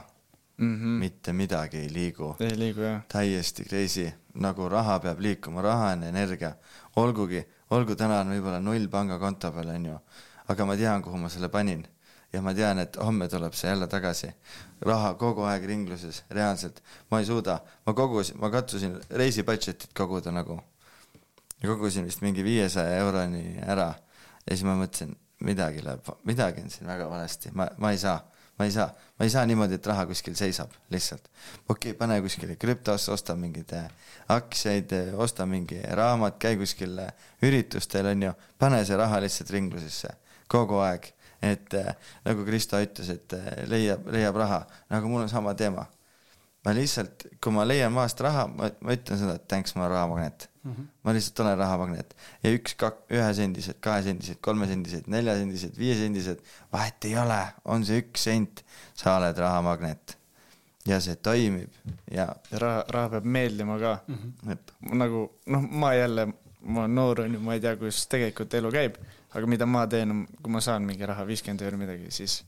[0.58, 0.76] mm.
[0.76, 0.98] -hmm.
[1.04, 2.36] mitte midagi ei liigu.
[2.40, 3.04] ei liigu jah.
[3.12, 6.54] täiesti crazy, nagu raha peab liikuma, raha on energia.
[6.96, 10.00] olgugi, olgu täna on võib-olla null pangakonto peal, onju,
[10.50, 11.86] aga ma tean, kuhu ma selle panin.
[12.34, 14.30] Ja ma tean, et homme tuleb see jälle tagasi.
[14.82, 16.82] raha kogu aeg ringluses, reaalselt,
[17.12, 20.60] ma ei suuda, ma kogusin, ma katsusin reisi budget'it koguda nagu.
[21.66, 23.94] kogusin vist mingi viiesaja euroni ära.
[24.46, 25.16] Ja siis ma mõtlesin,
[25.46, 28.22] midagi läheb, midagi on siin väga valesti, ma, ma ei saa,
[28.60, 28.88] ma ei saa,
[29.20, 31.30] ma ei saa niimoodi, et raha kuskil seisab lihtsalt.
[31.70, 33.92] okei okay,, pane kuskile krüptosse, osta mingeid äh,
[34.36, 39.54] aktsiaid, äh, osta mingi raamat, käi kuskil äh, üritustel, on ju, pane see raha lihtsalt
[39.56, 40.16] ringlusesse
[40.52, 41.14] kogu aeg.
[41.40, 41.72] et
[42.26, 43.34] nagu Kristo ütles, et
[43.72, 45.86] leiab, leiab raha, nagu mul on sama teema.
[46.66, 49.96] ma lihtsalt, kui ma leian maast raha, ma, ma ütlen seda, et thanks, ma olen
[49.96, 50.72] rahamagnet mm.
[50.72, 50.88] -hmm.
[51.04, 56.42] ma lihtsalt olen rahamagnet ja üks, kak-, ühesendised, kahesendised, kolmesendised, neljasendised, viiesendised,
[56.74, 58.64] vahet ei ole, on see üks sent,
[58.94, 60.18] sa oled rahamagnet.
[60.88, 61.74] ja see toimib
[62.12, 62.26] ja.
[62.52, 64.34] ja raha, raha peab meeldima ka mm.
[64.44, 64.94] -hmm.
[64.98, 66.28] nagu noh, ma jälle,
[66.62, 68.96] ma olen noor onju, ma ei tea, kuidas tegelikult elu käib,
[69.34, 72.42] aga mida ma teen, kui ma saan mingi raha, viiskümmend euri midagi, siis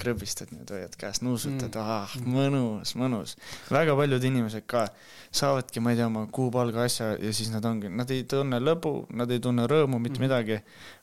[0.00, 3.34] krõbistad nüüd, hoiad käest, nuusutad mm., ah, mõnus, mõnus.
[3.70, 4.86] väga paljud inimesed ka
[5.34, 8.94] saavadki, ma ei tea, oma kuupalga asja ja siis nad ongi, nad ei tunne lõbu,
[9.14, 10.26] nad ei tunne rõõmu, mitte mm.
[10.26, 10.58] midagi.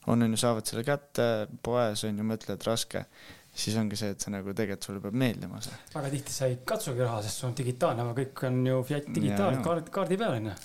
[0.08, 1.30] on, on ju, saavad selle kätte
[1.64, 3.06] poes, on ju, mõtled, raske
[3.52, 5.76] siis ongi see, et see nagu tegelikult sulle peab meeldima see.
[5.94, 9.10] väga tihti sa ei katsugi raha, sest sul on digitaalne, aga kõik on ju Fiat
[9.16, 10.56] digitaal, kaard, kaardi peal onju.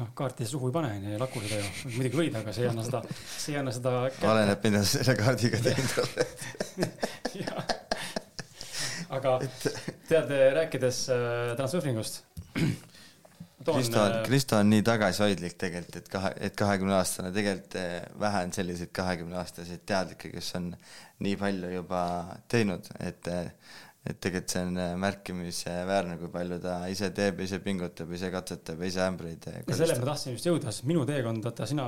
[0.00, 2.72] noh, kaarti suhu ei pane onju ja lakku seda ju, muidugi võid, aga see ei
[2.72, 3.94] anna seda, see ei anna seda.
[4.32, 6.30] oleneb, mida sa selle kaardiga teinud oled.
[9.14, 9.38] aga
[10.10, 12.22] tead, rääkides äh, transsurfingust
[13.72, 17.94] Kristo on, äh, Kristo on nii tagasihoidlik tegelikult, et kahe, et kahekümne aastane, tegelikult äh,
[18.20, 20.72] vähe on selliseid kahekümne aastaseid teadlikke, kes on
[21.22, 22.04] nii palju juba
[22.50, 23.50] teinud, et äh,
[24.04, 29.00] et tegelikult see on märkimisväärne, kui palju ta ise teeb, ise pingutab, ise katsetab, ise
[29.00, 29.46] ämbreid.
[29.64, 31.86] ja selleni ma tahtsin just jõuda, sest minu teekond, vaata sina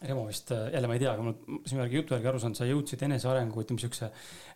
[0.00, 2.58] Remo vist, äh, jälle ma ei tea, aga mul sinu järgi jutu järgi aru saanud,
[2.60, 4.10] sa jõudsid enesearengu, ütleme siukse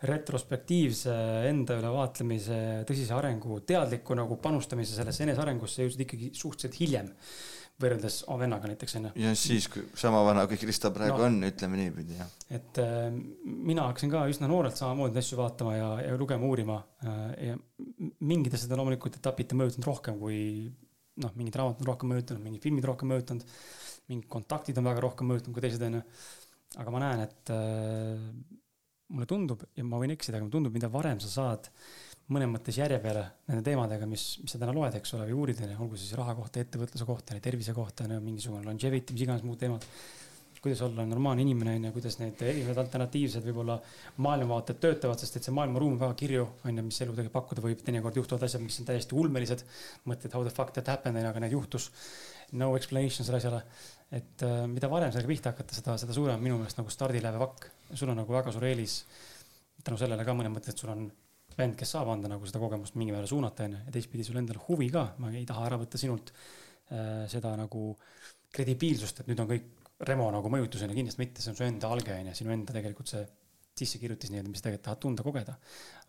[0.07, 1.15] retrospektiivse
[1.49, 7.11] enda ülevaatlemise, tõsise arengu, teadliku nagu panustamise sellesse enesearengusse jõudsid ikkagi suhteliselt hiljem.
[7.83, 9.13] Võrreldes oma vennaga näiteks onju.
[9.23, 12.31] ja siis, kui sama vana kui Kristo praegu no, on, ütleme niipidi jah.
[12.51, 13.11] et äh,
[13.45, 17.59] mina hakkasin ka üsna noorelt samamoodi asju vaatama ja, ja lugema, uurima äh, ja
[18.21, 20.41] mingid asjad on loomulikult etapiti mõjutanud rohkem kui
[21.23, 23.47] noh, mingid raamatud on rohkem mõjutanud, mingid filmid rohkem mõjutanud
[24.11, 26.03] mingid kontaktid on väga rohkem mõjutanud kui teised, onju.
[26.83, 28.25] aga ma näen, et äh,
[29.13, 31.69] mulle tundub ja ma võin eksida, aga mulle tundub, mida varem sa saad
[32.33, 35.63] mõnes mõttes järje peale nende teemadega, mis, mis sa täna loed, eks ole, või uurid,
[35.75, 39.87] olgu siis raha kohta, ettevõtluse kohta, tervise kohta, mingisugune longevity, mis iganes muud teemad
[40.63, 43.81] kuidas olla normaalne inimene onju, kuidas need erinevad alternatiivsed võib-olla
[44.23, 47.81] maailmavaated töötavad, sest et see maailmaruum on väga kirju onju, mis elu tegelikult pakkuda võib,
[47.83, 49.65] teinekord juhtuvad asjad, mis on täiesti ulmelised.
[50.07, 51.89] mõtled how the fuck that happened onju, aga need juhtus.
[52.63, 53.65] No explanation selle asjale.
[54.13, 57.67] et äh, mida varem sellega pihta hakata, seda, seda suurem minu meelest nagu stardiläve vakk.
[57.95, 59.05] sul on nagu väga suur eelis.
[59.83, 61.11] tänu sellele ka mõnes mõttes, et sul on
[61.59, 64.61] vend, kes saab anda nagu seda kogemust mingi määral suunata onju ja teistpidi sul endal
[64.69, 67.93] huvi ka, ma ei taha ära võtta sinult äh, seda nagu
[68.53, 69.71] kredibiilsust, et nüüd on kõik
[70.03, 70.97] Remo nagu mõjutusena.
[70.97, 73.23] Kindlasti mitte, see on su enda alge on ju, sinu enda tegelikult see
[73.79, 75.55] sissekirjutis nii-öelda, mis tegelikult tahad tunda, kogeda.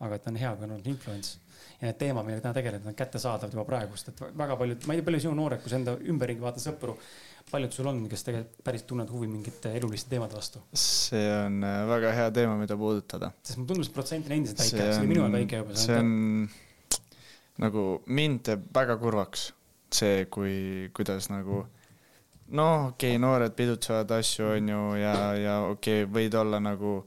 [0.04, 1.38] aga et on hea, kui on olnud influence
[1.80, 5.00] ja need teemad, millega täna tegeled, on kättesaadavad juba praegust, et väga paljud, ma ei
[5.00, 6.98] tea, palju sinu sa enda ümberringi vaatad sõpru,
[7.52, 10.64] paljud sul on, kes tegelikult päris tunnevad huvi mingite eluliste teemade vastu?
[10.74, 13.32] see on äh, väga hea teema, mida puudutada.
[13.44, 15.80] sest mulle tundub, see protsent on endiselt väike, see on minu ajal väike juba.
[15.86, 16.14] see on
[17.64, 19.52] nagu mind teeb väga kurvaks
[19.94, 21.64] see, kui, kuidas nagu
[22.54, 27.02] noh, okei okay,, noored pidutsevad asju, on ju, ja, ja okei okay,, võid olla nagu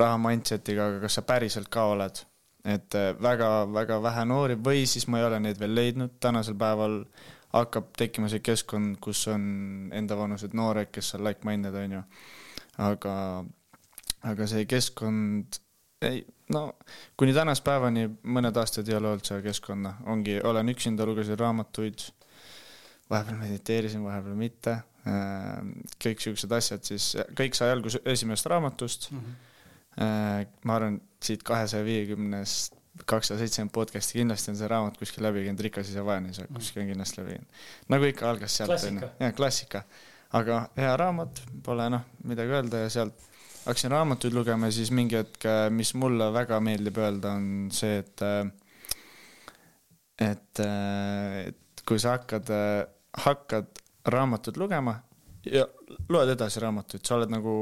[0.00, 2.24] raha mindset'iga, aga kas sa päriselt ka oled?
[2.66, 7.04] et väga-väga äh, vähe noori või siis ma ei ole neid veel leidnud, tänasel päeval
[7.54, 9.44] hakkab tekkima see keskkond, kus on
[9.94, 12.02] endavanused noored, kes on like-minded, on ju.
[12.88, 13.14] aga,
[14.32, 15.60] aga see keskkond
[16.04, 16.66] ei, no
[17.16, 22.08] kuni tänase päevani mõned aastad ei ole olnud seda keskkonda, ongi, olen üksinda, lugesin raamatuid
[23.10, 24.80] vahepeal mediteerisin, vahepeal mitte.
[25.06, 25.60] Äh,
[26.02, 29.20] kõik siuksed asjad siis, kõik sai alguse esimesest raamatust mm.
[29.20, 29.52] -hmm.
[29.96, 32.74] Ma arvan, siit kahesaja viiekümnest,
[33.08, 36.84] kakssada seitsekümmend podcast'i kindlasti on see raamat kuskil läbi käinud, Rikas isa vaene isa, kuskil
[36.84, 37.62] on kindlasti läbi käinud.
[37.92, 39.08] nagu ikka algas sealt, onju.
[39.20, 39.82] jaa, klassika.
[40.36, 43.26] aga hea raamat, pole noh, midagi öelda ja sealt
[43.66, 48.24] hakkasin raamatuid lugema ja siis mingi hetk, mis mulle väga meeldib öelda, on see, et
[50.22, 52.52] et, et kui sa hakkad
[53.26, 53.82] hakkad
[54.12, 54.96] raamatut lugema
[55.46, 55.66] ja
[56.08, 57.54] loed edasi raamatuid, sa oled nagu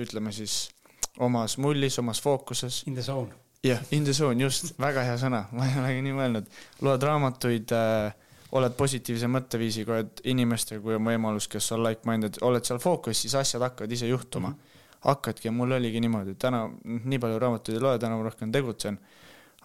[0.00, 0.73] ütleme siis
[1.18, 2.82] omas mullis, omas fookuses.
[2.86, 3.32] In the zone.
[3.64, 6.52] jah yeah,, in the zone, just, väga hea sõna, ma ei olegi nii mõelnud.
[6.84, 8.12] loed raamatuid äh,,
[8.54, 13.34] oled positiivse mõtteviisiga, oled inimestega, kui on võimalus, kes on like-minded, oled seal fookuses, siis
[13.40, 14.54] asjad hakkavad ise juhtuma mm.
[14.54, 15.00] -hmm.
[15.08, 19.00] hakkadki ja mul oligi niimoodi, täna nii palju raamatuid ei loe, täna ma rohkem tegutsen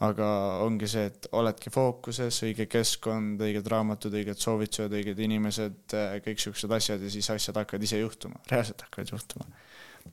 [0.06, 0.28] aga
[0.64, 6.40] ongi see, et oledki fookuses, õige keskkond, õiged raamatud, õiged soovitused, õiged inimesed, äh, kõik
[6.40, 9.50] siuksed asjad ja siis asjad hakkavad ise juhtuma, reaalselt hakkavad juhtuma.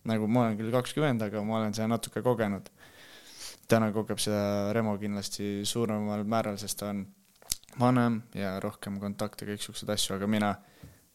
[0.07, 2.71] Nagu ma olen küll kakskümmend, aga ma olen seda natuke kogenud.
[3.67, 7.01] täna kogeb seda Remo kindlasti suuremal määral, sest ta on
[7.81, 10.53] vanem ja rohkem kontakte, kõik siuksed asju, aga mina,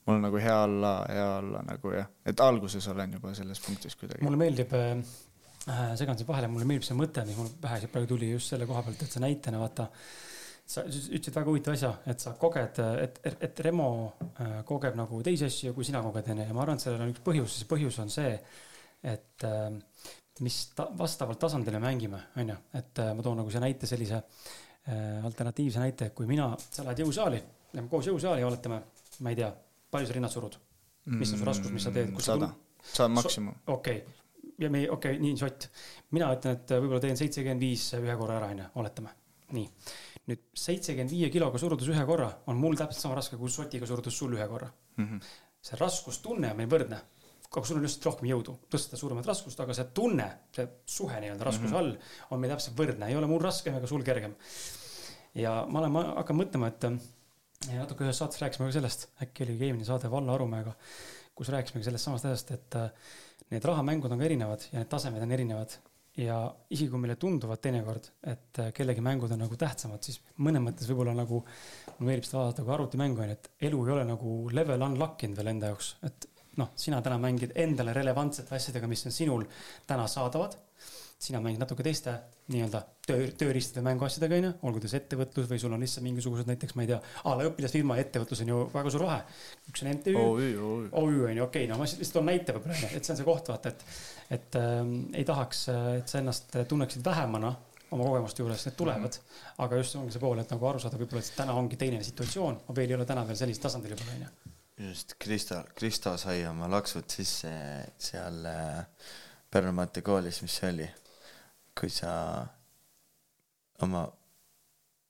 [0.07, 4.23] mul nagu hea olla, hea olla nagu jah, et alguses olen juba selles punktis kuidagi.
[4.26, 4.99] mulle meeldib äh,,
[5.95, 8.84] segan siin vahele, mulle meeldib see mõte, mis mul pähe praegu tuli just selle koha
[8.85, 9.88] pealt, et sa näitena vaata
[10.72, 13.89] sa ütlesid väga huvitava asja, et sa koged, et, et Remo
[14.39, 17.11] äh, kogeb nagu teisi asju, kui sina koged onju ja ma arvan, et sellel on
[17.11, 18.31] üks põhjus, see põhjus on see,
[19.11, 19.68] et äh,
[20.45, 24.23] mis ta, vastavalt tasandile mängime, onju, et äh, ma toon nagu see näite sellise
[24.81, 27.38] alternatiivse näite, kui mina, sa lähed jõusaali,
[27.76, 28.80] lähme koos jõusaali ja oletame,
[29.22, 29.52] ma ei tea,
[29.93, 30.57] palju sa rinnad surud?
[31.11, 32.15] mis on su raskus, mis sa teed?
[32.22, 32.49] sada,
[32.81, 33.60] sada maksimum.
[33.76, 35.68] okei okay., ja me, okei okay,, nii sott.
[36.18, 39.14] mina ütlen, et võib-olla teen seitsekümmend viis ühe korra ära, onju, oletame.
[39.53, 39.68] nii.
[40.32, 44.18] Nüüd seitsekümmend viie kiloga surudes ühe korra on mul täpselt sama raske kui sotiga surudes
[44.18, 45.06] sul ühe korra mm.
[45.06, 45.32] -hmm.
[45.70, 47.02] see raskustunne on meil võrdne
[47.52, 51.48] aga sul on lihtsalt rohkem jõudu tõsta suuremat raskust, aga see tunne, see suhe nii-öelda
[51.48, 51.80] raskuse mm -hmm.
[51.80, 54.36] all on meil täpselt võrdne, ei ole mul raskem ega sul kergem.
[55.36, 56.84] ja ma olen, ma hakkan mõtlema, et
[57.70, 60.74] ja natuke ühes saates rääkisime ka sellest, äkki oligi eelmine saade Valla Arumäega,
[61.36, 62.90] kus rääkisimegi sellest samast asjast, et äh,
[63.52, 65.78] need rahamängud on ka erinevad ja need tasemed on erinevad.
[66.20, 66.38] Ja
[66.70, 70.90] isegi kui meile tunduvad teinekord, et äh, kellegi mängud on nagu tähtsamad, siis mõnes mõttes
[70.90, 71.40] võib-olla nagu,
[71.98, 75.24] mulle meeldib seda vaadata kui arvutimängu on ju, et elu ei ole nagu level unlock
[75.24, 76.28] inud veel enda jaoks, et
[76.60, 79.48] noh, sina täna mängid endale relevantsete asjadega, mis on sinul
[79.88, 80.58] täna saadavad.
[81.22, 82.16] sina mängid natuke teiste
[82.52, 86.76] nii-öelda töö, tööriistade mänguasjadega onju, olgu ta siis ettevõtlus või sul on lihtsalt mingisugused näiteks,
[86.78, 89.23] ma ei tea, a la õpilasfirma ja ettevõtlus on ju väga suur vahe.
[89.72, 93.07] üks on MTÜ, OÜ on ju, okei, no ma lihtsalt toon näite võib-olla onju, et
[93.07, 93.84] see on see koht vaata, et,
[94.38, 95.65] et ähm, ei tahaks,
[95.98, 97.56] et sa ennast tunneksid vähemana
[97.91, 99.28] oma kogemuste juures, need tulevad mm.
[99.28, 99.57] -hmm.
[99.65, 102.64] aga just ongi see pool, et nagu aru saada, võib-olla, et täna ongi teine situatsioon,
[102.68, 104.32] ma veel ei ole täna veel sellisel tasandil juba onju
[104.88, 107.52] just Kristo, Kristo sai oma laksud sisse
[107.98, 108.86] seal äh,
[109.52, 110.86] Pärnu maanteekoolis, mis see oli,
[111.80, 112.14] kui sa
[113.81, 114.03] oma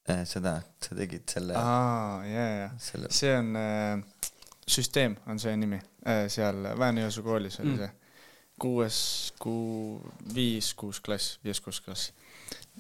[0.09, 1.55] äh, seda, sa tegid selle.
[1.57, 4.29] aa, ja, ja, see on äh,,
[4.67, 7.81] süsteem on see nimi äh,, seal Väänõ-Jõesuu koolis oli mm.
[7.81, 7.91] see.
[8.61, 9.01] kuues,
[9.41, 9.99] kuu,
[10.35, 12.13] viis, kuus klass, viies-kuus klass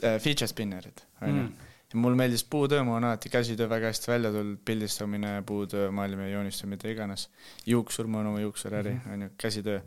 [0.03, 0.17] äh,.
[0.21, 4.31] Feature spinnerid, onju mm ja mulle meeldis puutöö, mul on alati käsitöö väga hästi välja
[4.31, 7.29] tulnud, pildistamine, puutöö, maalimine, joonistamine, mida iganes.
[7.65, 9.13] juuksur, mul on oma juuksuräri mm, -hmm.
[9.13, 9.81] on ju, käsitöö.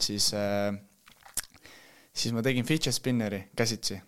[0.00, 0.80] siis äh,,
[2.12, 4.00] siis ma tegin feature spinneri käsitsi,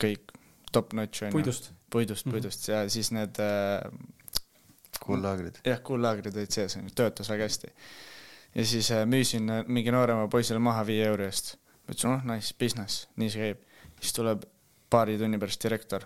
[0.00, 0.34] kõik
[0.72, 1.38] top notch on ju.
[1.38, 1.72] puidust?
[1.90, 2.32] puidust, mhm.
[2.32, 2.82] puidust mm -hmm.
[2.82, 3.92] ja siis need äh,
[5.00, 5.60] kuullaagrid.
[5.64, 7.72] jah, kuullaagrid olid sees, töötas väga hästi.
[8.54, 11.56] ja siis äh, müüsin äh, mingi noorema poisile maha viie euro eest.
[11.88, 13.66] ma ütlesin, noh, nice business, nii see käib.
[14.00, 14.44] siis tuleb
[14.90, 16.04] paari tunni pärast direktor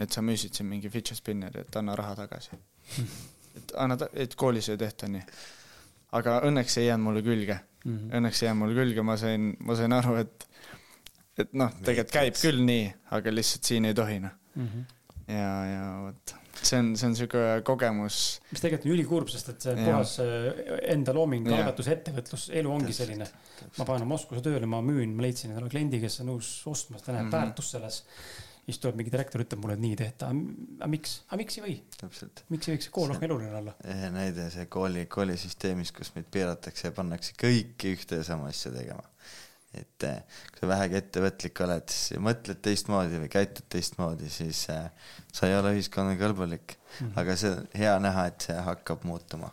[0.00, 2.58] et sa müüsid siin mingi fidget spinneri, et anna raha tagasi.
[3.58, 5.22] et anna, et koolis ei tehta nii.
[6.18, 7.96] aga õnneks ei jäänud mulle külge mm.
[7.96, 8.14] -hmm.
[8.18, 10.46] Õnneks ei jäänud mulle külge, ma sain, ma sain aru, et,
[11.44, 14.84] et noh, tegelikult käib küll nii, aga lihtsalt siin ei tohi noh mm -hmm..
[15.34, 18.18] ja, ja vot see on, see on sihuke kogemus.
[18.50, 20.50] mis tegelikult on ülikurb, sest et see puhas äh,
[20.92, 23.28] enda looming, algatus, ettevõtlus, elu ongi selline.
[23.78, 27.12] ma panen Moskvasse tööle, ma müün, ma leidsin endale kliendi, kes on nõus ostma, ta
[27.12, 27.36] näeb mm -hmm.
[27.38, 28.02] väärtust selles
[28.70, 30.30] siis tuleb mingi direktor, ütleb mulle, et nii ei tehta.
[30.30, 31.76] aga miks, aga miks ei või?
[32.54, 33.74] miks ei võiks kool rohkem eluline olla?
[33.84, 38.72] ehe näide see kooli, koolisüsteemis, kus meid piiratakse ja pannakse kõiki ühte ja sama asja
[38.74, 39.02] tegema.
[39.74, 41.94] Et eh, kui sa vähegi ettevõtlik oled
[42.26, 44.90] mõtled teistmoodi või käitud teistmoodi, siis äh,
[45.32, 47.06] sa ei ole ühiskonnakõlbulik mm.
[47.06, 47.16] -hmm.
[47.22, 49.52] aga see on hea näha, et see hakkab muutuma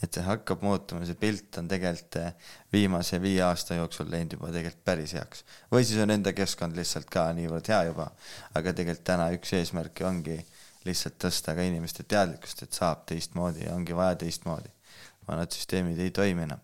[0.00, 2.32] et see hakkab muutuma, see pilt on tegelikult eh,
[2.72, 5.44] viimase viie aasta jooksul läinud juba tegelikult päris heaks.
[5.72, 8.08] või siis on enda keskkond lihtsalt ka niivõrd hea juba,
[8.54, 10.38] aga tegelikult täna üks eesmärke ongi
[10.88, 14.72] lihtsalt tõsta ka inimeste teadlikkust, et saab teistmoodi ja ongi vaja teistmoodi.
[15.28, 16.60] vanad süsteemid ei toimi enam.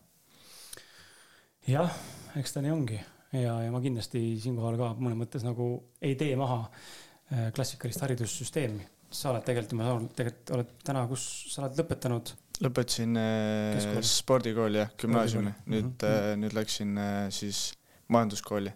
[1.69, 1.93] jah,
[2.37, 2.99] eks ta nii ongi
[3.33, 5.69] ja, ja ma kindlasti siinkohal ka mõnes mõttes nagu
[6.05, 8.87] ei tee maha eh, klassikalist haridussüsteemi.
[9.11, 11.23] sa oled tegelikult, ma saan, tegelikult oled täna, kus
[11.53, 12.35] sa oled lõpetanud
[12.65, 16.43] lõpetasin äh, spordikooli jah, gümnaasiumi, nüüd mm, -hmm.
[16.43, 17.71] nüüd läksin äh, siis
[18.13, 18.73] majanduskooli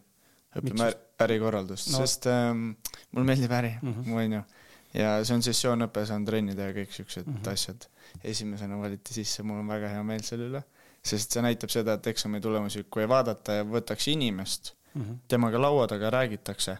[0.58, 0.90] õppima
[1.24, 2.72] ärikorraldust no., sest ähm,
[3.12, 4.18] mulle meeldib äri mm, -hmm.
[4.24, 4.42] onju.
[4.98, 7.52] ja see on sessioonõpe, saan trenni teha, kõik siuksed mm -hmm.
[7.52, 7.86] asjad.
[8.24, 10.62] esimesena valiti sisse, mul on väga hea meel selle üle,
[11.04, 15.18] sest see näitab seda, et eksami tulemusi, kui ei vaadata ja võtaks inimest mm, -hmm.
[15.28, 16.76] temaga laua taga räägitakse,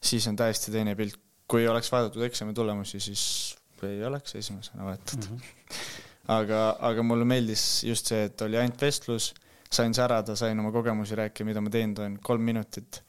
[0.00, 1.20] siis on täiesti teine pilt.
[1.46, 5.36] kui oleks vaadatud eksami tulemusi, siis ei oleks esimesena võetud mm.
[5.36, 6.02] -hmm
[6.32, 9.32] aga, aga mulle meeldis just see, et oli ainult vestlus,
[9.72, 13.02] sain särada, sain oma kogemusi rääkida, mida ma teinud olen, kolm minutit.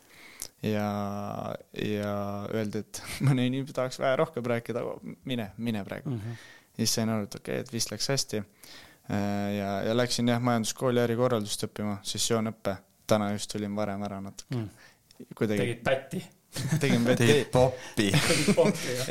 [0.64, 0.90] ja,
[1.86, 2.14] ja
[2.54, 4.84] öeldi, et mõne inimese tahaks vähe rohkem rääkida,
[5.26, 6.20] mine, mine praegu mm.
[6.20, 6.46] -hmm.
[6.80, 8.44] siis sain aru, et okei okay,, et vist läks hästi.
[9.12, 12.78] Äh, ja, ja läksin jah, majanduskooli ärikorraldust õppima, sessioonõppe.
[13.08, 14.70] täna just tulin varem ära natuke mm..
[15.36, 15.62] kuidagi.
[15.62, 16.24] tegid pätti
[16.80, 17.52] tegin teed VT-d.
[17.54, 18.08] popi.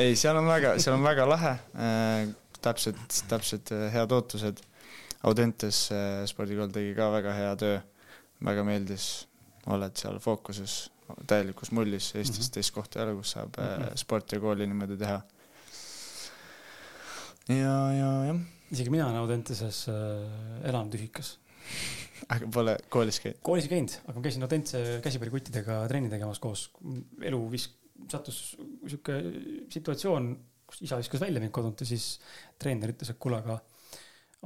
[0.02, 2.26] ei, seal on väga, seal on väga lahe äh,.
[2.62, 4.62] täpselt, täpselt äh, head ootused.
[5.26, 7.78] Audentes äh, spordikool tegi ka väga hea töö.
[8.44, 9.26] väga meeldis,
[9.72, 10.90] oled seal fookuses,
[11.26, 12.42] täielikus mullis, Eestis mm.
[12.42, 12.52] -hmm.
[12.54, 13.96] teist kohta ei ole, kus saab äh, Mhm.
[13.96, 15.20] sporti ja kooli niimoodi teha.
[17.48, 18.40] ja, ja jah,
[18.72, 21.36] isegi mina olen Audenteses äh, elanud ühikas.
[22.32, 23.40] aga pole koolis käinud.
[23.46, 26.68] koolis ei käinud, aga ma käisin Audentse käsipallikuttidega trenni tegemas koos.
[27.22, 27.70] elu vis-,
[28.10, 28.40] sattus
[28.86, 29.20] sihuke
[29.72, 30.30] situatsioon,
[30.66, 32.16] kus isa viskas välja mind kodunt ja siis
[32.58, 33.60] treener ütles, et kuule, aga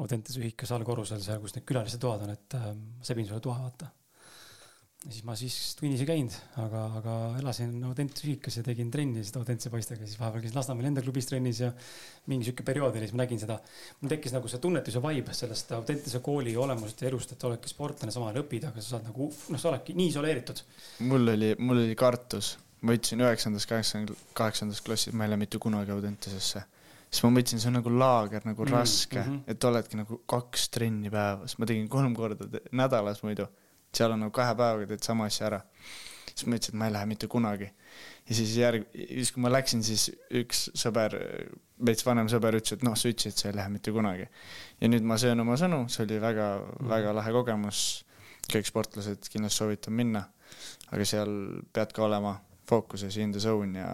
[0.01, 3.59] Audentes ühikas allkorrusel seal, kus need külaliste toad on, et äh, ma sebin sulle toa,
[3.65, 3.91] vaata.
[5.01, 9.41] Siis ma siis tunnis ei käinud, aga, aga elasin Audentes ühikas ja tegin trenni seda
[9.41, 11.71] Audentse poistega, siis vahepeal käisin Lasnamäel enda klubis trennis ja
[12.29, 13.57] mingi sihuke periood oli, siis ma nägin seda
[14.01, 17.49] mul tekkis nagu see tunnetus ja vibe sellest autentse kooli olemusest ja elust, et sa
[17.49, 20.61] oledki sportlane, samal ajal õpid, aga sa saad nagu, noh, sa oledki nii isoleeritud.
[21.09, 22.53] mul oli, mul oli kartus,
[22.85, 26.67] ma ütlesin üheksandas, kaheksandas, kaheksandas klassis, ma ei lähe mitte kunagi Audentesesse.
[27.09, 29.33] siis ma mõtlesin, see on nagu laager, nagu Mm, mm, raske mm.
[29.33, 29.43] -hmm.
[29.49, 33.49] et oledki nagu kaks trenni päevas, ma tegin kolm korda nädalas muidu.
[33.97, 35.61] Seal on nagu kahe päevaga teed sama asja ära.
[36.31, 37.71] siis ma ütlesin, et ma ei lähe mitte kunagi.
[38.29, 40.11] ja siis järg, siis kui ma läksin, siis
[40.43, 41.17] üks sõber,
[41.87, 44.29] veits vanem sõber ütles, et noh, sa ütlesid, sa ei lähe mitte kunagi.
[44.81, 46.77] ja nüüd ma söön oma sõnu, see oli väga mm.
[46.77, 46.93] -hmm.
[46.97, 48.05] väga lahe kogemus.
[48.51, 50.25] kõik sportlased kindlasti soovitan minna
[50.91, 51.33] aga seal
[51.75, 52.35] pead ka olema
[52.71, 53.91] fookuses in the zone ja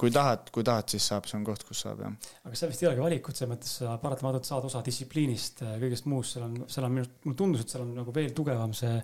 [0.00, 2.14] kui tahad, kui tahad, siis saab, see on koht, kus saab jah.
[2.46, 6.32] aga seal vist ei olegi valikut, selles mõttes sa paratamatult saad osa distsipliinist, kõigest muust,
[6.38, 8.94] seal on, seal on minu, mulle tundus, et seal on nagu veel tugevam see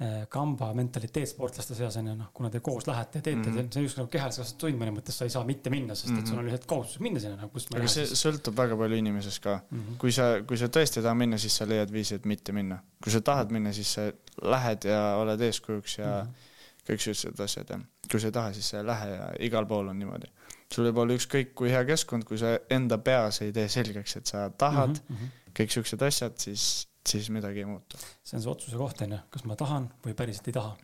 [0.00, 3.48] eh, kamba mentaliteet sportlaste seas on ju noh, kuna te koos lähete ja teete mm,
[3.50, 3.58] Mhm.
[3.58, 3.72] -hmm.
[3.72, 6.14] see on just nagu kehalises kasvatus tund mõnes mõttes, sa ei saa mitte minna, sest
[6.18, 8.22] et sul on lihtsalt kohustus minna sinna, nagu aga see siis.
[8.24, 9.60] sõltub väga palju inimesest ka.
[9.70, 9.98] Mm -hmm.
[9.98, 12.78] kui sa, kui sa tõesti ei taha minna, siis sa leiad viisi, et mitte minna.
[13.02, 14.12] kui sa tahad minna, siis sa
[14.42, 16.28] lähed ja oled eeskujuks ja Mhm.
[16.28, 16.49] mm -hmm.
[16.90, 17.78] Kõik siuksed asjad ja
[18.10, 20.30] kui sa ei taha, siis sa ei lähe ja igal pool on niimoodi.
[20.70, 24.30] sul võib olla ükskõik kui hea keskkond, kui sa enda peas ei tee selgeks, et
[24.30, 25.16] sa tahad mm, mm.
[25.16, 25.50] -hmm.
[25.58, 26.66] kõik siuksed asjad, siis,
[27.06, 27.98] siis midagi ei muutu.
[28.24, 30.76] see on see otsuse koht onju, kas ma tahan või päriselt ei taha.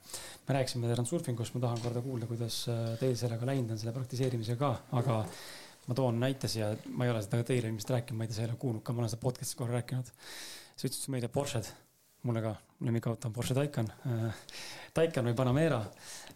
[0.49, 4.59] me rääkisime transurfingust, ma tahan korda kuulda, kuidas äh, teil sellega läinud on, selle praktiseerimisega
[4.59, 5.24] ka, aga
[5.87, 8.47] ma toon näite siia, ma ei ole seda teile ilmselt rääkinud, ma ei tea, sa
[8.47, 10.12] ei ole kuulnud ka, ma olen seda podcast'is korra rääkinud.
[10.77, 11.69] sa ütlesid meile Porsche'd,
[12.27, 12.53] mulle ka,
[12.86, 13.89] lemmikauto on Porsche Taycan.
[14.97, 15.81] Taycan või Panamera,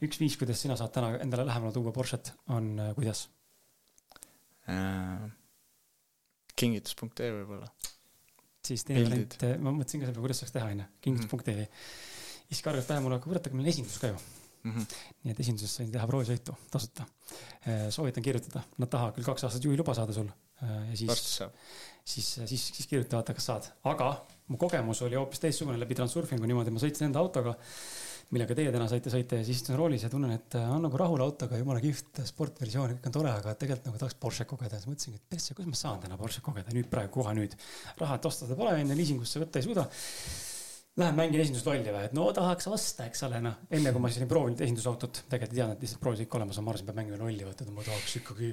[0.04, 3.26] üks viis, kuidas sina saad täna endale lähemale tuua Porsche't, on äh, kuidas?
[6.60, 7.66] kingitus.ee võib-olla.
[8.66, 11.64] siis teine variant, ma mõtlesin ka selle peale, kuidas saaks teha onju, kingitus.ee.
[12.50, 14.20] siis karjus pähe mulle, kurat, aga meil on esindus ka ju
[14.60, 14.82] Mhm.
[15.24, 17.06] nii et esinduses sain teha proovisõitu tasuta.
[17.90, 21.40] soovitan kirjutada, nad tahavad küll kaks aastat juhiluba saada sul äh, ja siis,
[22.04, 24.12] siis, siis, siis kirjuta, vaata, kas saad, aga
[24.50, 27.54] mu kogemus oli hoopis teistsugune läbi Transurfingu niimoodi, ma sõitsin enda autoga,
[28.34, 30.98] millega teie täna saite sõita ja siis istun roolis ja tunnen, et äh, on nagu
[31.00, 34.90] rahul autoga, jumala kihvt sportversioon, kõik on tore, aga tegelikult nagu tahaks Porsche kogeda, siis
[34.90, 36.74] mõtlesingi, et persse, kuidas ma saan täna Porsche kogeda?
[36.76, 37.56] Nüüd praegu, kohe nüüd.
[37.98, 39.88] raha, et osta seda pole, onju, liisingusse võtta ei suuda
[40.98, 43.60] Lähen mängin esindust lolli või, et no tahaks osta, eks ole, noh.
[43.70, 46.58] enne kui ma siis olin proovinud esindusautot, tegelikult ei teadnud, et lihtsalt proovis ikka olemas
[46.58, 48.48] on, ma arvasin, peab mängima lolli, vaata, et ma tahaks ikkagi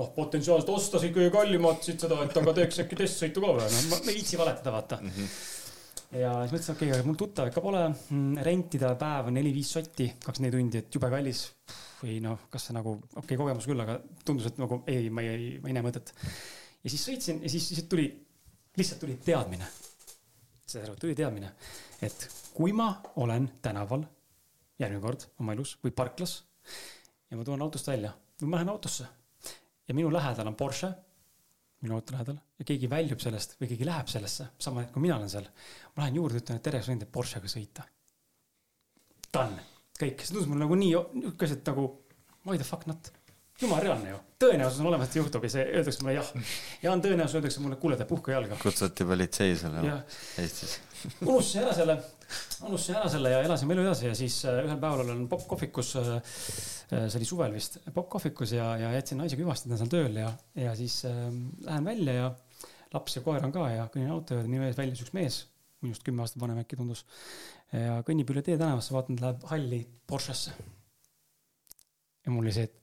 [0.00, 3.68] noh, potentsiaalselt osta siis ikkagi kallimat siit seda, et aga teeks äkki testsõitu ka või,
[3.76, 5.12] noh, ma ei viitsi valetada, vaata mm.
[5.12, 6.18] -hmm.
[6.22, 7.84] ja siis mõtlesin, okei okay,, aga mul tuttav ikka pole,
[8.48, 11.46] rentida päev on neli-viis sotti, kaks-neli tundi, et jube kallis.
[12.00, 15.28] või noh, kas see nagu, okei okay,, kogemus küll, aga tundus, et nagu ei, ma
[15.28, 16.16] ei, ma ei näe mõtet.
[16.80, 18.08] ja siis sõitsin ja siis lihtsalt tuli,
[18.80, 19.68] lihtsalt tuli teadmine
[20.82, 21.52] aru, tuli teadmine,
[22.02, 22.90] et kui ma
[23.22, 24.04] olen tänaval
[24.80, 26.40] järgmine kord oma elus või parklas
[27.30, 29.06] ja ma tulen autost välja või ma lähen autosse
[29.88, 30.90] ja minu lähedal on Porsche,
[31.84, 35.18] minu auto lähedal ja keegi väljub sellest või keegi läheb sellesse, sama hetk kui mina
[35.18, 35.48] olen seal.
[35.96, 37.84] ma lähen juurde, ütlen, et tere, sa võid Porschega sõita.
[39.34, 39.66] Done,
[39.98, 41.86] kõik, see tundus mulle nagu nii niisugused nagu
[42.46, 43.12] why the fuck not
[43.62, 46.30] jumal reaalne ju, tõenäosus on olemas, et juhtub ja see öeldakse mulle jah.
[46.82, 48.58] ja on tõenäosus, öeldakse mulle, kuule, tee puhka jalga.
[48.62, 50.74] kutsuti politsei sulle jah, Eestis.
[51.28, 51.96] unustasin ära selle,
[52.66, 57.06] unustasin ära selle ja elasime elu edasi ja siis äh, ühel päeval olen popkohvikus, see
[57.20, 61.24] oli suvel vist, popkohvikus ja, ja jätsin naisega hüvastada seal tööl ja, ja siis äh,
[61.68, 62.30] lähen välja ja
[62.94, 65.42] laps ja koer on ka ja kõnnin auto juurde, minu ees väljus üks mees,
[65.84, 67.06] minust kümme aastat vanem äkki tundus.
[67.70, 70.54] ja kõnnib üle tee tänavasse, vaatan, ta läheb halli Porschesse.
[72.24, 72.80] ja mul oli see, et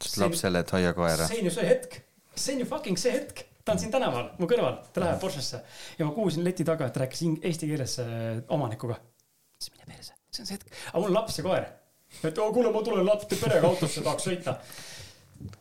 [0.00, 1.28] ütlesid lapsele, et hoia koera.
[1.28, 1.96] see on ju see hetk,
[2.34, 5.60] see on ju fucking see hetk, ta on siin tänaval mu kõrval, ta läheb Porschesse
[5.98, 8.96] ja ma kuulsin leti taga, et rääkis eesti keeles äh, omanikuga.
[9.60, 11.68] siis mine perse, see on see hetk, aga mul on laps ja koer.
[12.30, 14.56] et oo kuule, ma tulen laps perega autosse, tahaks sõita.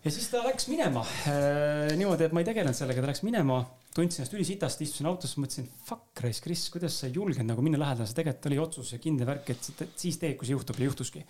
[0.05, 3.61] ja siis ta läks minema äh, niimoodi, et ma ei tegelenud sellega, ta läks minema,
[3.95, 7.81] tundsin ennast ülisitast, istusin autos, mõtlesin, fuck, Rais, Kris, kuidas sa ei julgenud nagu minna
[7.81, 10.87] lähedale, see tegelikult oli otsus ja kindel värk, et siis teed, kui see juhtub ja
[10.87, 11.25] juhtuski.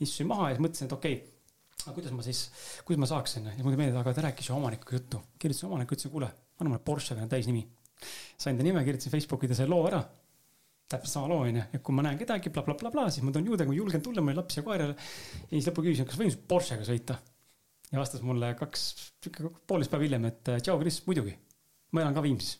[0.00, 1.39] istusin maha ja mõtlesin, et okei okay,,
[1.86, 2.44] aga kuidas ma siis,
[2.84, 5.22] kuidas ma saaksin ja mulle meeldis, aga ta rääkis ju omanikuga juttu.
[5.38, 7.66] kirjutasin omanikule, ütlesin, kuule, anna mulle Porsche, on täisnimi.
[8.38, 10.02] sain ta nime, kirjutasin Facebooki ta selle loo ära
[10.90, 13.32] täpselt sama loo onju, et kui ma näen kedagi blablabla bla, bla, bla, siis ma
[13.34, 14.96] toon juurde, kui ma julgen tulla, mul on laps ja koer jälle.
[14.96, 17.18] ja siis lõpuks küsisin, kas võin Porschega sõita
[17.92, 18.86] ja vastas mulle kaks,
[19.30, 21.36] poolteist päeva hiljem, et tšau, Kris, muidugi.
[21.94, 22.58] ma elan ka Viimsis.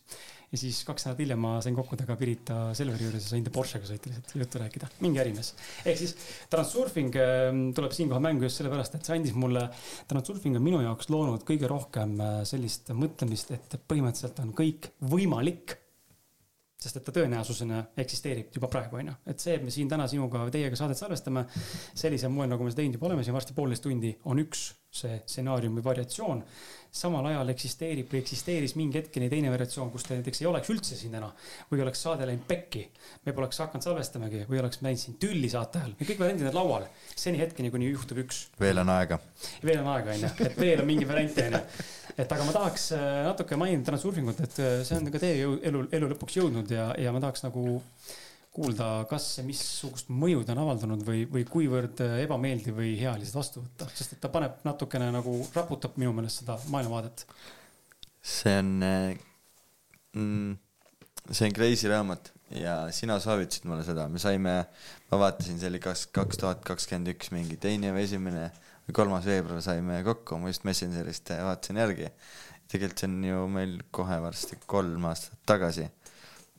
[0.50, 3.52] Ja siis kaks nädalat hiljem ma sain kokku temaga Pirita Selveri juures ja sain ta
[3.54, 5.52] Porschega sõita lihtsalt juttu rääkida, mingi ärimees.
[5.84, 6.16] ehk siis
[6.50, 9.68] Transurfing ähm, tuleb siinkohal mängu just sellepärast, et see andis mulle,
[10.10, 15.78] Transurfing on minu jaoks loonud kõige rohkem äh, sellist mõtlemist, et põhimõtteliselt on kõik võimalik
[16.80, 19.14] sest et ta tõenäosusena eksisteerib juba praegu, onju.
[19.28, 22.80] et see, et me siin täna sinuga teiega saadet salvestame sellisel moel, nagu me seda
[22.80, 24.70] teinud juba oleme siin varsti poolteist tundi, on üks
[25.00, 26.40] see stsenaarium või variatsioon.
[26.90, 30.98] Samal ajal eksisteerib või eksisteeris mingi hetkeni teine variatsioon, kus te näiteks ei oleks üldse
[30.98, 31.30] siin täna.
[31.70, 32.86] või oleks saade läinud pekki,
[33.26, 35.94] me poleks hakanud salvestamagi või oleks läinud siin tülli saate ajal.
[36.00, 38.48] kõik variandid on laual, seni hetkeni, kuni juhtub üks.
[38.60, 39.20] veel on aega.
[39.62, 41.62] veel on aega, onju, et veel on mingi variant, onju
[42.20, 45.84] et aga ma tahaks äh, natuke mainida transurfingut, et äh, see on ka teie elu,
[45.94, 47.78] elu lõpuks jõudnud ja, ja ma tahaks nagu
[48.54, 53.28] kuulda, kas ja missugust mõju ta on avaldanud või, või kuivõrd ebameeldiv või hea oli
[53.28, 57.26] seda vastu võtta, sest et ta paneb natukene nagu raputab minu meelest seda maailmavaadet.
[58.20, 60.58] see on mm,,
[61.30, 64.56] see on Crazy raamat ja sina soovitasid mulle seda, me saime,
[65.10, 68.48] ma vaatasin, see oli kas kaks tuhat kakskümmend üks mingi teine või esimene
[68.92, 72.10] kolmas veebruar saime kokku, ma just Messengerist vaatasin järgi.
[72.70, 75.86] tegelikult see on ju meil kohe varsti kolm aastat tagasi.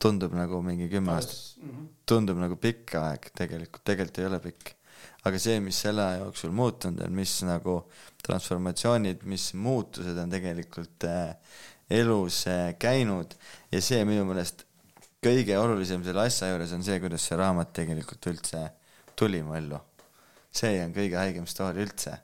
[0.01, 1.89] Tundub nagu mingi kümme aastat, mhm.
[2.09, 4.73] tundub nagu pikk aeg, tegelikult, tegelikult ei ole pikk.
[5.29, 7.77] aga see, mis selle aja jooksul muutunud on, mis nagu
[8.25, 11.53] transformatsioonid, mis muutused on tegelikult äh,
[12.01, 13.37] elus äh, käinud
[13.71, 14.65] ja see minu meelest
[15.21, 18.65] kõige olulisem selle asja juures on see, kuidas see raamat tegelikult üldse
[19.17, 19.81] tuli mu ellu
[20.51, 22.17] see on kõige haigem story üldse.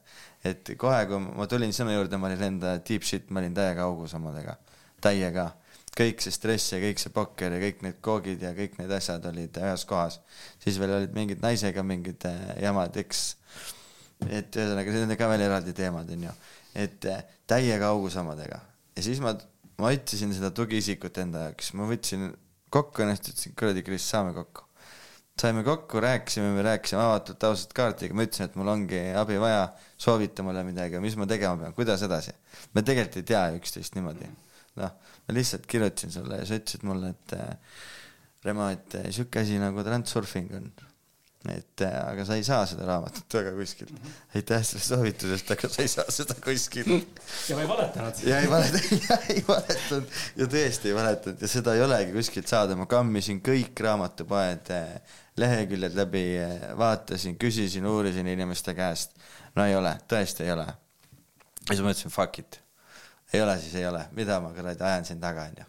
[0.45, 3.87] et kohe, kui ma tulin sinu juurde, ma olin enda deep shit, ma olin täiega
[3.87, 4.55] augus omadega,
[5.03, 5.49] täiega.
[5.97, 9.25] Kõik see stress ja kõik see pokker ja kõik need koogid ja kõik need asjad
[9.29, 10.19] olid ühes kohas.
[10.63, 13.25] siis veel olid mingid naisega mingid äh, jamad, eks.
[14.29, 16.33] et ühesõnaga, need on ka veel eraldi teemad, onju.
[16.75, 18.61] et äh, täiega augus omadega
[18.95, 19.33] ja siis ma,
[19.81, 22.31] ma otsisin seda tugiisikut enda jaoks, ma võtsin
[22.73, 24.67] kokku ennast, ütlesin kuradi, Kris, saame kokku
[25.41, 29.67] saime kokku, rääkisime, me rääkisime avatult, ausalt kaardiga, ma ütlesin, et mul ongi abi vaja,
[30.01, 32.33] soovita mulle midagi, mis ma tegema pean, kuidas edasi.
[32.73, 34.29] me tegelikult ei tea üksteist niimoodi.
[34.81, 34.95] noh,
[35.27, 37.79] ma lihtsalt kirjutasin sulle ja sa ütlesid mulle, et äh,
[38.45, 40.69] Remo, et äh, sihuke asi nagu transurfing on
[41.45, 43.93] et äh, aga sa ei saa seda raamatut väga kuskilt.
[44.35, 47.21] aitäh selle soovitusest, aga sa ei saa seda kuskilt.
[47.49, 48.23] ja ma ei valetanud.
[48.27, 52.51] ja ei valetanud, ja ei valetanud ja tõesti ei valetanud ja seda ei olegi kuskilt
[52.51, 54.73] saada, ma kammisin kõik raamatupoed
[55.37, 56.25] leheküljed läbi,
[56.77, 59.15] vaatasin, küsisin, uurisin inimeste käest.
[59.55, 60.67] no ei ole, tõesti ei ole.
[60.67, 62.61] ja siis mõtlesin fuck it.
[63.33, 65.65] Ei ole, siis ei ole, mida ma kuradi ajan siin taga onju?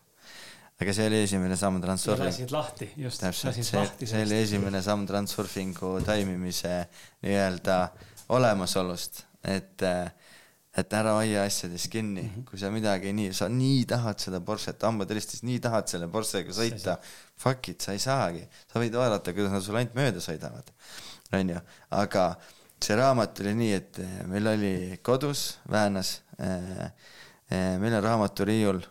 [0.78, 2.28] Aga see oli esimene samm Transurfingu.
[2.28, 3.18] lasid lahti, just.
[3.24, 6.74] täpselt, see, see oli esimene samm Transurfingu toimimise
[7.26, 7.78] nii-öelda
[8.36, 9.82] olemasolust, et,
[10.78, 12.22] et ära hoia asjadest kinni.
[12.22, 12.46] Mm, -hmm.
[12.46, 16.54] kui sa midagi nii, sa nii tahad seda Porsche't, hambad helistas, nii tahad selle Porschega
[16.54, 16.94] sõita,
[17.34, 20.70] fuck it, sa ei saagi, sa võid vaadata, kuidas nad sulle ainult mööda sõidavad,
[21.34, 21.58] onju,
[21.90, 22.30] aga
[22.78, 26.92] see raamat oli nii, et meil oli kodus Väänas äh,
[27.50, 28.82] meil on raamaturiiul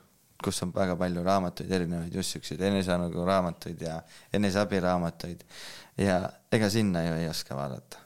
[0.43, 4.01] kus on väga palju raamatuid, erinevaid just siukseid enesearengu raamatuid ja
[4.33, 5.41] eneseabiraamatuid.
[5.97, 6.19] ja
[6.51, 8.03] ega sinna ju ei oska vaadata.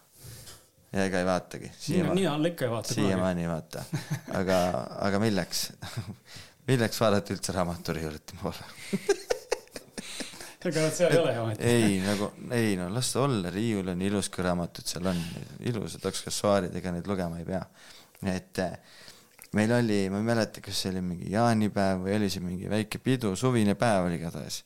[0.94, 1.72] ja ega ei vaatagi.
[1.90, 2.94] mina, alla ikka ei vaata.
[2.94, 3.84] siiamaani ei vaata.
[4.40, 4.61] aga,
[5.10, 5.72] aga milleks
[6.72, 8.72] milleks vaadata üldse raamaturiiulite poole
[10.69, 11.68] ega nad seal ei ole ometi.
[11.68, 15.22] ei nagu, ei no las ta olla, riiul on ilus, kui raamatud seal on,
[15.68, 17.64] ilusad aksessuaarid, ega neid lugema ei pea.
[18.32, 18.65] et
[19.52, 23.02] meil oli, ma ei mäleta, kas see oli mingi jaanipäev või oli see mingi väike
[23.03, 24.61] pidu, suvine päev oli igatahes.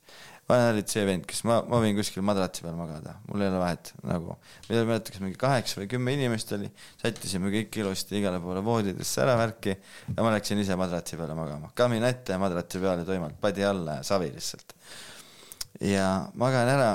[0.46, 3.62] vanem olid see vend, kes ma, ma võin kuskil madratsi peal magada, mul ei ole
[3.64, 4.38] vahet nagu.
[4.38, 6.70] ma ei mäleta, kas mingi kaheksa või kümme inimest oli,
[7.02, 11.74] sättisime kõik ilusti igale poole voodidesse ära värki ja ma läksin ise madratsi peale magama.
[11.74, 14.78] kamin ette ja madratsi peale tuimalt, padi alla ja savi lihtsalt.
[15.82, 16.92] ja magan ära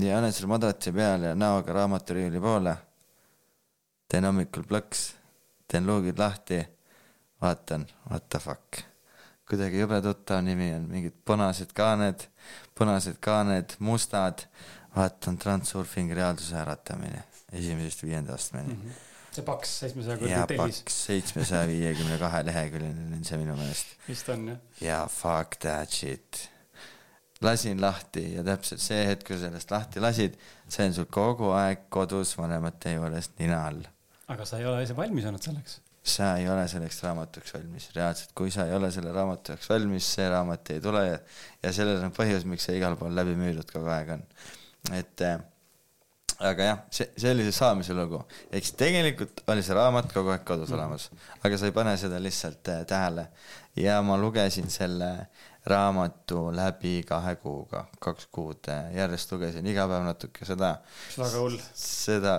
[0.00, 2.78] ja olen seal madratsi peal ja näoga raamaturiiuli poole.
[4.08, 5.10] teen hommikul plõks,
[5.68, 6.64] teen luugid lahti
[7.42, 8.84] vaatan, what the fuck.
[9.48, 12.28] kuidagi jube tuttav nimi on, mingid punased kaaned,
[12.74, 14.46] punased kaaned, mustad,
[14.96, 17.24] vaatan Transurfing reaalsuse äratamine
[17.54, 18.80] esimesest viienda astmeni mm.
[18.80, 19.34] -hmm.
[19.34, 23.94] see paks seitsmesaja kuradi tellis paks seitsmesaja viiekümne kahe leheküljeline on see minu meelest.
[24.08, 24.58] vist on jah.
[24.80, 26.50] ja fuck that shit.
[27.42, 30.38] lasin lahti ja täpselt see hetk, kui sellest lahti lasid,
[30.68, 33.82] see on sul kogu aeg kodus vanemate juures nina all.
[34.28, 35.80] aga sa ei ole ise valmis olnud selleks.
[36.04, 40.10] Sa ei ole selleks raamatuks valmis, reaalselt, kui sa ei ole selle raamatu jaoks valmis,
[40.18, 41.18] see raamat ei tule ja,
[41.64, 44.24] ja sellel on põhjus, miks see igal pool läbi müüdud kogu aeg on.
[44.92, 45.38] et äh,
[46.44, 50.34] aga jah, see, see oli see saamise lugu, ehk siis tegelikult oli see raamat kogu
[50.34, 51.08] aeg kodus olemas,
[51.44, 53.28] aga sa ei pane seda lihtsalt äh, tähele
[53.80, 55.10] ja ma lugesin selle
[55.64, 60.74] raamatu läbi kahe kuuga, kaks kuud äh, järjest lugesin iga päev natuke seda,
[61.16, 61.58] väga hull.
[61.80, 62.34] seda.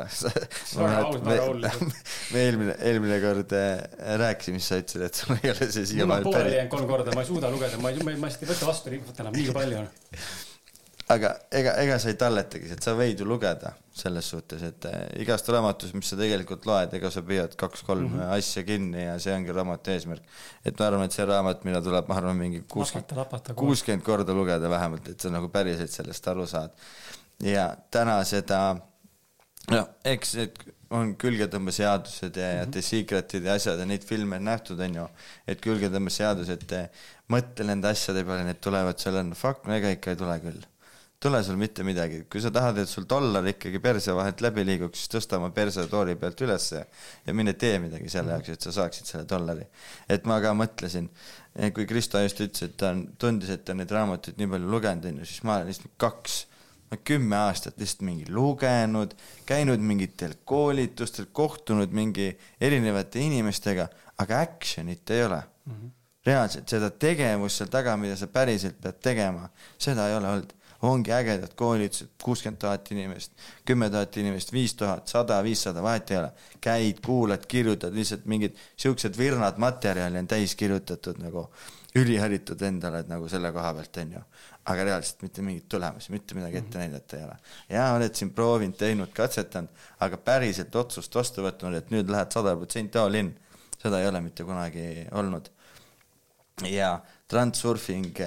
[2.33, 3.81] Me eelmine, eelmine kord äh,
[4.21, 6.89] rääkisime, siis sa ütlesid, et sul ei ole see mul on siiamaani pooleli jäänud kolm
[6.91, 9.39] korda, ma ei suuda lugeda, ma ei, ma ei, ma ei võta vastu infot enam,
[9.39, 9.89] liiga palju on.
[11.13, 15.03] aga ega, ega sa ei talletagi, et sa võid ju lugeda selles suhtes, et äh,
[15.23, 18.33] igast raamatust, mis sa tegelikult loed, ega sa püüad kaks-kolm mm -hmm.
[18.37, 20.23] asja kinni ja see ongi raamatu eesmärk.
[20.65, 24.69] et ma arvan, et see raamat, mida tuleb, ma arvan, mingi kuuskümmend, kuuskümmend korda lugeda
[24.69, 26.71] vähemalt, et sa nagu päriselt sellest aru saad.
[27.39, 28.77] ja täna seda,
[29.71, 34.47] noh, eks need on külgetõmbeseadused ja, ja The Secretid ja asjad ja neid filme on
[34.49, 35.07] nähtud, on ju,
[35.47, 36.75] et külgetõmbeseadused,
[37.33, 40.63] mõtle nende asjade peale, need tulevad seal on, fuck, no ega ikka ei tule küll.
[41.19, 44.99] Tule sul mitte midagi, kui sa tahad, et sul dollar ikkagi perse vahelt läbi liiguks,
[44.99, 46.81] siis tõsta oma perse tooli pealt ülesse
[47.25, 49.65] ja mine tee midagi selle jaoks, et sa saaksid selle dollari.
[50.09, 51.07] et ma ka mõtlesin,
[51.73, 54.71] kui Kristo just ütles, et ta on, tundis, et ta on neid raamatuid nii palju
[54.71, 56.43] lugenud, on ju, siis ma olen lihtsalt kaks,
[57.03, 59.15] kümme aastat lihtsalt mingi lugenud,
[59.47, 62.29] käinud mingitel koolitustel, kohtunud mingi
[62.61, 63.87] erinevate inimestega,
[64.21, 65.73] aga action'it ei ole mm.
[65.73, 65.89] -hmm.
[66.25, 70.53] reaalselt seda tegevust seal taga, mida sa päriselt pead tegema, seda ei ole olnud
[70.91, 73.31] ongi ägedad koolitused, kuuskümmend tuhat inimest,
[73.65, 76.31] kümme tuhat inimest, viis tuhat, sada, viissada, vahet ei ole.
[76.61, 81.49] käid, kuulad, kirjutad lihtsalt mingid siuksed virnad materjali on täis kirjutatud nagu
[81.95, 84.21] üliharitud endale, et nagu selle koha pealt on ju.
[84.65, 87.35] aga reaalselt mitte mingeid tulemusi, mitte midagi ette näidata ei ole.
[87.69, 92.55] ja oled siin proovinud, teinud, katsetanud, aga päriselt otsust vastu võtnud, et nüüd lähed sada
[92.57, 93.31] protsenti all in,
[93.79, 95.49] seda ei ole mitte kunagi olnud.
[96.71, 96.97] ja
[97.31, 98.19] transurfing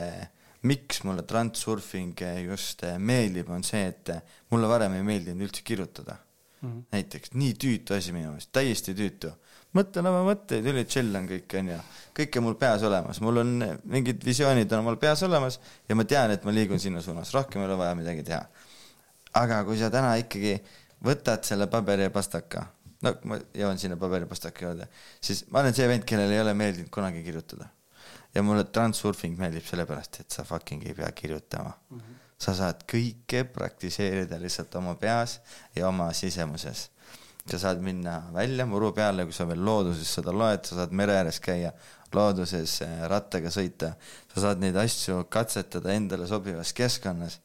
[0.66, 4.10] miks mulle transurfing just meeldib, on see, et
[4.50, 6.16] mulle varem ei meeldinud üldse kirjutada
[6.60, 6.68] mm.
[6.68, 6.82] -hmm.
[6.92, 9.32] näiteks nii tüütu asi minu meelest, täiesti tüütu.
[9.76, 11.76] mõtlen oma mõtteid, üli chill on kõik, onju.
[12.16, 13.52] kõik on mul peas olemas, mul on
[13.84, 17.62] mingid visioonid on mul peas olemas ja ma tean, et ma liigun sinna suunas, rohkem
[17.62, 18.42] ei ole vaja midagi teha.
[19.34, 20.58] aga kui sa täna ikkagi
[21.04, 22.66] võtad selle paberi ja pastaka,
[23.02, 24.88] no ma jõuan sinna paberi ja pastaka juurde,
[25.20, 27.68] siis ma olen see vend, kellel ei ole meeldinud kunagi kirjutada
[28.34, 31.98] ja mulle transurfing meeldib sellepärast, et sa fucking ei pea kirjutama mm.
[31.98, 32.20] -hmm.
[32.38, 35.40] sa saad kõike praktiseerida lihtsalt oma peas
[35.76, 36.90] ja oma sisemuses.
[37.50, 41.14] sa saad minna välja muru peale, kui sa veel looduses seda loed, sa saad mere
[41.16, 41.72] ääres käia,
[42.12, 43.94] looduses rattaga sõita,
[44.34, 47.40] sa saad neid asju katsetada endale sobivas keskkonnas.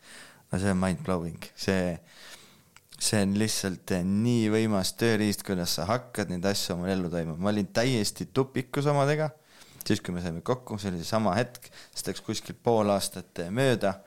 [0.51, 1.99] no see on mind-blowing, see,
[2.99, 7.49] see on lihtsalt nii võimas tööriist, kuidas sa hakkad neid asju omal ellu toimuma, ma
[7.49, 9.31] olin täiesti tupikus omadega
[9.87, 13.99] siis kui me saime kokku, see oli seesama hetk, siis läks kuskil pool aastat mööda.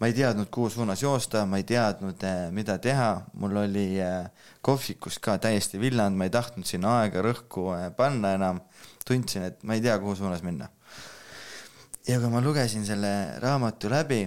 [0.00, 2.22] ma ei teadnud, kuhu suunas joosta, ma ei teadnud,
[2.56, 3.98] mida teha, mul oli
[4.64, 8.60] kohvikus ka täiesti villand, ma ei tahtnud sinna aega rõhku panna enam.
[9.04, 10.68] tundsin, et ma ei tea, kuhu suunas minna.
[12.08, 14.24] ja kui ma lugesin selle raamatu läbi,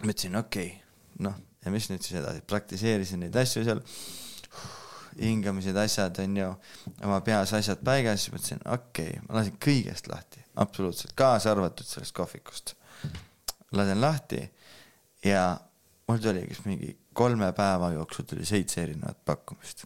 [0.00, 0.80] mõtlesin, okei okay,,
[1.28, 3.84] noh, ja mis nüüd siis edasi, praktiseerisin neid asju seal
[5.18, 6.50] hingamised, asjad on ju,
[7.04, 11.86] oma peas asjad paigas, siis mõtlesin, okei okay,, ma lasin kõigest lahti, absoluutselt, kaasa arvatud
[11.86, 12.74] sellest kohvikust.
[13.72, 14.42] lasen lahti
[15.24, 15.44] ja
[16.08, 19.84] mul tuli kas mingi kolme päeva jooksul tuli seitse erinevat pakkumist.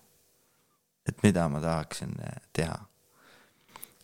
[1.08, 2.14] et mida ma tahaksin
[2.52, 2.78] teha.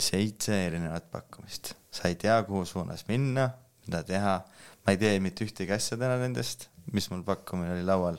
[0.01, 3.51] seitse erinevat pakkumist, sa ei tea, kuhu suunas minna,
[3.87, 4.41] mida teha,
[4.87, 8.19] ma ei tee mitte ühtegi asja täna nendest, mis mul pakkumine oli laual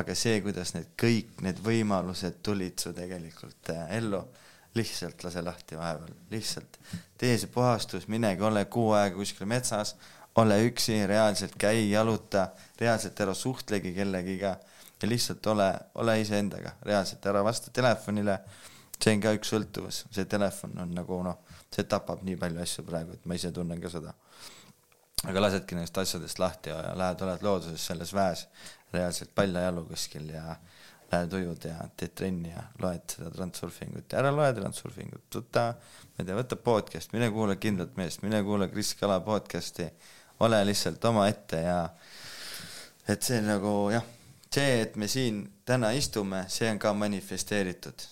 [0.00, 4.22] aga see, kuidas need kõik need võimalused tulid su tegelikult äh, ellu,
[4.76, 6.78] lihtsalt lase lahti vahepeal, lihtsalt
[7.20, 9.94] tee see puhastus, minegi ole kuu aega kuskil metsas,
[10.40, 12.48] ole üksi, reaalselt käi, jaluta,
[12.80, 14.56] reaalselt ära suhtlegi kellegiga
[15.02, 15.68] ja lihtsalt ole,
[16.00, 18.40] ole iseendaga, reaalselt ära vasta telefonile.
[19.02, 21.40] see on ka üks sõltuvus, see telefon on nagu noh,
[21.74, 24.12] see tapab nii palju asju praegu, et ma ise tunnen ka seda.
[25.26, 28.46] Aga lasedki nendest asjadest lahti ja lähed, oled looduses selles väes
[28.92, 30.56] reaalselt paljajalu kuskil ja
[31.12, 36.22] lähed ujud ja teed trenni ja loed seda transurfingut ja ära loe transurfingut, võta, ma
[36.22, 39.88] ei tea, võta podcast, mine kuula Kindlat meest, mine kuula Kris Kala podcast'i,
[40.40, 41.78] ole lihtsalt omaette ja
[43.08, 44.06] et see nagu jah,
[44.52, 48.08] see, et me siin täna istume, see on ka manifesteeritud.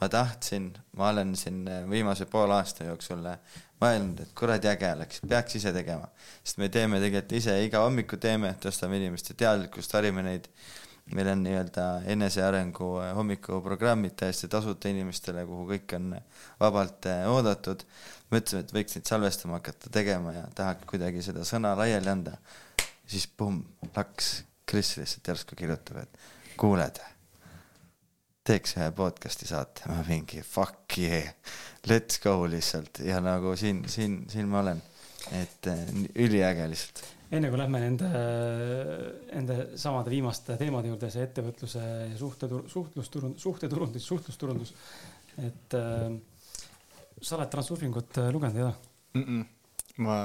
[0.00, 3.24] ma tahtsin, ma olen siin viimase poole aasta jooksul
[3.82, 6.08] mõelnud, et kuradi äge oleks, peaks ise tegema.
[6.42, 10.48] sest me teeme tegelikult ise, iga hommiku teeme, tõstame inimeste teadlikkust, harime neid.
[11.08, 12.86] meil on nii-öelda enesearengu
[13.16, 16.16] hommikuprogrammid täiesti tasuta inimestele, kuhu kõik on
[16.60, 17.84] vabalt oodatud.
[18.30, 22.36] mõtlesime, et võiks neid salvestama hakata tegema ja tahaks kuidagi seda sõna laiali anda.
[23.06, 23.64] siis pumm,
[23.96, 26.18] laks, Kris lihtsalt järsku kirjutab, et
[26.60, 27.00] kuuled
[28.48, 31.28] teeks ühe podcast'i saate, ma mingi fuck yeah,
[31.90, 34.80] let's go lihtsalt ja nagu siin, siin, siin ma olen,
[35.36, 35.82] et äh,
[36.24, 37.04] üliäge lihtsalt.
[37.28, 38.08] enne kui lähme nende,
[39.34, 44.74] nende samade viimaste teemade juurde, see ettevõtluse ja suhte, suhtlusturundus, suhteturundus, suhtlusturundus,
[45.44, 46.08] et äh,
[47.20, 48.74] sa oled Transurfingut äh, lugenud, ei ole
[49.18, 49.24] mm?
[49.28, 49.46] -mm.
[50.08, 50.18] ma,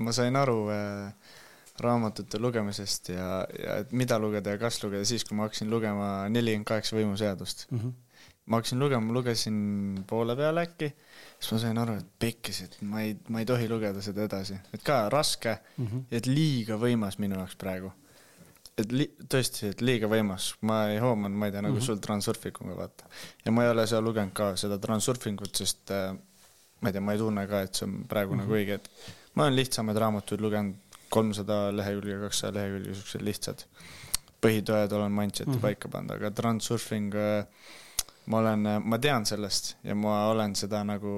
[0.00, 1.34] ma sain aru äh,
[1.82, 3.28] raamatute lugemisest ja,
[3.58, 7.66] ja et mida lugeda ja kas lugeda siis, kui ma hakkasin lugema nelikümmend kaheksa võimuseadust
[7.70, 7.78] mm.
[7.78, 8.20] -hmm.
[8.46, 9.58] ma hakkasin lugema, lugesin
[10.06, 10.92] poole peale äkki,
[11.38, 14.58] siis ma sain aru, et pekkis, et ma ei, ma ei tohi lugeda seda edasi,
[14.72, 16.04] et ka raske mm -hmm.
[16.10, 17.92] et liiga võimas minu jaoks praegu.
[18.78, 21.86] et li-, tõesti, et liiga võimas, ma ei hoomanud, ma ei tea, nagu mm -hmm.
[21.86, 23.04] sul Transurfinguga vaata.
[23.44, 26.16] ja ma ei ole seal lugenud ka seda Transurfingut, sest äh,
[26.80, 28.42] ma ei tea, ma ei tunne ka, et see on praegu mm -hmm.
[28.42, 28.90] nagu õige, et
[29.34, 30.74] ma olen lihtsamaid raamatuid lugenud
[31.10, 33.66] kolmsada lehekülge, kakssada lehekülge, siuksed lihtsad
[34.44, 35.64] põhitõed olen mindset'i mm -hmm.
[35.64, 37.70] paika pannud, aga transurfing, äh,
[38.26, 41.14] ma olen, äh, ma tean sellest ja ma olen seda nagu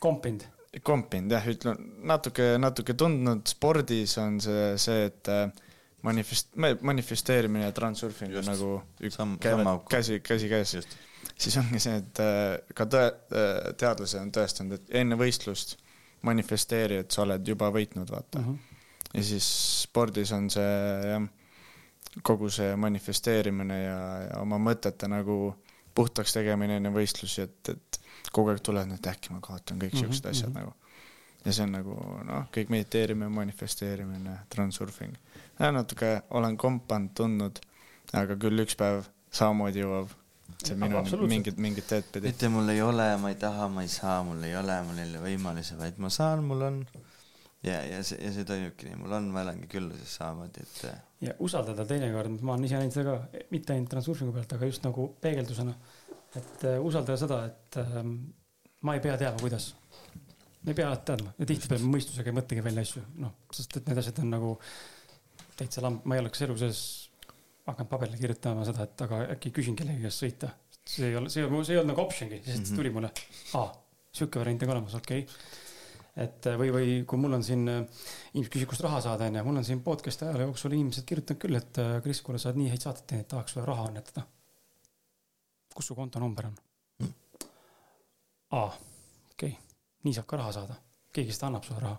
[0.00, 0.50] kompinud?
[0.82, 5.44] kompinud jah, ütlen natuke, natuke tundnud, spordis on see, see, et äh,
[6.02, 6.50] manifest-,
[6.82, 8.70] manifesteerimine ja transurfing on nagu
[9.00, 10.76] üks, käivad käsi, käsikäes.
[11.38, 12.20] siis ongi see, et
[12.74, 13.06] ka tõe,
[13.78, 15.78] teadlased on tõestanud, et enne võistlust
[16.24, 18.44] manifesteeri, et sa oled juba võitnud, vaata mm.
[18.44, 19.10] -hmm.
[19.14, 19.48] ja siis
[19.82, 20.76] spordis on see
[21.10, 21.26] jah,
[22.22, 25.54] kogu see manifesteerimine ja, ja oma mõtete nagu
[25.94, 28.00] puhtaks tegemine enne võistlusi, et, et
[28.32, 30.30] kogu aeg tulevad, et äkki ma kaotan kõik siuksed mm -hmm.
[30.30, 30.60] asjad mm -hmm.
[30.60, 30.74] nagu.
[31.44, 31.94] ja see on nagu
[32.24, 35.14] noh, kõik mediteerimine, manifesteerimine, transurfing.
[35.58, 37.58] natuke olen kompanud, tundnud,
[38.12, 40.10] aga küll üks päev samamoodi jõuab
[40.64, 42.28] see minu mingid, mingid teed pidi.
[42.30, 45.10] mitte mul ei ole, ma ei taha, ma ei saa, mul ei ole, mul ei
[45.10, 46.78] ole võimalusi, vaid ma saan, mul on.
[47.64, 50.80] ja, ja see, ja see toimubki nii, mul on, ma elangi külluses samamoodi, et.
[50.90, 54.70] Äh, ja usaldada teinekord, ma olen ise näinud seda ka, mitte ainult transurfingu pealt, aga
[54.70, 55.76] just nagu peegeldusena.
[56.34, 58.02] et uh, usaldada seda, et uh,
[58.84, 59.72] ma ei pea teadma, kuidas.
[60.64, 63.88] ma ei pea alati teadma ja tihtipeale mõistusega ei mõtlegi välja asju, noh, sest et
[63.90, 64.54] need asjad on nagu
[65.58, 66.80] täitsa lamb, ma ei oleks elu sees
[67.68, 70.50] hakanud paberile kirjutama seda, et aga äkki küsin kellegi käest sõita.
[70.84, 72.76] see ei ole, see, see ei olnud nagu option'gi, siis mm -hmm.
[72.76, 73.10] tuli mulle,
[73.60, 73.68] aa,
[74.12, 76.24] sihuke variant on ka olemas, okei okay.
[76.26, 79.64] et või, või kui mul on siin, inimesed küsivad, kust raha saada, onju, mul on
[79.64, 83.06] siin podcast'i ajaloo jooksul inimesed kirjutanud küll, et Kris, kuule, sa oled nii häid saateid
[83.06, 84.26] teinud, tahaks sulle raha annetada.
[85.74, 86.56] kus su kontonumber on
[86.98, 87.12] mm.?
[88.50, 88.66] aa,
[89.32, 89.56] okei okay.,
[90.04, 90.76] nii saab ka raha saada,
[91.12, 91.96] keegi seda annab sulle raha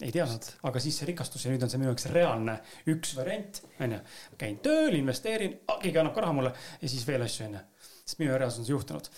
[0.00, 2.56] ei teadnud, aga siis see rikastus ja nüüd on see minu jaoks reaalne
[2.92, 4.00] üks variant, onju.
[4.40, 7.60] käin tööl, investeerin, keegi annab ka raha mulle ja siis veel asju, onju.
[8.04, 9.10] sest minu reaalsus on see juhtunud.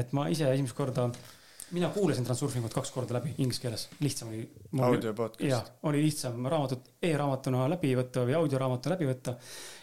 [0.00, 1.10] et ma ise esimest korda,
[1.72, 4.48] mina kuulasin Transurfingut kaks korda läbi inglise keeles, lihtsam oli.
[4.80, 5.72] audio podcast.
[5.88, 9.36] oli lihtsam raamatut e-raamatuna läbi võtta või audioraamatuna läbi võtta.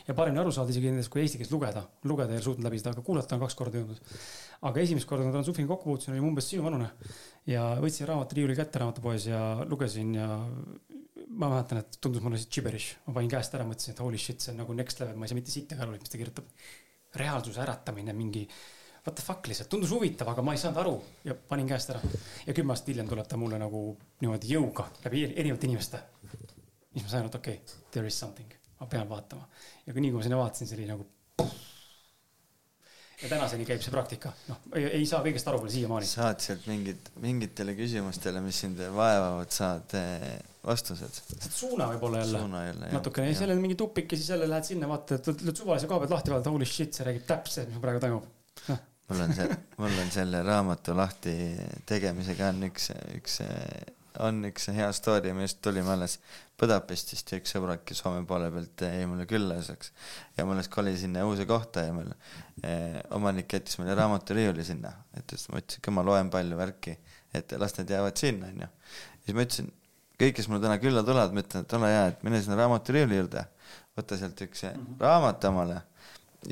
[0.07, 1.85] ja paremini aru saada isegi nendest, kui eesti keeles lugeda.
[2.09, 4.17] lugeda ei ole suutnud läbi seda, aga kuulata on kaks korda jõudnud.
[4.67, 6.89] Aga esimest korda, kui Transurfingu kokku puutusin, oli umbes sinuvanune
[7.47, 10.27] ja võtsin raamatu riiuli kätte raamatupoes ja lugesin ja
[11.29, 14.41] ma mäletan, et tundus mulle see gibberish, ma panin käest ära, mõtlesin, et holy shit,
[14.43, 16.51] see on nagu next level, ma ei saa mitte sittagi aru, mis ta kirjutab.
[17.19, 18.43] reaalsuse äratamine, mingi
[19.05, 20.93] what the fuck lihtsalt, tundus huvitav, aga ma ei saanud aru
[21.25, 22.01] ja panin käest ära.
[22.45, 23.81] ja kümme aastat hiljem tuleb ta mulle nagu
[24.21, 26.03] niimoodi jõuga läbi erinevate inimeste.
[26.93, 29.47] siis ma sain aru, et okei okay,, there is something, ma pean vaatama.
[29.87, 31.07] ja kui nii, kui ma sinna vaatasin, see oli nagu
[33.19, 36.07] ja tänaseni käib see praktika, noh, ei saa kõigest aru veel siiamaani.
[36.07, 40.29] saad sealt mingid, mingitele küsimustele, mis sind vaevavad, saad eh,
[40.65, 41.19] vastused.
[41.47, 45.59] suuna võib-olla jälle, natukene, seal on mingi tupik ja siis jälle lähed sinna, vaatad, lööd
[45.59, 48.27] suvalise koha pealt lahti, vaatad, holy shit, see räägib täpselt, mis praegu toimub.
[48.69, 48.79] No..
[49.11, 51.35] mul on see, mul on selle raamatu lahti
[51.89, 53.39] tegemisega on üks, üks
[54.25, 56.17] on üks hea story, millest tulime alles
[56.59, 59.93] Budapestist ja üks sõbrake Soome poole pealt jäi mulle küllaseks.
[60.37, 62.11] ja ma alles kolisin uude kohta ja meil
[62.63, 66.97] eh, omanik jättis meile raamaturiiuli sinna, et siis ma ütlesin, et ma loen palju värki,
[67.33, 68.69] et las need jäävad sinna, onju.
[69.23, 69.71] siis ma ütlesin,
[70.19, 73.21] kõik, kes mulle täna külla tulevad, ma ütlen, et ole hea, et mine sinna raamaturiiuli
[73.21, 73.45] juurde,
[73.97, 75.01] võta sealt üks mm -hmm.
[75.05, 75.81] raamat omale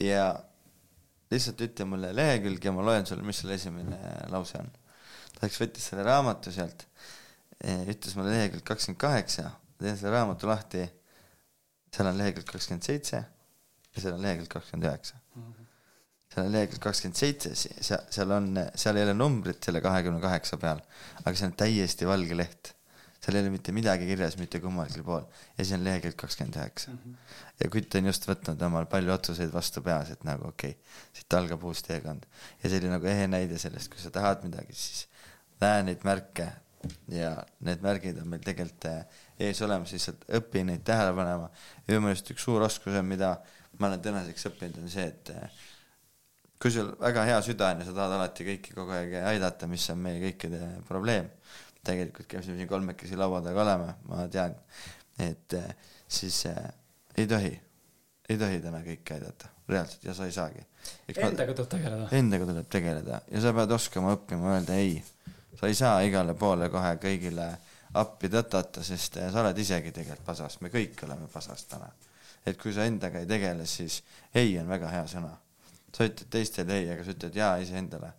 [0.02, 0.28] ja
[1.32, 4.00] lihtsalt ütle mulle lehekülg ja ma loen sulle, mis selle esimene
[4.32, 4.70] lause on.
[5.34, 6.88] ta läks, võttis selle raamatu sealt
[7.64, 9.50] ütles mulle lehekülg kakskümmend kaheksa,
[9.82, 10.86] teen selle raamatu lahti.
[11.94, 15.18] seal on lehekülg kakskümmend seitse ja seal on lehekülg kakskümmend üheksa.
[16.34, 20.60] seal on lehekülg kakskümmend seitse, seal, seal on, seal ei ole numbrit selle kahekümne kaheksa
[20.62, 20.84] peal,
[21.24, 22.74] aga see on täiesti valge leht.
[23.18, 26.94] seal ei ole mitte midagi kirjas mitte kummalgi pool ja siis on lehekülg kakskümmend üheksa.
[27.64, 31.40] ja kutt on just võtnud omal palju otsuseid vastu peas, et nagu okei okay,, siit
[31.42, 32.30] algab uus teekond.
[32.62, 35.08] ja see oli nagu ehe näide sellest, kui sa tahad midagi, siis
[35.64, 36.52] näe neid märke
[37.12, 37.32] ja
[37.66, 41.50] need märgid on meil tegelikult eh, ees olemas, lihtsalt õpi neid tähele panema.
[41.84, 43.36] ja minu meelest üks suur oskus on, mida
[43.80, 45.66] ma olen tänaseks õppinud, on see, et eh,
[46.62, 49.86] kui sul väga hea süda on ja sa tahad alati kõiki kogu aeg aidata, mis
[49.94, 51.30] on meie kõikide probleem,
[51.88, 54.56] tegelikult käisime siin kolmekesi laua taga olema, ma tean,
[55.24, 55.70] et eh,
[56.08, 56.64] siis äh,
[57.18, 57.54] ei tohi,
[58.30, 60.66] ei tohi täna kõiki aidata, reaalselt, ja sa ei saagi.
[61.16, 62.10] Endaga tuleb tegeleda.
[62.16, 64.98] Endaga tuleb tegeleda ja sa pead oskama õppima öelda ei.
[65.60, 67.48] Sa ei saa igale poole kohe kõigile
[67.98, 71.90] appi tõtata, sest sa oled isegi tegelikult pasas, me kõik oleme pasas täna.
[72.46, 74.04] et kui sa endaga ei tegele, siis
[74.34, 75.34] ei on väga hea sõna.
[75.94, 78.14] sa ütled teistele ei, aga sa ütled jaa iseendale.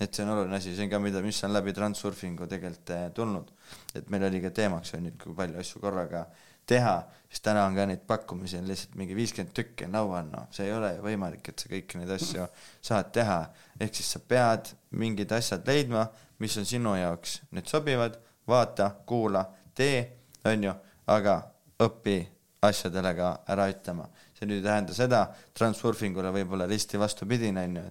[0.00, 3.10] et see on oluline asi, see on ka mida, mis on läbi Transurfingu tegelikult eh,
[3.14, 3.52] tulnud.
[3.94, 6.26] et meil oli ka teemaks on ju, kui palju asju korraga
[6.66, 10.46] teha, siis täna on ka neid pakkumisi on lihtsalt mingi viiskümmend tükki on laual, noh,
[10.54, 12.46] see ei ole ju võimalik, et sa kõiki neid asju
[12.84, 13.40] saad teha.
[13.80, 16.06] ehk siis sa pead mingid asjad leidma,
[16.42, 19.44] mis on sinu jaoks nüüd sobivad vaata, kuula,
[19.74, 20.02] tee,
[20.48, 20.74] on ju,
[21.14, 21.38] aga
[21.82, 22.18] õpi
[22.66, 24.08] asjadele ka ära ütlema.
[24.34, 25.22] see nüüd ei tähenda seda,
[25.54, 27.84] transurfingule võib-olla risti vastupidine, on ju,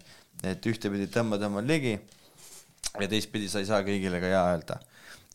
[0.52, 4.80] et ühtepidi tõmbad omal ligi ja teistpidi sa ei saa kõigile ka jaa öelda.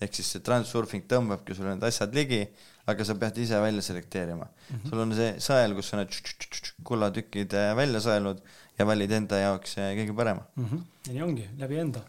[0.00, 2.42] ehk siis see transurfing tõmbabki sulle need asjad ligi,
[2.86, 4.76] aga sa pead ise välja selekteerima mm.
[4.76, 4.88] -hmm.
[4.90, 8.42] sul on see sõel, kus sa need kullatükid välja sõelnud
[8.78, 10.66] ja valid enda jaoks kõige parema mm.
[10.66, 10.82] -hmm.
[11.06, 12.04] ja nii ongi, läbi enda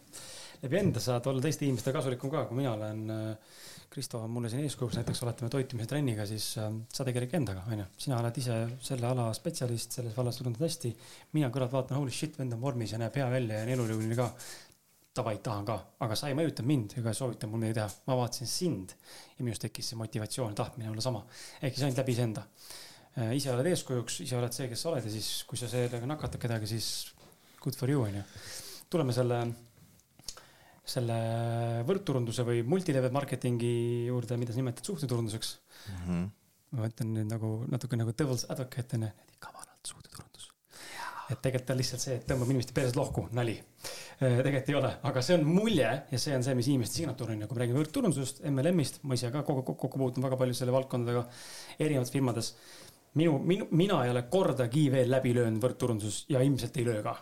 [0.61, 3.57] läbi enda saad olla teiste inimestele kasulikum ka, kui mina olen, äh,
[3.89, 7.85] Kristo on mulle siin eeskujuks, näiteks oletame toitumise trenniga, siis äh, sa tegeled endaga, onju.
[7.97, 8.57] sina oled ise
[8.89, 10.93] selle ala spetsialist, selles vallas tunned hästi.
[11.37, 14.17] mina kõrvalt vaatan, holy shit, vend on vormis ja näeb hea välja ja on elujõuline
[14.17, 14.31] ka.
[15.17, 15.75] Davai, tahan ka,
[16.05, 17.87] aga sa ei mõjuta mind ega soovita mul midagi teha.
[18.05, 18.91] ma vaatasin sind
[19.37, 21.23] ja minust tekkis see motivatsioon, tahtmine olla sama.
[21.61, 22.43] ehk siis ainult läbi iseenda.
[23.17, 26.05] Äh, ise oled eeskujuks, ise oled see, kes sa oled ja siis, kui sa sellega
[26.05, 27.15] nakatad kedagi, siis
[27.63, 28.21] good for you, onju.
[28.93, 29.41] tuleme selle
[30.87, 31.17] selle
[31.87, 33.71] võrkturunduse või multilevel marketingi
[34.07, 35.97] juurde, mida sa nimetad suhteturunduseks mm.
[36.03, 36.27] -hmm.
[36.75, 39.11] ma mõtlen nüüd nagu natuke nagu devil's advocate on ju,
[39.43, 40.47] kavalalt suhteturundus.
[41.27, 43.57] et tegelikult on lihtsalt see, et tõmbab inimeste perses lohku, nali.
[44.23, 47.33] Äh, tegelikult ei ole, aga see on mulje ja see on see, mis inimeste signatuur
[47.33, 50.55] on ja kui me räägime võrkturundusest, MLM-ist, ma ise ka kogu, kokku puutun väga palju
[50.55, 51.27] selle valdkondadega
[51.79, 52.53] erinevates firmades.
[53.19, 57.17] minu, minu, mina ei ole kordagi veel läbi löönud võrkturunduses ja ilmselt ei löö ka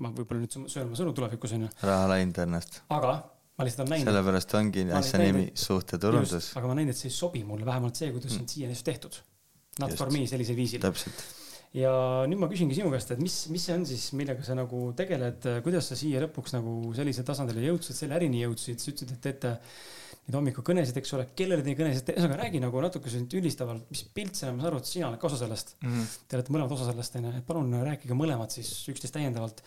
[0.00, 1.68] ma võib-olla nüüd söön oma sõnu tulevikus onju.
[1.86, 2.80] raha läinud ennast.
[2.88, 3.12] aga
[3.60, 4.10] ma lihtsalt olen näinud.
[4.10, 6.52] sellepärast ongi asja nimi suhteturundus.
[6.58, 8.46] aga ma näinud, et see ei sobi mulle, vähemalt see, kuidas mm.
[8.46, 9.20] on siiani tehtud.
[9.80, 10.82] Not for me sellisel viisil.
[10.82, 11.22] täpselt.
[11.76, 11.92] ja
[12.30, 15.48] nüüd ma küsingi sinu käest, et mis, mis see on siis, millega sa nagu tegeled,
[15.66, 19.56] kuidas sa siia lõpuks nagu sellisele tasandile jõudsid, selle ärini jõudsid, sa ütlesid, et teete
[20.30, 24.38] neid hommikukõnesid, eks ole, kellele te neid kõnesid, ühesõnaga räägi nagu natuke üldistavalt, mis pilt
[24.38, 25.90] see on, ma saan aru, et sina oled ka osa sellest mm.
[25.90, 26.12] -hmm.
[26.28, 29.62] Te olete mõlemad osa sellest, onju, et palun rääkige mõlemad siis üksteist täiendavalt.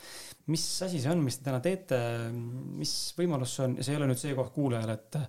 [0.48, 2.00] mis asi see on, mis te täna teete,
[2.32, 5.20] mis võimalus see on ja see ei ole nüüd see koht kuulajale, et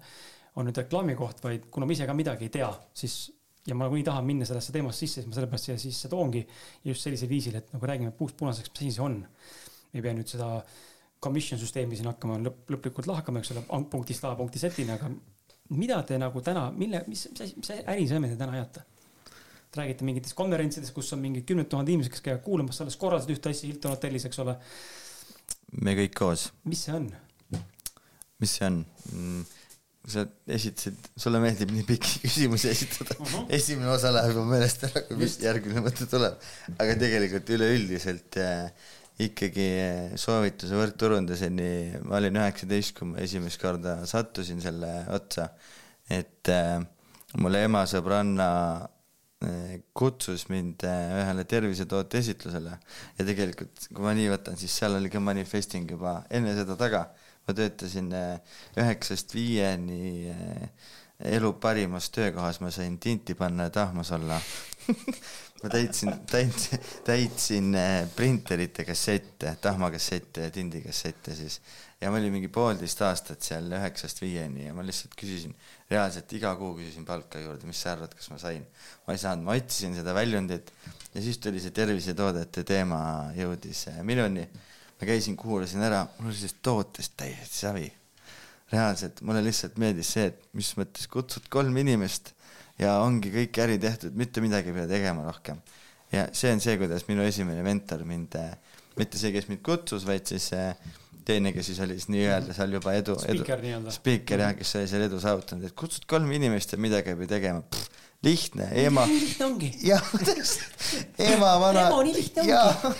[0.56, 3.32] on nüüd reklaami koht, vaid kuna ma ise ka midagi ei tea, siis
[3.66, 6.42] ja ma nagunii tahan minna sellesse teemasse sisse, siis ma sellepärast siia sisse toongi
[6.84, 9.22] just sellisel viisil, et nagu räägime puust punaseks, mis asi see on.
[9.94, 10.48] ei pea nüüd seda
[11.24, 15.10] commission süsteemi siin hakkama lõpp, lõplikult lahkama, eks ole, punktist A punkti Z-ini, aga
[15.74, 18.84] mida te nagu täna, mille, mis, mis, mis ärisõime te täna ajate?
[19.74, 23.00] Te räägite mingitest konverentsidest, kus on mingid kümned tuhanded inimesed, kes käivad kuulamas, sa alles
[23.00, 24.54] korraldasid ühte asja Hilton hotellis, eks ole.
[25.82, 26.50] me kõik koos.
[26.70, 27.10] mis see on?
[28.42, 28.80] mis see on
[29.12, 29.44] mm,?
[30.04, 33.24] sa esitasid, sulle meeldib nii pikki küsimusi esitada uh.
[33.24, 33.46] -huh.
[33.56, 36.36] esimene osa läheb juba meelest ära, kui mis järgmine mõte tuleb.
[36.76, 38.90] aga tegelikult üleüldiselt äh,
[39.22, 39.68] ikkagi
[40.18, 45.50] soovituse võrkturunduseni, ma olin üheksateist, kui ma esimest korda sattusin selle otsa,
[46.10, 46.80] et äh,
[47.38, 48.48] mul ema sõbranna
[48.82, 52.74] äh, kutsus mind äh, ühele tervisetoote esitlusele.
[53.18, 57.08] Ja tegelikult, kui ma nii võtan, siis seal oli ka manifesting juba enne seda taga.
[57.44, 58.06] ma töötasin
[58.80, 60.30] üheksast viieni
[61.28, 64.38] elu parimas töökohas, ma sain tinti panna ja tahmas olla
[65.62, 71.60] ma täitsin, täitsin, täitsin äh, printerite kassette, tahmakassette ja tindikassette siis.
[72.00, 75.54] ja ma olin mingi poolteist aastat seal üheksast viieni ja ma lihtsalt küsisin,
[75.90, 78.66] reaalselt iga kuu küsisin palka juurde, mis sa arvad, kas ma sain.
[79.06, 80.72] ma ei saanud, ma otsisin seda väljundit
[81.14, 83.00] ja siis tuli see tervisetoodete teema
[83.38, 84.48] jõudis äh, minuni.
[85.00, 87.88] ma käisin, kuulasin ära, mul oli sellest tootest täiesti savi.
[88.74, 92.34] reaalselt, mulle lihtsalt meeldis see, et mis mõttes kutsud kolm inimest
[92.80, 95.60] ja ongi kõik äri tehtud, mitte midagi ei pea tegema rohkem.
[96.12, 98.36] ja see on see, kuidas minu esimene mentor mind,
[98.98, 100.50] mitte see, kes mind kutsus, vaid siis
[101.24, 103.44] teine, kes siis oli siis nii-öelda seal juba edu, edu,
[103.94, 107.32] spiiker jah, kes oli seal edu saavutanud, et kutsud kolm inimest ja midagi ei pea
[107.36, 107.64] tegema
[108.24, 109.06] lihtne, ema.
[109.20, 109.70] lihtne ongi.
[109.84, 110.84] jah, täpselt,
[111.18, 111.88] ema, vana.
[111.88, 112.94] ema nii lihtne ongi.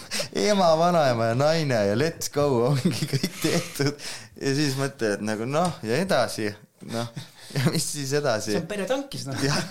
[0.46, 4.08] ema, vanaema ja naine ja let's go ongi kõik tehtud.
[4.40, 6.50] ja siis mõtled nagu noh, ja edasi,
[6.92, 7.08] noh,
[7.54, 8.54] ja mis siis edasi.
[8.54, 9.44] see on peretankis noh.
[9.48, 9.62] jah,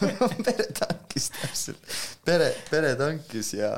[0.46, 1.94] peretankis täpselt,
[2.26, 3.76] pere, peretankis ja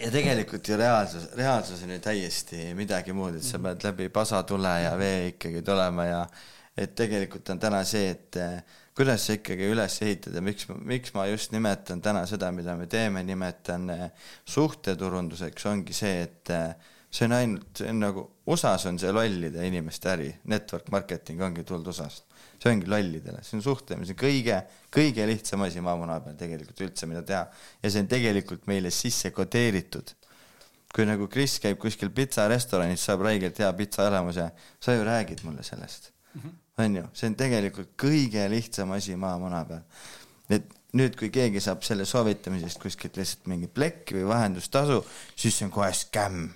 [0.00, 4.76] ja tegelikult ju reaalsus, reaalsus on ju täiesti midagi muud, et sa pead läbi pasatule
[4.86, 6.22] ja vee ikkagi tulema ja
[6.80, 8.38] et tegelikult on täna see, et
[9.00, 12.84] kuidas sa ikkagi üles ehitad ja miks, miks ma just nimetan täna seda, mida me
[12.90, 14.06] teeme, nimetan eh,
[14.52, 16.74] suhteturunduseks, ongi see, et eh,
[17.08, 21.64] see on ainult, see on nagu, USA-s on see lollide inimeste äri, network marketing ongi
[21.64, 22.29] tulnud USA-st.
[22.60, 24.58] See ongi lollidele, see on suhtlemise kõige,
[24.92, 27.46] kõige lihtsam asi maamuna peal tegelikult üldse, mida teha.
[27.82, 30.16] ja see on tegelikult meile sisse kodeeritud.
[30.90, 34.50] kui nagu Kris käib kuskil pitsarestoranis, saab räigelt hea pitsaelamuse,
[34.80, 36.40] sa ju räägid mulle sellest mm.
[36.40, 39.82] -hmm on ju, see on tegelikult kõige lihtsam asi maamuna peal.
[40.50, 44.98] et nüüd, kui keegi saab selle soovitamisest kuskilt lihtsalt mingi plekki või vahendustasu,
[45.38, 46.48] siis see on kohe skämm.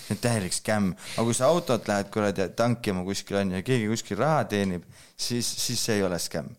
[0.00, 3.66] See on täielik skämm, aga kui sa autot lähed kuradi tankima kuskil on ju ja
[3.66, 4.84] keegi kuskil raha teenib,
[5.16, 6.54] siis, siis see ei ole skämm.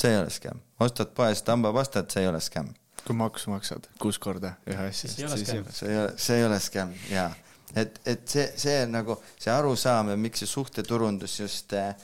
[0.00, 2.74] see ei ole skämm, ostad poest hambapastat, see ei ole skämm.
[3.06, 6.38] kui maksu maksad kuus korda ühe asja eest, siis ei ole, see ei ole, see
[6.38, 7.32] ei ole skämm, jaa.
[7.74, 11.94] et, et see, see nagu see arusaam ja miks see suhteturundus just äh,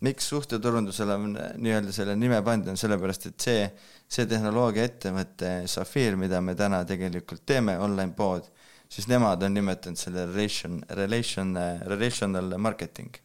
[0.00, 3.64] miks suhteturundusele on nii-öelda selle nime pandud, on sellepärast, et see,
[4.08, 8.46] see tehnoloogiaettevõte Safir, mida me täna tegelikult teeme, online pood,
[8.88, 11.54] siis nemad on nimetanud selle relation, relation,
[11.86, 13.16] relational marketing.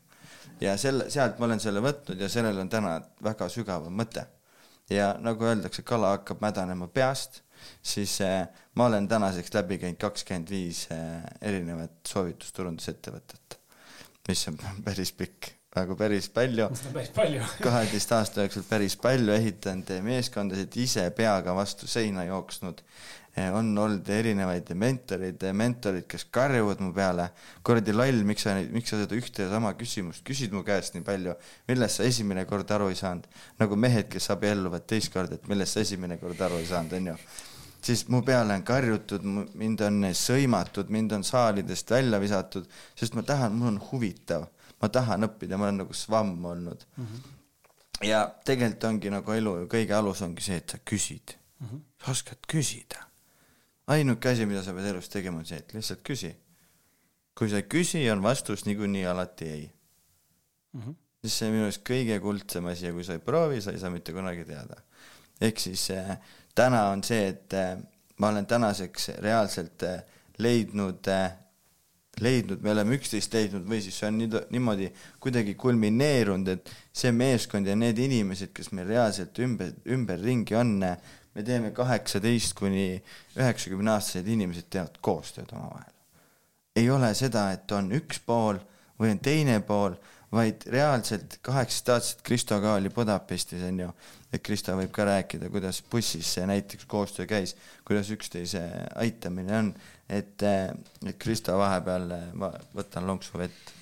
[0.62, 4.26] ja selle, sealt ma olen selle võtnud ja sellel on täna väga sügavam mõte.
[4.90, 7.42] ja nagu öeldakse, kala hakkab mädanema peast,
[7.82, 8.46] siis eh,
[8.76, 13.60] ma olen tänaseks läbi käinud kakskümmend viis eh, erinevat soovitusturundusettevõtet,
[14.28, 16.68] mis on päris pikk nagu päris palju.
[16.94, 22.84] päris palju kaheteist aasta jooksul päris palju ehitanud meeskondasid, ise peaga vastu seina jooksnud.
[23.34, 27.32] Eh, on olnud erinevaid mentoreid, mentorid, kes karjuvad mu peale,
[27.66, 31.06] kuradi loll, miks sa, miks sa seda ühte ja sama küsimust küsid mu käest nii
[31.08, 31.34] palju,
[31.72, 33.26] millest sa esimene kord aru ei saanud.
[33.60, 37.18] nagu mehed, kes abielluvad teist korda, et millest sa esimene kord aru ei saanud, onju
[37.84, 39.26] siis mu peale on karjutud,
[39.60, 44.46] mind on sõimatud, mind on saalidest välja visatud, sest ma tahan, mul on huvitav
[44.84, 47.06] ma tahan õppida, ma olen nagu svamm olnud mm.
[47.06, 48.06] -hmm.
[48.10, 51.68] ja tegelikult ongi nagu elu kõige alus ongi see, et sa küsid mm.
[51.68, 51.82] -hmm.
[52.04, 53.08] sa oskad küsida.
[53.88, 56.34] Ainuke asi, mida sa pead elus tegema, on see, et lihtsalt küsi.
[57.34, 59.64] kui sa ei küsi, on vastus niikuinii alati ei
[60.74, 60.82] mm.
[60.82, 60.96] -hmm.
[61.22, 63.80] siis see on minu arust kõige kuldsem asi ja kui sa ei proovi, sa ei
[63.80, 64.82] saa mitte kunagi teada.
[65.42, 66.18] ehk siis äh,
[66.56, 67.78] täna on see, et äh,
[68.18, 70.04] ma olen tänaseks reaalselt äh,
[70.38, 71.32] leidnud äh,
[72.22, 74.90] leidnud, me oleme üksteist leidnud või siis see on nii, niimoodi
[75.24, 80.76] kuidagi kulmineerunud, et see meeskond ja need inimesed, kes meil reaalselt ümber, ümberringi on,
[81.34, 82.88] me teeme kaheksateist kuni
[83.38, 85.92] üheksakümne aastased inimesed teevad koostööd omavahel.
[86.76, 88.60] ei ole seda, et on üks pool
[89.00, 89.96] või on teine pool,
[90.34, 93.90] vaid reaalselt kaheksateist-aastased Kristo ka oli Budapestis onju,
[94.34, 97.56] et Kristo võib ka rääkida, kuidas bussis see näiteks koostöö käis,
[97.86, 98.64] kuidas üksteise
[98.98, 99.74] aitamine on
[100.10, 103.74] et, et Kristo vahepeal, ma võtan lonksu vett.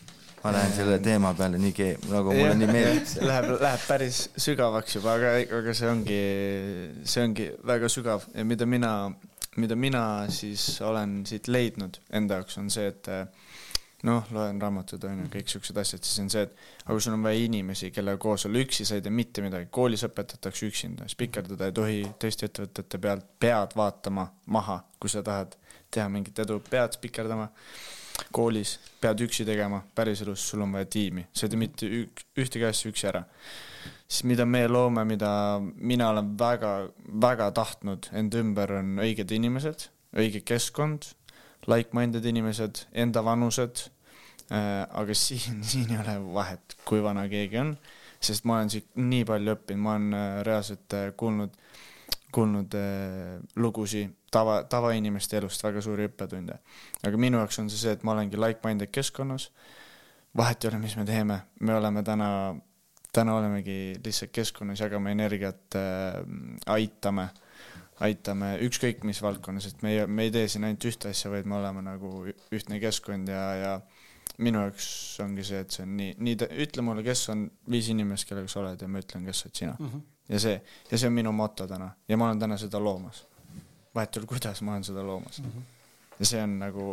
[0.44, 3.12] Ma lähen selle teema peale nii kee-, nagu mulle nii meeldib.
[3.30, 6.22] Läheb, läheb päris sügavaks juba, aga, aga see ongi,
[7.06, 8.26] see ongi väga sügav.
[8.34, 8.94] Ja mida mina,
[9.62, 10.04] mida mina
[10.34, 13.28] siis olen siit leidnud enda jaoks, on see, et eh,
[14.08, 17.30] noh, loen raamatud on ju, kõik siuksed asjad, siis on see, et aga sul on
[17.30, 21.70] vaja inimesi, kellega koos olla, üksi sa ei tee mitte midagi, koolis õpetatakse üksinda, spikerdada
[21.70, 24.26] ei tohi teiste ettevõtete pealt, pead vaatama
[24.58, 25.54] maha, kui sa tahad
[25.94, 27.52] teha mingit edu, pead spikerdama
[28.34, 32.68] koolis, pead üksi tegema, päriselus sul on vaja tiimi, sa ei tee mitte ük, ühtegi
[32.68, 33.24] asja üksi ära.
[34.08, 35.32] siis mida me loome, mida
[35.62, 36.90] mina olen väga,
[37.22, 39.88] väga tahtnud enda ümber, on õiged inimesed,
[40.18, 41.14] õige keskkond,
[41.68, 43.88] like-minded inimesed, enda vanused
[44.52, 47.76] äh,, aga siin, siin ei ole vahet, kui vana keegi on,
[48.22, 51.56] sest ma olen siit nii palju õppinud, ma olen äh, reaalselt äh, kuulnud
[52.32, 56.58] kuulnud äh, lugusid tava, tavainimeste elust, väga suuri õppetunde.
[57.04, 59.50] aga minu jaoks on see see, et ma olengi like-minded keskkonnas,
[60.38, 62.30] vahet ei ole, mis me teeme, me oleme täna,
[63.14, 66.22] täna olemegi lihtsalt keskkonnas, jagame energiat äh,,
[66.72, 67.30] aitame,
[68.02, 71.50] aitame ükskõik mis valdkonnas, et me ei, me ei tee siin ainult ühte asja, vaid
[71.50, 73.76] me oleme nagu ühtne keskkond ja, ja
[74.42, 74.88] minu jaoks
[75.22, 78.64] ongi see, et see on nii, nii, ütle mulle, kes on viis inimest, kellega sa
[78.64, 79.92] oled ja ma ütlen, kes oled sina mm.
[79.92, 83.26] -hmm ja see, ja see on minu moto täna ja ma olen täna seda loomas.
[83.96, 85.52] Vahet ei ole, kuidas ma olen seda loomas mm.
[85.52, 85.64] -hmm.
[86.20, 86.90] ja see on nagu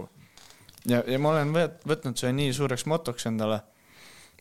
[0.86, 3.60] ja, ja ma olen võt-, võtnud selle nii suureks motoks endale.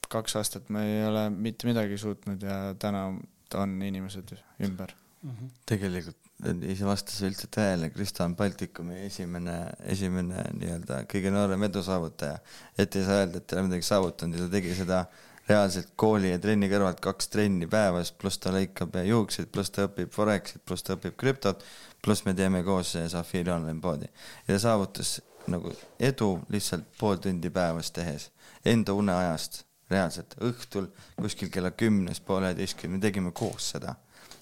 [0.08, 3.10] kaks aastat ma ei ole mitte midagi suutnud ja täna
[3.56, 4.94] on inimesed ümber
[5.24, 5.32] mm.
[5.32, 5.52] -hmm.
[5.66, 9.56] tegelikult ei vasta see üldse tõele, Kristo on Baltikumi esimene,
[9.90, 12.38] esimene nii-öelda kõige noorem edusaavutaja.
[12.78, 15.00] et ei saa öelda, et ta ei ole midagi saavutanud ja ta tegi seda
[15.48, 20.12] reaalselt kooli ja trenni kõrvalt kaks trenni päevas, pluss ta lõikab juukseid, pluss ta õpib
[20.14, 21.64] Forexit, pluss ta õpib krüptot,
[22.06, 24.08] pluss me teeme koos Zafiri online poodi.
[24.48, 28.30] ja ta saavutas nagu edu lihtsalt pool tundi päevas tehes,
[28.66, 33.96] enda uneajast, reaalselt, õhtul kuskil kella kümnest, poole üheteistkümne, me tegime koos seda.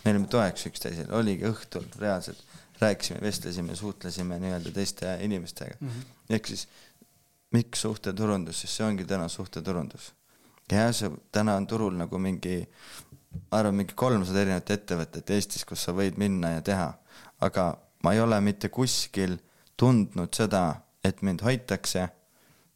[0.03, 2.41] Me olime toeks üksteisele, oligi õhtul reaalselt,
[2.81, 5.77] rääkisime, vestlesime, suhtlesime nii-öelda teiste inimestega.
[5.79, 6.19] Mm -hmm..
[6.29, 6.67] ehk siis
[7.55, 10.13] miks suhteturundus, sest see ongi täna suhteturundus.
[10.71, 12.67] ja see täna on turul nagu mingi,
[13.51, 16.87] ma arvan, mingi kolmsada erinevat ettevõtet Eestis, kus sa võid minna ja teha,
[17.41, 19.37] aga ma ei ole mitte kuskil
[19.77, 22.07] tundnud seda, et mind hoitakse,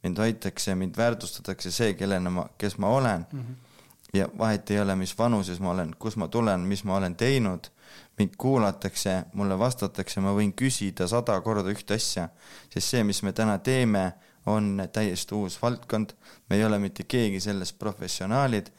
[0.04, 3.28] mind hoitakse, mind väärtustatakse see, kellena ma, kes ma olen.
[3.32, 3.40] Mm.
[3.40, 3.66] -hmm
[4.14, 7.70] ja vahet ei ole, mis vanuses ma olen, kust ma tulen, mis ma olen teinud,
[8.18, 12.30] mind kuulatakse, mulle vastatakse, ma võin küsida sada korda ühte asja,
[12.74, 14.12] sest see, mis me täna teeme,
[14.50, 16.16] on täiesti uus valdkond,
[16.50, 18.72] me ei ole mitte keegi selles professionaalid,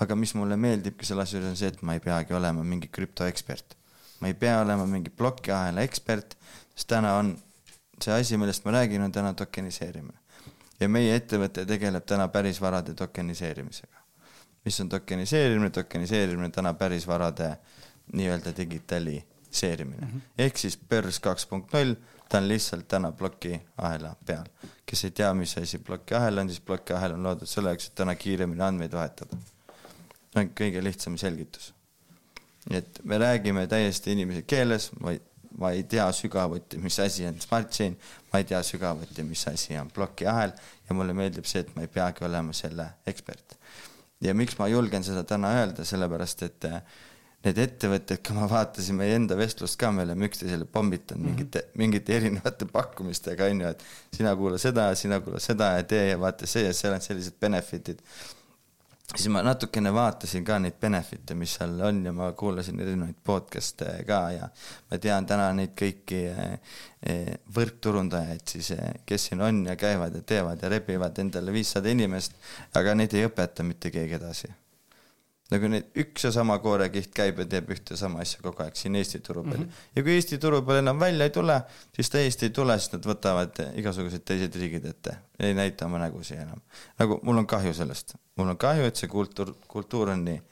[0.00, 2.88] aga mis mulle meeldibki selle asja juures on see, et ma ei peagi olema mingi
[2.88, 3.77] krüptoekspert.
[4.20, 6.36] Ma ei pea olema mingi plokiahela ekspert,
[6.74, 7.36] sest täna on
[8.02, 10.18] see asi, millest ma räägin, on täna tokeniseerimine.
[10.80, 13.98] ja meie ettevõte tegeleb täna pärisvarade tokeniseerimisega
[14.68, 17.56] mis on tokeniseerimine, tokeniseerimine täna pärisvarade
[18.12, 20.12] nii-öelda digitaliseerimine mm.
[20.12, 20.20] -hmm.
[20.38, 21.94] ehk siis börs kaks punkt null,
[22.28, 24.44] ta on lihtsalt täna plokiahela peal.
[24.86, 28.14] kes ei tea, mis asi plokiahel on, siis plokiahel on loodud selle jaoks, et täna
[28.14, 29.36] kiiremini andmeid vahetada.
[30.36, 31.74] on kõige lihtsam selgitus.
[32.70, 35.20] Et me räägime täiesti inimese keeles, ma ei,
[35.58, 37.96] ma ei tea sügavuti, mis asi on smart chain,
[38.32, 40.52] ma ei tea sügavuti, mis asi on plokiahel
[40.88, 43.56] ja mulle meeldib see, et ma ei peagi olema selle ekspert.
[44.20, 46.80] Ja miks ma julgen seda täna öelda, sellepärast et äh,
[47.46, 51.36] need ettevõtted, kui ma vaatasin meie enda vestlust ka, me oleme üksteisele pommitanud mm -hmm.
[51.36, 53.84] mingite, mingite erinevate pakkumistega, on ju, et
[54.16, 57.38] sina kuula seda, sina kuula seda ja tee ja vaata see ja seal on sellised
[57.40, 58.02] benefit'id
[59.16, 64.04] siis ma natukene vaatasin ka neid benefit'e, mis seal on ja ma kuulasin erinevaid podcast'e
[64.08, 64.48] ka ja
[64.90, 66.76] ma tean täna neid kõiki eh,
[67.08, 71.88] eh, võrkturundajaid siis, eh, kes siin on ja käivad ja teevad ja rebivad endale viissada
[71.88, 72.36] inimest,
[72.76, 74.52] aga neid ei õpeta mitte keegi edasi
[75.52, 78.98] nagu need üks ja sama koorekiht käib ja teeb ühte sama asja kogu aeg siin
[79.00, 79.64] Eesti turu peal mm.
[79.64, 79.86] -hmm.
[79.96, 81.56] ja kui Eesti turu peal enam välja ei tule,
[81.96, 86.02] siis ta Eesti ei tule, sest nad võtavad igasugused teised riigid ette, ei näita oma
[86.04, 86.60] nägusid enam.
[86.98, 90.42] nagu mul on kahju sellest, mul on kahju, et see kultuur, kultuur on nii.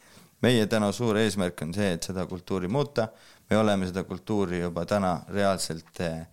[0.42, 3.08] meie täna suur eesmärk on see, et seda kultuuri muuta,
[3.50, 6.26] me oleme seda kultuuri juba täna reaalselt eh,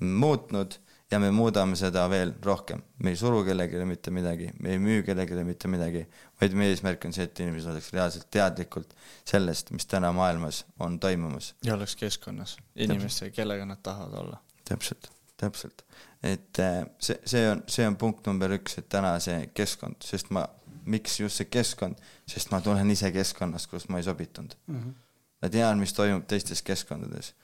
[0.00, 0.76] muutnud
[1.10, 2.82] ja me muudame seda veel rohkem.
[2.98, 6.02] me ei suru kellelegi mitte midagi, me ei müü kellelegi mitte midagi,
[6.40, 8.96] vaid meie eesmärk on see, et inimesed oleks reaalselt teadlikult
[9.28, 11.54] sellest, mis täna maailmas on toimumas.
[11.64, 14.42] ja oleks keskkonnas inimestega, kellega nad tahavad olla.
[14.68, 15.86] täpselt, täpselt.
[16.22, 20.34] et äh, see, see on, see on punkt number üks, et täna see keskkond, sest
[20.34, 20.46] ma,
[20.86, 24.80] miks just see keskkond, sest ma tulen ise keskkonnast, kus ma ei sobitunud mm.
[24.80, 24.98] -hmm.
[25.42, 27.34] ma tean, mis toimub teistes keskkondades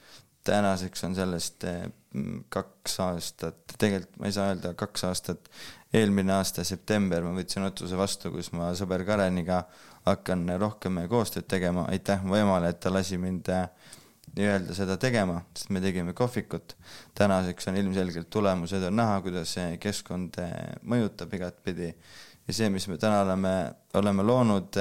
[0.44, 1.86] tänaseks on sellest eh,
[2.52, 5.48] kaks aastat, tegelikult ma ei saa öelda kaks aastat,
[5.94, 9.62] eelmine aasta september ma võtsin otsuse vastu, kus ma sõber Kareniga
[10.06, 13.68] hakkan rohkem koostööd tegema, aitäh mu emale, et ta lasi mind eh,
[14.36, 16.76] nii-öelda seda tegema, sest me tegime kohvikut.
[17.14, 20.52] tänaseks on ilmselgelt tulemused on näha, kuidas see keskkond eh,
[20.82, 21.92] mõjutab igatpidi.
[22.48, 23.52] Ja see, mis me täna oleme,
[23.94, 24.74] oleme loonud,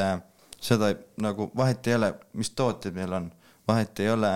[0.62, 0.88] seda
[1.22, 3.28] nagu vahet ei ole, mis tooted meil on,
[3.68, 4.32] vahet ei ole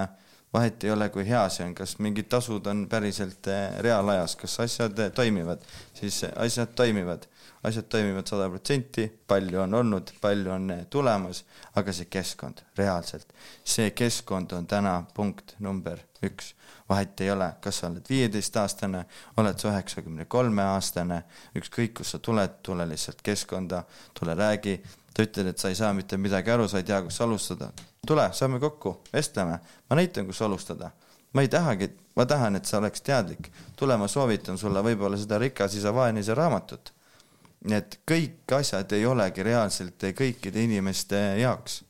[0.56, 4.60] vahet ei ole, kui hea see on, kas mingid tasud on päriselt eh, reaalajas, kas
[4.64, 5.64] asjad eh, toimivad,
[5.98, 7.28] siis asjad toimivad,
[7.68, 11.44] asjad toimivad sada protsenti, palju on olnud, palju on eh, tulemas,
[11.76, 16.54] aga see keskkond, reaalselt, see keskkond on täna punkt number üks.
[16.90, 19.00] vahet ei ole, kas sa oled viieteistaastane,
[19.42, 21.24] oled sa üheksakümne kolme aastane,
[21.58, 23.80] ükskõik kust sa tuled, tule lihtsalt keskkonda,
[24.14, 24.76] tule räägi,
[25.16, 27.72] ta ütleb, et sa ei saa mitte midagi aru, sa ei tea, kus alustada
[28.06, 29.60] tule, saame kokku, vestleme,
[29.90, 30.92] ma näitan, kus alustada.
[31.34, 33.52] ma ei tahagi, ma tahan, et sa oleks teadlik.
[33.76, 36.94] tule, ma soovitan sulle võib-olla seda Rikas isa, vaene isa raamatut.
[37.66, 41.84] nii et kõik asjad ei olegi reaalselt kõikide inimeste jaoks.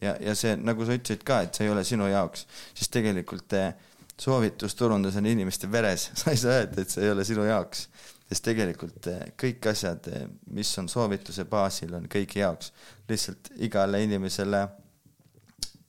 [0.00, 3.52] ja, ja see, nagu sa ütlesid ka, et see ei ole sinu jaoks, siis tegelikult
[3.52, 3.74] eh,
[4.20, 7.88] soovitusturundus on inimeste veres, sa ei saa öelda, et see ei ole sinu jaoks
[8.28, 10.24] sest tegelikult eh, kõik asjad, eh,
[10.56, 12.72] mis on soovituse baasil, on kõigi jaoks.
[13.08, 14.66] lihtsalt igale inimesele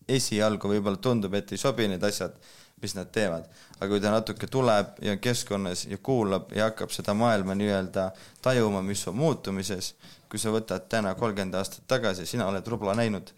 [0.07, 2.35] esialgu võib-olla tundub, et ei sobi need asjad,
[2.81, 3.47] mis nad teevad.
[3.79, 8.81] aga kui ta natuke tuleb ja keskkonnas ja kuulab ja hakkab seda maailma nii-öelda tajuma,
[8.81, 9.93] mis on muutumises,
[10.29, 13.31] kui sa võtad täna kolmkümmend aastat tagasi, sina oled rubla näinud,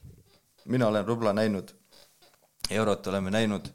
[0.65, 1.71] mina olen rubla näinud,
[2.69, 3.69] eurot oleme näinud,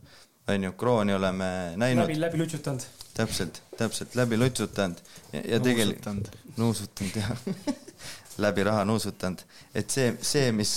[0.49, 2.05] on ju, krooni oleme näinud.
[2.05, 3.02] läbi, läbi lutsutanud.
[3.15, 4.97] Täpselt, täpselt, läbi lutsutanud.
[5.33, 7.17] Ja, ja tegelikult nuusutanud.
[7.17, 7.39] Jah.
[8.39, 9.43] Läbi raha nuusutanud,
[9.75, 10.71] et see, see, mis,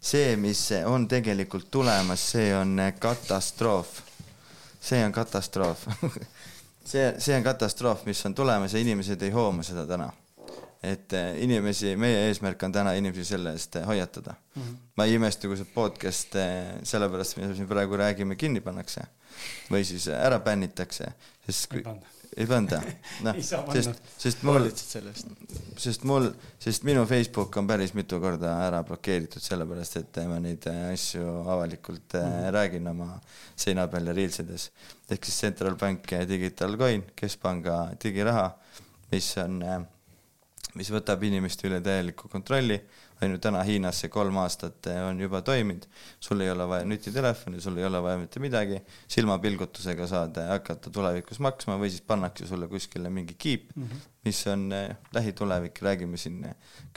[0.00, 4.00] see, mis on tegelikult tulemas, see on katastroof.
[4.80, 5.84] see on katastroof.
[6.84, 10.10] See, see on katastroof, mis on tulemas ja inimesed ei hooma seda täna.
[10.84, 14.62] Et eh, inimesi, meie eesmärk on täna inimesi selle eest eh, hoiatada mm.
[14.62, 14.80] -hmm.
[14.96, 19.06] ma ei imesta, kui see podcast eh, sellepärast, mida me praegu räägime, kinni pannakse
[19.70, 21.12] või siis ära bännitakse,
[21.46, 21.84] sest kui
[22.36, 22.80] ei panda,
[23.26, 24.66] noh, sest, sest mul,
[25.78, 26.28] sest mul,
[26.62, 31.24] sest minu Facebook on päris mitu korda ära blokeeritud, sellepärast et ma neid asju
[31.54, 32.50] avalikult mm -hmm.
[32.58, 33.20] räägin oma
[33.56, 34.70] seina peal ja reelsides.
[35.10, 38.50] ehk siis Central Bank Digital Coin, keskpanga digiraha,
[39.12, 39.82] mis on, äh,
[40.74, 42.80] mis võtab inimeste üle täieliku kontrolli
[43.22, 45.86] on ju täna Hiinas see kolm aastat eh, on juba toiminud,
[46.22, 48.80] sul ei ole vaja nutitelefoni, sul ei ole vaja mitte midagi,
[49.10, 54.08] silmapilgutusega saad eh, hakata tulevikus maksma või siis pannakse sulle kuskile mingi kiip mm, -hmm.
[54.26, 56.42] mis on eh, lähitulevik, räägime siin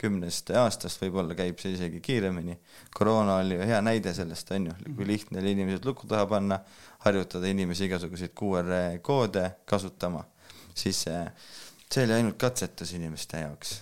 [0.00, 2.58] kümnest aastast, võib-olla käib see isegi kiiremini.
[2.94, 5.10] koroona oli ju hea näide sellest, on ju, kui mhm.
[5.12, 6.60] lihtne oli inimesed luku taha panna,
[7.06, 10.24] harjutada inimesi igasuguseid QR koode kasutama,
[10.74, 11.06] siis
[11.92, 13.78] see oli ainult katsetus inimeste jaoks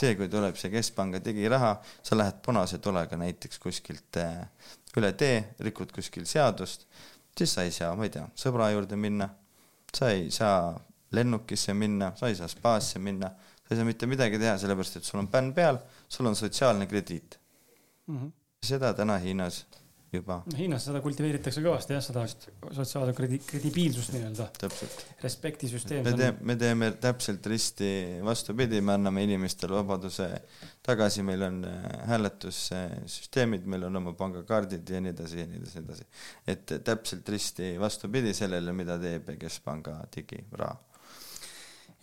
[0.00, 1.72] see, kui tuleb see keskpanga digiraha,
[2.04, 4.42] sa lähed punase tulega näiteks kuskilt eh,
[4.96, 6.86] üle tee, rikud kuskil seadust,
[7.36, 9.28] siis sa ei saa, ma ei tea, sõbra juurde minna,
[9.94, 10.74] sa ei saa
[11.16, 13.30] lennukisse minna, sa ei saa spaasse minna,
[13.62, 16.88] sa ei saa mitte midagi teha, sellepärast et sul on bänn peal, sul on sotsiaalne
[16.90, 17.38] krediit
[18.06, 18.16] mm.
[18.18, 18.32] -hmm.
[18.62, 19.64] seda täna Hiinas
[20.16, 20.38] juba.
[20.58, 24.48] Hiinas seda kultiveeritakse kõvasti jah, seda sotsiaalse kredi-, kredibiilsust nii-öelda.
[25.22, 26.04] respektisüsteem.
[26.04, 27.90] me teeme, me teeme täpselt risti
[28.24, 30.28] vastupidi, me anname inimestele vabaduse
[30.86, 35.84] tagasi, meil on äh, hääletussüsteemid, meil on oma pangakaardid ja nii edasi ja nii edasi,
[35.84, 36.10] edasi.
[36.46, 40.76] et täpselt risti vastupidi sellele, mida teeb keskpanga digiraha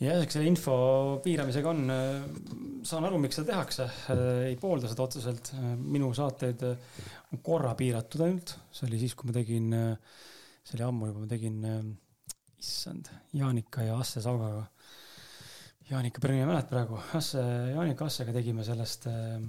[0.03, 0.75] jah, eks selle info
[1.23, 2.27] piiramisega on, äh,
[2.87, 5.53] saan aru, miks seda tehakse, äh, ei poolda seda otseselt.
[5.79, 9.73] minu saateid on korra piiratud ainult, see oli siis, kui ma tegin,
[10.63, 11.59] see oli ammu juba, ma tegin,
[12.63, 14.65] issand, Jaanika ja Asse Saugaga.
[15.89, 17.41] Jaanika Pärni ei mäleta praegu, Asse,
[17.73, 19.41] Jaanika Assega tegime sellest äh,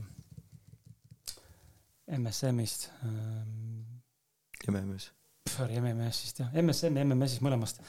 [2.19, 4.71] MSM-ist äh,.
[4.71, 5.13] MMS.
[5.49, 7.83] Sorry, MMS-ist jah, MSM ja MMS-ist mõlemast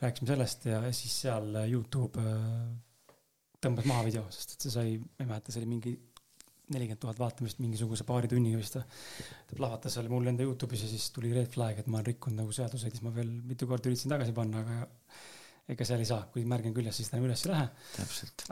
[0.00, 3.16] rääkisime sellest ja siis seal Youtube äh,
[3.60, 5.96] tõmbas maha video, sest et see sai, ma ei mäleta, see oli mingi
[6.70, 8.78] nelikümmend tuhat vaatamist mingisuguse paari tunniga vist.
[8.78, 12.40] ta plahvatas seal mul enda Youtube'is ja siis tuli red flag, et ma olen rikkunud
[12.44, 14.78] nagu seaduseid, siis ma veel mitu korda üritasin tagasi panna, aga
[15.70, 17.66] ega seal ei saa, kui märg on küljes, siis ta enam üles ei lähe.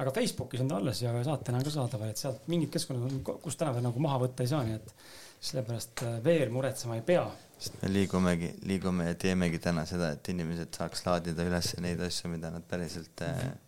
[0.02, 3.40] aga Facebookis on ta alles ja saatena on ka saadaval, et sealt mingid keskkonnad on,
[3.46, 4.92] kus täna veel nagu maha võtta ei saa, nii et
[5.40, 7.26] sellepärast äh, veel muretsema ei pea.
[7.58, 12.30] sest me liigumegi, liigume ja teemegi täna seda, et inimesed saaks laadida üles neid asju,
[12.30, 13.60] mida nad päriselt mm -hmm.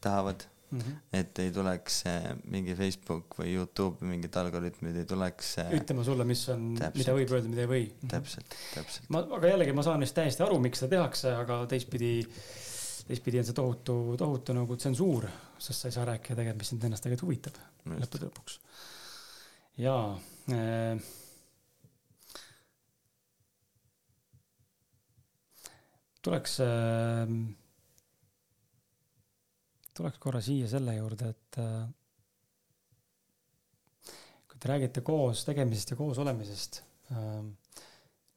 [0.00, 0.80] tahavad mm.
[0.80, 0.96] -hmm.
[1.12, 2.02] et ei tuleks
[2.44, 5.56] mingi Facebook või Youtube, mingid algoritmid ei tuleks.
[5.78, 7.86] ütlema sulle, mis on, mida võib öelda, mida ei või.
[8.08, 9.08] täpselt, täpselt.
[9.08, 12.12] ma, aga jällegi ma saan neist täiesti aru, miks seda tehakse, aga teistpidi,
[13.06, 15.28] teistpidi on see tohutu, tohutu nagu tsensuur,
[15.58, 17.62] sest sa ei saa rääkida tegelikult, mis sind ennast tegelikult huvitab
[18.02, 18.60] lõppude lõpuks.
[19.82, 20.31] jaa äh,
[26.22, 27.30] tuleks äh,
[29.96, 31.82] tuleks korra siia selle juurde, et äh,
[34.48, 36.80] kui te räägite koos tegemisest ja koos olemisest,
[37.12, 37.52] ähm,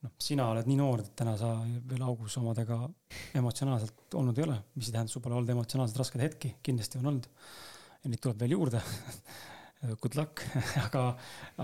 [0.04, 1.54] noh, sina oled nii noor, et täna sa
[1.90, 2.82] veel augus omadega
[3.40, 7.12] emotsionaalselt olnud ei ole, mis ei tähenda, sul pole olnud emotsionaalselt raskeid hetki, kindlasti on
[7.14, 7.30] olnud.
[8.04, 8.84] ja neid tuleb veel juurde
[9.94, 10.44] good luck
[10.86, 11.06] aga,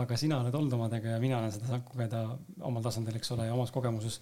[0.02, 2.24] aga sina oled olnud omadega ja mina olen seda saanud kogeda
[2.70, 4.20] omal tasandil, eks ole, ja omas kogemuses.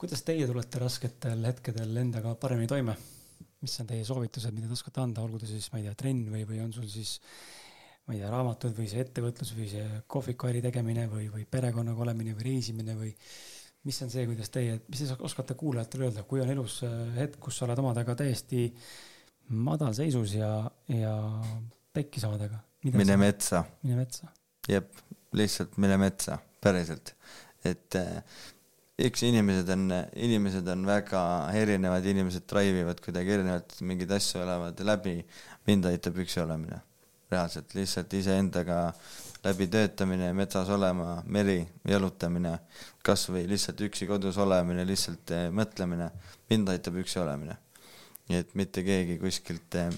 [0.00, 2.96] kuidas teie tulete rasketel hetkedel endaga paremini toime?
[3.62, 6.26] mis on teie soovitused, mida te oskate anda, olgu ta siis, ma ei tea, trenn
[6.32, 7.20] või, või on sul siis
[8.06, 12.34] ma ei tea, raamatud või see ettevõtlus või see kohvikuäri tegemine või, või perekonnaga olemine
[12.34, 13.12] või reisimine või
[13.86, 17.38] mis on see, kuidas teie, mis te oskate kuulajatele öelda, kui on elus äh, hetk,
[17.42, 18.68] kus sa oled omadega täiesti
[19.52, 20.50] madalseisus ja,
[20.90, 21.14] ja
[21.94, 22.60] pekkis omadega?
[22.82, 23.64] mine metsa.
[23.82, 24.30] mine metsa.
[24.68, 24.90] jep,
[25.38, 27.14] lihtsalt mine metsa, päriselt.
[27.64, 28.22] et äh,
[28.98, 31.22] eks inimesed on, inimesed on väga
[31.58, 35.20] erinevad, inimesed drive ivad kuidagi erinevalt, mingeid asju elavad läbi.
[35.66, 36.80] mind aitab üksi olemine.
[37.32, 38.92] reaalselt lihtsalt iseendaga
[39.44, 42.52] läbi töötamine, metsas olema, meri, jalutamine,
[43.02, 46.10] kasvõi lihtsalt üksi kodus olemine, lihtsalt eh, mõtlemine,
[46.50, 47.56] mind aitab üksi olemine.
[48.28, 49.90] nii et mitte keegi kuskilt eh,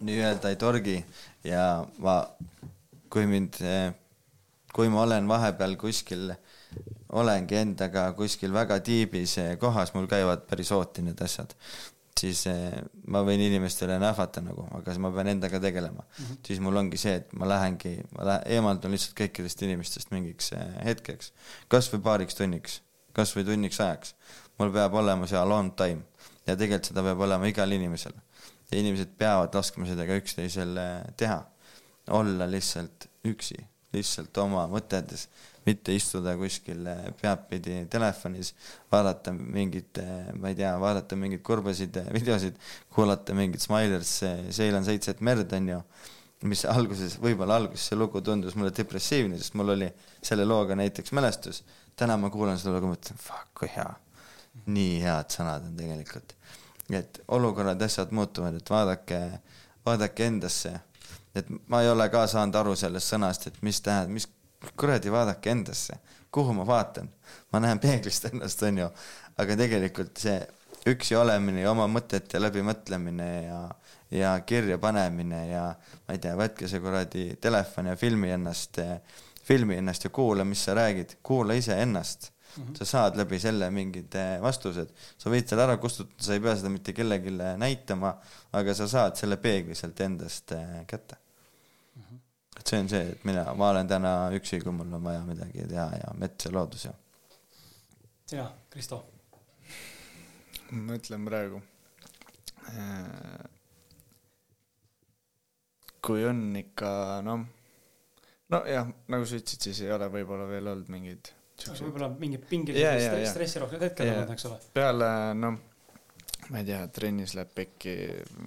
[0.00, 0.96] nii-öelda ei torgi
[1.44, 2.18] ja ma,
[3.12, 3.90] kui mind eh,
[4.76, 6.30] kui ma olen vahepeal kuskil,
[7.16, 11.54] olengi endaga kuskil väga tiibis kohas, mul käivad päris hooti need asjad,
[12.20, 12.74] siis eh,
[13.12, 16.24] ma võin inimestele nähvata nagu, aga siis ma pean endaga tegelema mm.
[16.24, 16.42] -hmm.
[16.46, 20.66] siis mul ongi see, et ma lähengi, ma lähen, eemaldun lihtsalt kõikidest inimestest mingiks eh,
[20.90, 21.32] hetkeks,
[21.72, 22.80] kas või paariks tunniks,
[23.16, 24.14] kas või tunniks ajaks.
[24.58, 26.04] mul peab olema see alone time
[26.46, 28.12] ja tegelikult seda peab olema igal inimesel.
[28.70, 30.78] Ja inimesed peavad laskma seda ka üksteisel
[31.16, 31.40] teha,
[32.16, 33.58] olla lihtsalt üksi
[33.96, 35.26] lihtsalt oma mõtetes,
[35.66, 38.52] mitte istuda kuskil eh, peadpidi telefonis,
[38.92, 42.58] vaadata mingit, eh, ma ei tea, vaadata mingeid kurbasid eh, videosid,
[42.94, 44.12] kuulata mingit Smilers,
[44.56, 45.80] Seilan seitset merd, onju,
[46.46, 49.88] mis alguses, võib-olla alguses see lugu tundus mulle depressiivne, sest mul oli
[50.24, 51.62] selle looga näiteks mälestus.
[51.96, 53.88] täna ma kuulan seda lugu, mõtlen, fuck, kui hea.
[54.72, 56.32] nii head sõnad on tegelikult.
[56.94, 59.20] Et olukorrad, asjad muutuvad, et vaadake,
[59.86, 60.72] vaadake endasse.
[61.34, 64.28] Et ma ei ole ka saanud aru sellest sõnast, et mis tähendab, mis
[64.78, 65.98] kuradi vaadake endasse,
[66.32, 67.08] kuhu ma vaatan,
[67.52, 68.88] ma näen peeglist ennast, onju,
[69.42, 70.38] aga tegelikult see
[70.86, 73.60] üksi olemine ja oma mõtete läbimõtlemine ja,
[74.14, 75.66] ja kirja panemine ja
[76.06, 78.80] ma ei tea, võtke see kuradi telefon ja filmi ennast,
[79.44, 82.78] filmi ennast ja kuula, mis sa räägid, kuula iseennast Mm -hmm.
[82.78, 84.88] sa saad läbi selle mingid vastused,
[85.18, 88.16] sa võid selle ära kustutada, sa ei pea seda mitte kellelegi näitama,
[88.52, 90.52] aga sa saad selle peegli sealt endast
[90.86, 91.16] kätte
[92.66, 95.66] et see on see, et mina, ma olen täna üksi, kui mul on vaja midagi
[95.70, 96.92] teha ja mets ja loodus ja.
[98.26, 99.02] sina, Kristo?
[100.72, 101.60] ma mõtlen praegu.
[102.72, 103.44] Äh,
[106.02, 106.90] kui on ikka
[107.26, 107.44] noh,
[108.50, 111.30] nojah, nagu sa ütlesid, siis ei ole võib-olla veel olnud mingeid.
[111.64, 113.32] Võib-olla mingid pingelised yeah, yeah, yeah.
[113.32, 114.58] stressirohked hetked olnud, eks ole.
[114.76, 115.08] peale
[115.38, 115.56] noh,
[116.50, 117.96] ma ei tea, trennis läheb pekki,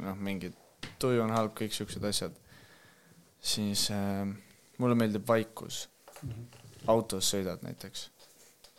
[0.04, 0.56] noh, mingid
[1.00, 2.38] tuju on halb, kõik siuksed asjad
[3.42, 4.28] siis äh,
[4.78, 5.90] mulle meeldib vaikus
[6.22, 6.30] mm.
[6.30, 6.46] -hmm.
[6.88, 8.10] autos sõidad näiteks,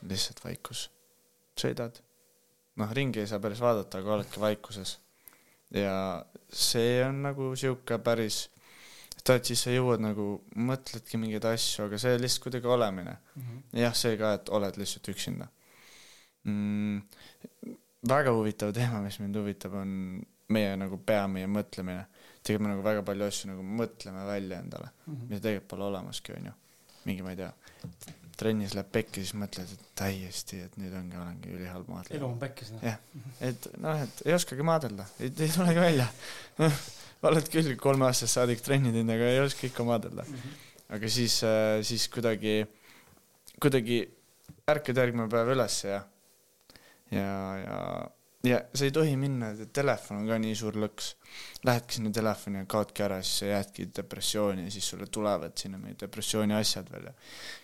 [0.03, 0.91] lihtsalt vaikus,
[1.61, 2.01] sõidad,
[2.77, 4.99] noh, ringi ei saa päris vaadata, aga oledki vaikuses.
[5.71, 8.51] ja see on nagu sihuke päris,
[9.29, 10.27] et siis sa jõuad nagu,
[10.57, 13.43] mõtledki mingeid asju, aga see lihtsalt kuidagi olemine mm.
[13.43, 13.81] -hmm.
[13.83, 15.49] jah, see ka, et oled lihtsalt üksinda
[16.45, 17.03] mm,.
[18.09, 22.07] väga huvitav teema, mis mind huvitab, on meie nagu pea, meie mõtlemine
[22.43, 25.29] tegelikult me nagu väga palju asju nagu mõtleme välja endale mm, -hmm.
[25.29, 26.53] mida tegelikult pole olemaski, onju.
[27.05, 27.53] mingi, ma ei tea,
[28.41, 32.19] trennis läheb pekki, siis mõtled, et täiesti, et nüüd ongi, olengi ülihalb maadleja.
[32.19, 32.87] elu on pekkis, noh.
[32.87, 32.97] jah,
[33.47, 36.09] et noh, et ei oskagi maadelda, ei, tulegi välja
[37.29, 40.37] oled küll kolmeaastast saadik trenni teinud, aga ei oska ikka maadelda mm.
[40.37, 40.95] -hmm.
[40.97, 42.65] aga siis, äh, siis kuidagi,
[43.61, 44.01] kuidagi
[44.71, 46.01] ärkad järgmine päev üles ja,
[47.11, 47.29] ja,
[47.65, 47.79] ja
[48.45, 51.15] ja sa ei tohi minna, telefon on ka nii suur lõks.
[51.67, 55.79] Lähedki sinna telefoni ja kaodki ära, siis sa jäädki depressiooni ja siis sulle tulevad sinna
[55.79, 57.13] mingid depressiooni asjad veel ja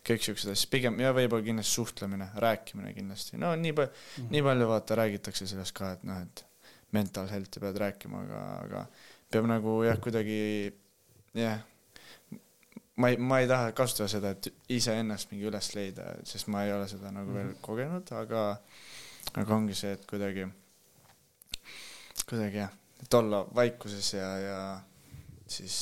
[0.07, 4.35] kõik siuksed asjad, pigem ja võib-olla kindlasti suhtlemine, rääkimine kindlasti, no nii palju mm, -hmm.
[4.35, 6.45] nii palju vaata räägitakse sellest ka, et noh, et
[6.93, 8.85] mental health'i pead rääkima, aga, aga
[9.33, 10.37] peab nagu jah, kuidagi
[11.35, 11.65] jah,
[12.97, 16.73] ma ei, ma ei taha kasutada seda, et iseennast mingi üles leida, sest ma ei
[16.77, 17.39] ole seda nagu mm -hmm.
[17.39, 17.61] veel mhm.
[17.61, 18.45] kogenud, aga
[19.35, 20.47] aga ongi see, et kuidagi
[22.29, 22.73] kuidagi jah,
[23.03, 24.61] et olla vaikuses ja, ja
[25.47, 25.77] siis,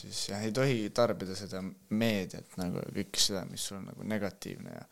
[0.00, 4.74] siis jah, ei tohi tarbida seda meediat nagu kõik seda, mis sul on nagu negatiivne
[4.74, 4.84] ja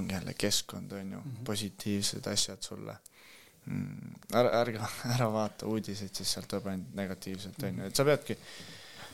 [0.00, 1.44] ongi jälle keskkond, on ju mm, -hmm.
[1.44, 2.96] positiivsed asjad sulle.
[3.66, 4.14] Mm,.
[4.34, 4.80] ära, ärge,
[5.14, 8.38] ära vaata uudiseid, siis sealt tuleb ainult negatiivset, on ju, et sa peadki,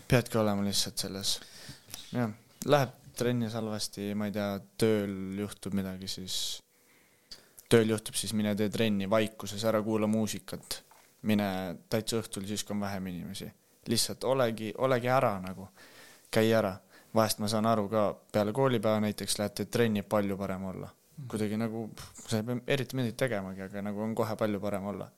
[0.08, 1.40] peadki olema lihtsalt selles,
[2.12, 2.30] jah,
[2.64, 6.62] läheb trennis halvasti, ma ei tea, tööl juhtub midagi, siis
[7.68, 10.82] tööl juhtub, siis mine tee trenni vaikuses, ära kuula muusikat
[11.22, 11.48] mine
[11.90, 13.50] täitsa õhtul, siis kui on vähem inimesi.
[13.88, 15.68] lihtsalt olegi, olegi ära nagu,
[16.30, 16.76] käi ära.
[17.14, 20.90] vahest ma saan aru ka, peale koolipäeva näiteks lähed teed trenni, palju parem olla.
[21.28, 21.90] kuidagi nagu,
[22.26, 25.10] sa ei pea eriti midagi tegemagi, aga nagu on kohe palju parem olla.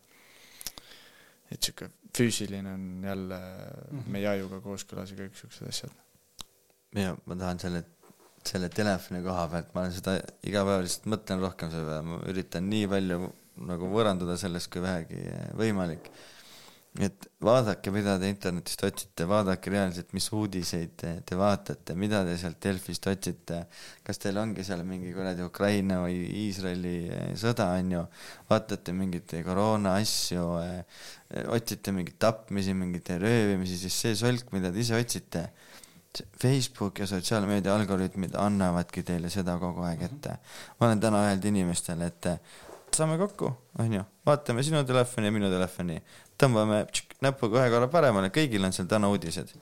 [1.50, 4.08] et sihuke füüsiline on jälle mm -hmm.
[4.08, 5.90] meie ajuga kooskõlas ja kõik siuksed asjad.
[6.94, 7.84] ja ma tahan selle,
[8.44, 12.22] selle telefoni koha pealt, ma olen seda iga päev lihtsalt mõtlen rohkem selle peale, ma
[12.32, 13.32] üritan nii palju
[13.68, 15.24] nagu võõranduda sellest kui vähegi
[15.58, 16.10] võimalik.
[16.98, 22.34] et vaadake, mida te internetist otsite, vaadake reaalselt, mis uudiseid te, te vaatate, mida te
[22.40, 23.60] sealt Delfist otsite.
[24.02, 28.04] kas teil ongi seal mingi kuradi Ukraina või Iisraeli eh, sõda, on ju,
[28.50, 31.04] vaatate mingeid koroona asju, eh,
[31.46, 35.50] otsite mingeid tapmisi, mingeid röövimisi, siis see solk, mida te ise otsite,
[36.42, 40.34] Facebook ja sotsiaalmeedia algoritmid annavadki teile seda kogu aeg ette.
[40.80, 42.26] ma olen täna öelnud inimestele, et
[42.96, 43.50] saame kokku,
[43.82, 45.98] onju, vaatame sinu telefoni ja minu telefoni,
[46.40, 49.52] tõmbame tšik, näpuga ühe korra paremale, kõigil on seal täna uudised.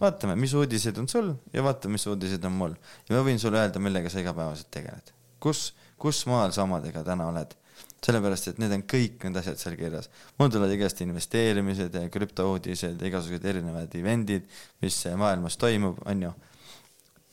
[0.00, 2.74] vaatame, mis uudised on sul ja vaatame, mis uudised on mul.
[3.08, 5.12] ja ma võin sulle öelda, millega sa igapäevaselt tegeled.
[5.40, 7.54] kus, kus maal sa omadega täna oled?
[8.04, 10.10] sellepärast, et need on kõik need asjad seal kirjas.
[10.38, 14.44] mul tulevad igast investeerimised ja krüptouudised ja igasugused erinevad event'id,
[14.84, 16.34] mis maailmas toimub, on ju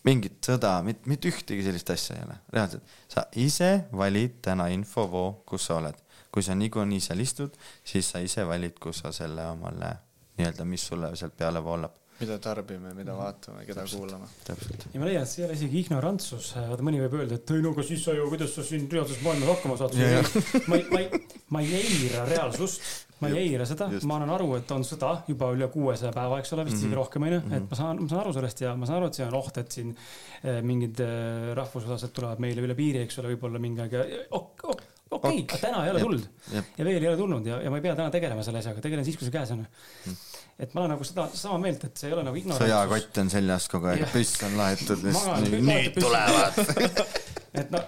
[0.07, 2.95] mingit sõda, mitte, mitte ühtegi sellist asja ei ole, reaalselt.
[3.11, 5.99] sa ise valid täna infovoo, kus sa oled
[6.31, 9.91] kui sa niikuinii seal istud, siis sa ise valid, kus sa selle omale
[10.39, 14.29] nii-öelda, mis sulle sealt peale voolab mida tarbime, mida vaatame, keda täpselt, kuulame.
[14.47, 14.87] täpselt.
[14.93, 17.63] ja ma leian, et see ei ole isegi ignorantsus, vaata mõni võib öelda, et ei
[17.65, 19.97] no aga siis sa ju, kuidas sa siin reaalses maailmas hakkama saad.
[20.69, 21.23] ma ei, ma ei,
[21.55, 22.85] ma ei eira reaalsust,
[23.21, 26.55] ma ei eira seda, ma annan aru, et on sõda juba üle kuuesaja päeva, eks
[26.55, 27.01] ole, vist isegi mm -hmm.
[27.01, 29.27] rohkem onju, et ma saan, ma saan aru sellest ja ma saan aru, et see
[29.27, 33.61] on oht, et siin eh, mingid eh, rahvusosalised tulevad meile üle piiri, eks ole, võib-olla
[33.61, 34.81] mingi aeg ja ok, ok,
[35.11, 37.81] okei okay, okay., täna ei ole tulnud ja veel ei ole tulnud ja, ja ma
[37.81, 39.65] ei pea täna tegelema selle asjaga, tegelen siis, kui see käes on.
[40.05, 40.19] Mm..
[40.61, 42.67] Et ma olen nagu seda sama meelt, et see ei ole nagu ignorantsus.
[42.67, 46.61] sõjakott on seljas kogu aeg, püss on laetud, nüüd tulevad.
[47.61, 47.81] Et no,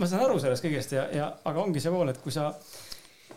[0.00, 2.46] ma saan aru sellest kõigest ja, ja aga ongi see pool, et kui sa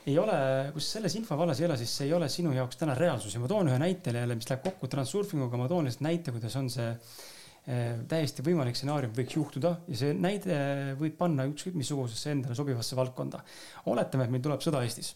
[0.07, 0.37] ei ole,
[0.71, 3.35] kui sa selles infovallas ei ole, siis see ei ole sinu jaoks täna reaalsus.
[3.35, 6.31] Ja ma toon ühe näite jälle, mis läheb kokku transurfing uga, ma toon lihtsalt näite,
[6.31, 6.87] kuidas on see
[7.63, 9.77] Eh, täiesti võimalik stsenaarium võiks juhtuda.
[9.87, 10.55] Ja see näide
[10.99, 13.39] võib panna ükskõik missugusesse endale sobivasse valdkonda.
[13.87, 15.13] oletame, et meil tuleb sõda Eestis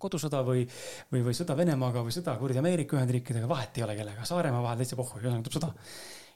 [0.00, 0.64] kodusõda või,
[1.12, 4.82] või, või sõda Venemaaga või sõda kuradi Ameerika Ühendriikidega, vahet ei ole kellega, Saaremaa vahel
[4.82, 5.70] täitsa pohhu, ühesõnaga tuleb sõda.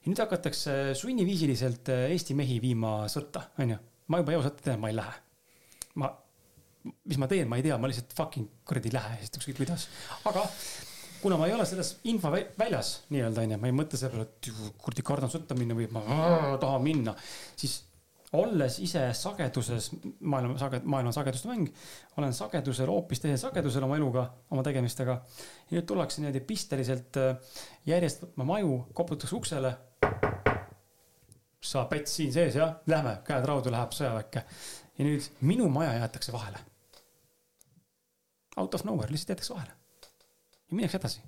[0.05, 3.79] ja nüüd hakatakse sunniviisiliselt eh, Eesti mehi viima sõtta, onju.
[4.13, 5.21] ma juba eos ette tean, ma ei lähe.
[6.03, 6.11] ma,
[7.05, 9.89] mis ma teen, ma ei tea, ma lihtsalt fucking kuradi ei lähe, sest ükskõik kuidas.
[10.29, 10.45] aga
[11.25, 14.79] kuna ma ei ole selles info väljas nii-öelda onju, ma ei mõtle selle peale, et
[14.85, 16.05] kuradi kardan sõtta minna või ma
[16.61, 17.15] tahan minna,
[17.57, 17.81] siis
[18.35, 19.91] olles ise sageduses,
[20.21, 21.69] maailma sage-, maailma sageduste mäng,
[22.19, 25.21] olen sagedusel hoopis teisel sagedusel oma eluga, oma tegemistega.
[25.71, 27.37] ja nüüd tullakse niimoodi pisteliselt äh,
[27.87, 29.75] järjest võtma maju, koputatakse uksele.
[31.65, 34.45] sa päts siin sees jah, lähme, käed raudu, läheb sõjaväkke.
[34.99, 36.61] ja nüüd minu maja jäetakse vahele.
[38.57, 39.75] Out of nowhere, lihtsalt jäetakse vahele
[40.71, 41.21] ja minnakse edasi.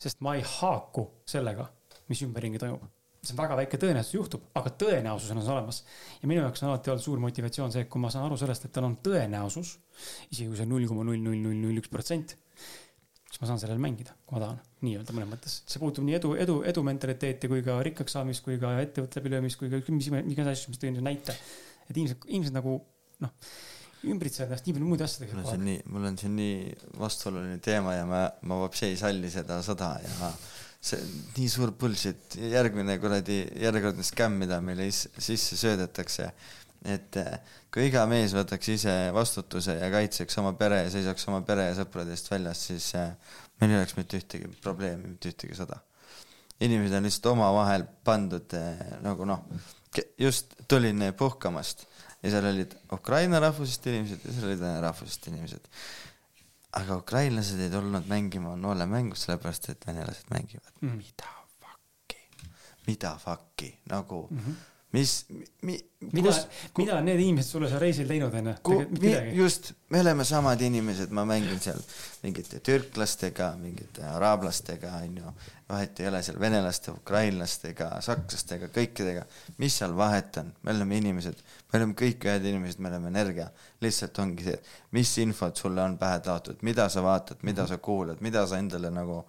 [0.00, 1.68] sest ma ei haaku sellega,
[2.08, 2.82] mis ümberringi toimub.
[3.20, 5.82] See on väga väike tõenäosus juhtub, aga tõenäosus on olemas.
[6.22, 8.72] ja minu jaoks on alati olnud suur motivatsioon see, kui ma saan aru sellest, et
[8.72, 9.74] tal on tõenäosus,
[10.30, 12.36] isegi kui see on null koma null null null null üks protsent,
[13.28, 15.58] siis ma saan sellele mängida, kui ma tahan, nii-öelda mõnes mõttes.
[15.68, 19.60] see puutub nii edu, edu, edu mentaliteeti kui ka rikkaks saamist, kui ka ettevõtte läbilöömist,
[19.60, 21.36] kui ka mis, mis iganes asju, mis tõin näite.
[21.88, 22.78] et inimesed, inimesed nagu
[23.20, 23.52] noh
[24.00, 25.36] ümbritsevad ennast nii palju muude asjadega.
[25.36, 26.54] mul on siin nii, mul on siin nii
[27.02, 30.30] vastuoluline teema ja ma, ma vapsi ei salli seda sõda ja
[30.80, 31.00] see
[31.36, 36.30] nii suur bullshit, järgmine kuradi, järjekordne skämm, mida meile sisse söödetakse.
[36.80, 37.34] et eh,
[37.68, 41.74] kui iga mees võtaks ise vastutuse ja kaitseks oma pere ja seisaks oma pere ja
[41.76, 43.10] sõprade eest väljas, siis eh,
[43.60, 45.76] meil ei oleks mitte ühtegi probleemi, mitte ühtegi sõda.
[46.60, 49.44] inimesed on lihtsalt omavahel pandud eh, nagu noh,
[50.16, 51.84] just tulin puhkamast
[52.22, 55.68] ja seal olid Ukraina rahvusest inimesed ja seal olid vene rahvusest inimesed.
[56.72, 60.72] Aga ukrainlased ei tulnud mängima noolemängu sellepärast, et venelased mängivad.
[60.80, 60.96] Mm.
[60.96, 61.30] mida
[61.60, 62.20] fuck'i,
[62.86, 63.72] mida fuck'i?
[63.90, 65.26] Nagu mm -hmm mis
[65.62, 65.76] mi,,
[66.12, 66.32] mida,
[66.78, 68.54] mida on need inimesed sulle seal reisil teinud onju?
[69.36, 71.78] just, me oleme samad inimesed, ma mängin seal
[72.24, 75.34] mingite türklastega, mingite araablastega onju,
[75.70, 79.24] vahet ei ole seal venelaste, ukrainlastega, sakslastega, kõikidega.
[79.62, 83.46] mis seal vahet on, me oleme inimesed, me oleme kõik ühed inimesed, me oleme energia.
[83.80, 84.58] lihtsalt ongi see,
[84.98, 88.90] mis infot sulle on pähe taotud, mida sa vaatad, mida sa kuulad, mida sa endale
[88.90, 89.22] nagu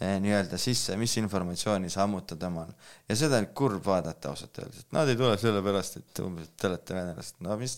[0.00, 2.72] nii-öelda sisse, mis informatsiooni sa ammutad omal.
[3.08, 6.60] ja seda on kurb vaadata ausalt öeldes, et nad ei tule sellepärast, et umbes, et
[6.60, 7.76] te olete venelased, no mis,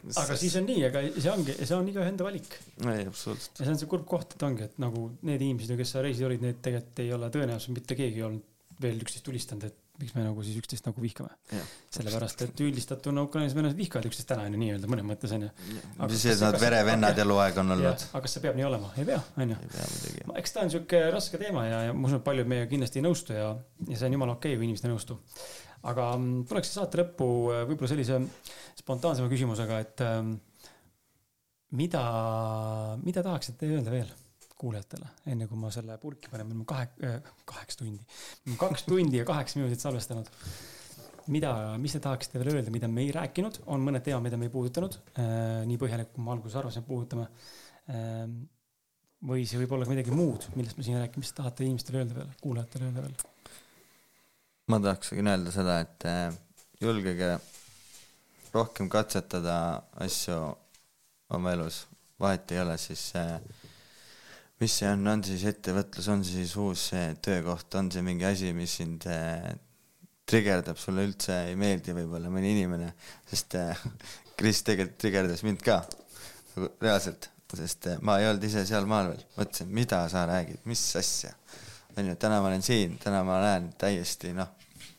[0.00, 0.18] mis.
[0.22, 2.58] aga siis on nii, aga see ongi, see on igaühe enda valik.
[2.80, 3.60] ei, absoluutselt.
[3.60, 6.30] ja see on see kurb koht, et ongi, et nagu need inimesed, kes seal reisil
[6.30, 10.24] olid, need tegelikult ei ole tõenäoliselt mitte keegi olnud veel üksteist tulistanud, et miks me
[10.24, 11.30] nagu siis üksteist nagu vihkame.
[11.94, 15.50] sellepärast, et üldistatuna ukrainlased, venelased vihkavad üksteist täna onju nii-öelda mõnes mõttes onju.
[16.00, 18.06] mis see, nad verevennad eluaeg on olnud.
[18.10, 18.90] aga kas see peab nii olema?
[18.98, 19.58] ei pea, onju.
[20.40, 23.06] eks ta on siuke raske teema ja, ja ma usun, et paljud meiega kindlasti ei
[23.06, 23.52] nõustu ja,
[23.86, 25.20] ja see on jumala okei okay,, kui inimesed ei nõustu.
[25.92, 28.18] aga mm, tuleks saate lõppu äh, võib-olla sellise
[28.82, 30.34] spontaansema küsimusega, et ähm,
[31.78, 32.04] mida,
[33.06, 34.10] mida tahaksite öelda veel?
[34.64, 37.18] Kuulajatele, enne kui ma selle purki panen, me oleme kahe,
[37.48, 38.00] kaheksa tundi,
[38.60, 40.30] kaks tundi ja kaheksa minutit salvestanud.
[41.32, 41.50] mida,
[41.80, 44.52] mis te tahaksite veel öelda, mida me ei rääkinud, on mõned teemad, mida me ei
[44.52, 47.28] puudutanud äh,, nii põhjalikult, kui ma alguses arvasin, et puudutame
[47.88, 48.26] äh,.
[49.24, 52.02] või see võib olla ka midagi muud, millest me siin räägime, mis te tahate inimestele
[52.02, 53.16] öelda veel, kuulajatele öelda veel?
[54.68, 56.28] ma tahaksin öelda seda, et äh,
[56.84, 57.34] julgege
[58.52, 59.56] rohkem katsetada
[60.04, 60.40] asju
[61.34, 61.86] oma elus,
[62.20, 63.38] vahet ei ole siis äh,
[64.62, 66.88] mis see on, on siis ettevõtlus, on siis uus
[67.24, 69.50] töökoht, on see mingi asi, mis sind äh,
[70.28, 72.92] trigerdab, sulle üldse ei meeldi võib-olla mõni inimene,
[73.30, 73.84] sest äh,
[74.38, 75.80] Kris tegelikult trigerdas mind ka,
[76.82, 80.84] reaalselt, sest äh, ma ei olnud ise seal maal veel, mõtlesin, mida sa räägid, mis
[81.00, 81.34] asja.
[81.98, 84.50] onju, täna ma olen siin, täna ma näen täiesti noh,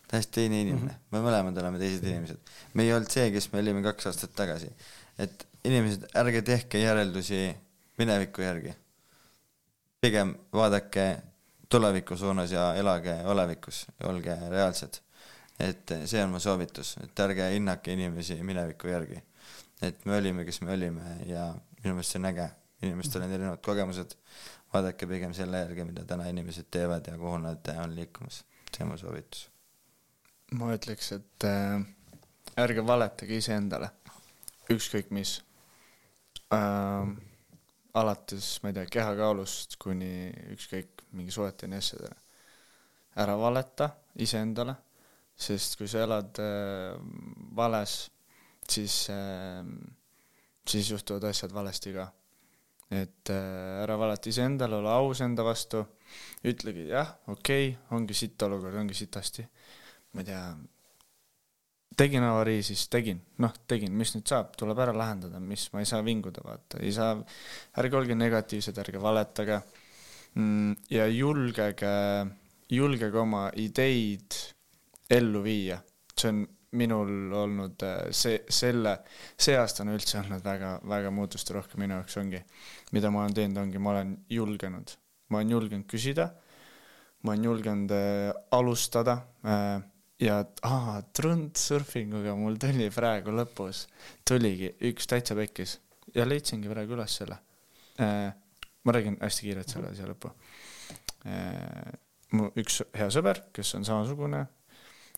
[0.07, 0.85] täiesti teine inimene.
[0.85, 1.11] Mm, -hmm.
[1.11, 2.55] me mõlemad oleme teised inimesed.
[2.73, 4.71] me ei olnud see, kes me olime kaks aastat tagasi.
[5.19, 7.55] et inimesed, ärge tehke järeldusi
[7.97, 8.75] mineviku järgi.
[10.05, 11.07] Pigem vaadake
[11.69, 15.01] tuleviku suunas ja elage olevikus olge reaalsed
[15.59, 19.21] et see on mu soovitus, et ärge hinnake inimesi mineviku järgi.
[19.81, 21.47] et me olime, kes me olime ja
[21.83, 22.45] minu meelest see on äge,
[22.81, 24.15] inimestel on erinevad kogemused,
[24.73, 28.91] vaadake pigem selle järgi, mida täna inimesed teevad ja kuhu nad on liikumas, see on
[28.91, 29.49] mu soovitus.
[30.51, 31.85] ma ütleks, et äh,
[32.63, 33.91] ärge valetage iseendale,
[34.71, 35.37] ükskõik mis
[36.51, 37.15] äh,.
[37.95, 42.15] Alates, ma ei tea, kehakaalust kuni ükskõik mingi suheteni asjadele.
[43.15, 43.89] ära valeta
[44.19, 44.75] iseendale
[45.35, 46.95] sest kui sa elad äh,
[47.55, 47.95] vales,
[48.67, 49.65] siis äh,,
[50.65, 52.07] siis juhtuvad asjad valesti ka.
[52.91, 55.83] et äh, ära valeta iseendale, ole aus enda vastu,
[56.45, 59.45] ütlegi jah, okei okay,, ongi sitt olukord, ongi sitasti.
[60.13, 60.43] ma ei tea,
[61.97, 65.89] tegin avarii, siis tegin, noh, tegin, mis nüüd saab, tuleb ära lahendada, mis, ma ei
[65.89, 67.15] saa vinguda, vaata, ei saa,
[67.81, 69.61] ärge olge negatiivsed, ärge valetage.
[70.35, 71.95] Mm, ja julgege,
[72.71, 74.35] julgege oma ideid
[75.09, 75.79] ellu viia.
[76.15, 76.45] see on
[76.75, 78.97] minul olnud äh, see, selle,
[79.39, 82.41] see aasta on üldse olnud väga, väga muutusterohke minu jaoks ongi.
[82.95, 84.95] mida ma olen teinud, ongi, ma olen julgenud,
[85.29, 86.29] ma olen julgenud küsida,
[87.23, 89.83] ma olen julgenud äh, alustada äh,
[90.21, 93.85] ja aa, trundsurfinguga mul tuli praegu lõpus,
[94.27, 95.77] tuligi üks täitsa pekkis
[96.15, 97.39] ja leidsingi praegu üles selle
[97.99, 98.31] äh,.
[98.85, 100.31] ma räägin hästi kiirelt selle asja lõppu
[101.27, 101.95] äh,.
[102.35, 104.45] mu üks hea sõber, kes on samasugune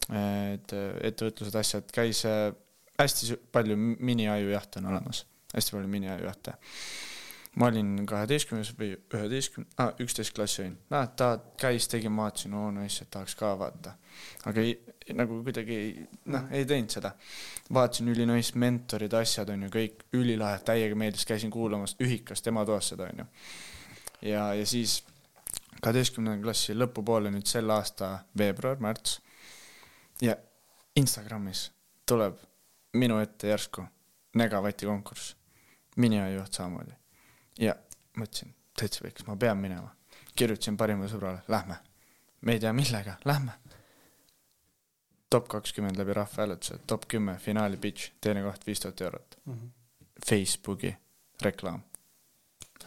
[0.07, 2.51] et ettevõtlused, asjad, käis äh,
[2.99, 6.53] hästi palju miniajujahte on olemas, hästi palju miniajujahte.
[7.57, 11.29] Ma olin kaheteistkümnes või üheteistkümne ah,, üksteist klassi olin, näed, ta
[11.59, 13.95] käis, tegi, ma vaatasin, oo no issand, tahaks ka vaata.
[14.45, 14.75] aga ei,
[15.17, 17.13] nagu kuidagi ei, noh, ei teinud seda.
[17.73, 22.91] vaatasin ülinais mentorid, asjad on ju kõik ülilahe, täiega meeldis, käisin kuulamas ühikas tema toas
[22.93, 23.27] seda on ju.
[24.29, 24.99] ja, ja siis
[25.81, 29.17] kaheteistkümnenda klassi lõpupoole nüüd selle aasta veebruar, märts
[30.21, 30.37] ja
[30.97, 31.71] Instagramis
[32.05, 32.37] tuleb
[32.97, 33.83] minu ette järsku
[34.37, 35.35] negavati konkurss,
[35.97, 36.93] miniajuht samamoodi.
[37.59, 37.75] Ja
[38.17, 39.93] mõtlesin, täitsa võiks, ma pean minema.
[40.37, 41.77] kirjutasin parimale sõbrale, lähme.
[42.41, 43.51] me ei tea millega, lähme.
[45.29, 49.53] top kakskümmend läbi rahvahääletuse, top kümme finaali pitch, teine koht viis tuhat eurot mm.
[49.53, 49.69] -hmm.
[50.29, 50.97] Facebooki
[51.41, 51.81] reklaam,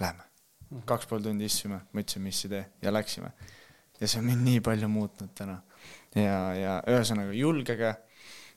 [0.01, 0.79] lähme mm.
[0.79, 0.85] -hmm.
[0.85, 3.33] kaks pool tundi istusime, mõtlesime, mis idee ja läksime.
[4.01, 5.63] ja see on mind nii palju muutnud täna
[6.15, 7.95] ja, ja ühesõnaga julgege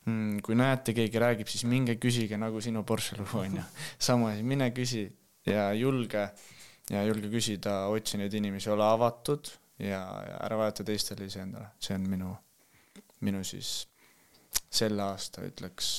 [0.06, 0.40] mm,.
[0.42, 3.64] kui näete, keegi räägib, siis minge küsige nagu sinu Porsche lugu on ju.
[4.08, 5.06] sama asi, mine küsi
[5.46, 6.28] ja julge
[6.92, 11.96] ja julge küsida, otsi neid inimesi, ole avatud ja, ja ära vajata teistele iseendale, see
[11.96, 12.34] on minu,
[13.24, 13.76] minu siis
[14.74, 15.90] selle aasta ütleks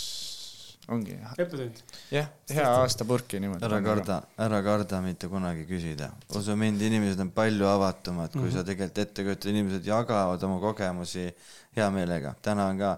[0.92, 1.16] ongi.
[2.12, 3.64] jah, hea aasta purki niimoodi.
[3.66, 6.10] ära karda, ära karda mitte kunagi küsida.
[6.36, 8.58] usu mind, inimesed on palju avatumad, kui mm -hmm.
[8.58, 11.28] sa tegelikult ette kujutad, inimesed jagavad oma kogemusi
[11.76, 12.34] hea meelega.
[12.42, 12.96] täna on ka,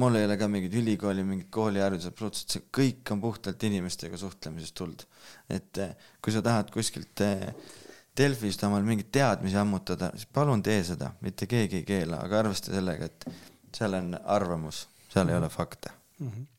[0.00, 4.74] mul ei ole ka mingit ülikooli, mingit kooliharidust, absoluutselt, see kõik on puhtalt inimestega suhtlemisest
[4.78, 5.06] tulnud.
[5.48, 7.48] et eh, kui sa tahad kuskilt eh,
[8.16, 12.74] Delfist omal mingeid teadmisi ammutada, siis palun tee seda, mitte keegi ei keela, aga arvesta
[12.74, 13.24] sellega, et
[13.72, 15.32] seal on arvamus, seal mm -hmm.
[15.32, 15.44] ei mhm.
[15.44, 16.28] ole fakte mm.
[16.28, 16.50] -hmm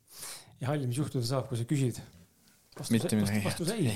[0.63, 2.01] ja halli, mis juhtuda saab, kui sa küsid?
[2.89, 3.43] mitte midagi.
[3.45, 3.91] vastus ei,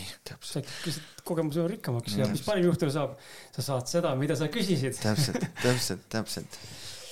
[0.46, 3.16] sa lihtsalt kogemuse rikkamaks ja mis parim juhtuda saab,
[3.56, 5.00] sa saad seda, mida sa küsisid.
[5.02, 6.60] täpselt, täpselt, täpselt.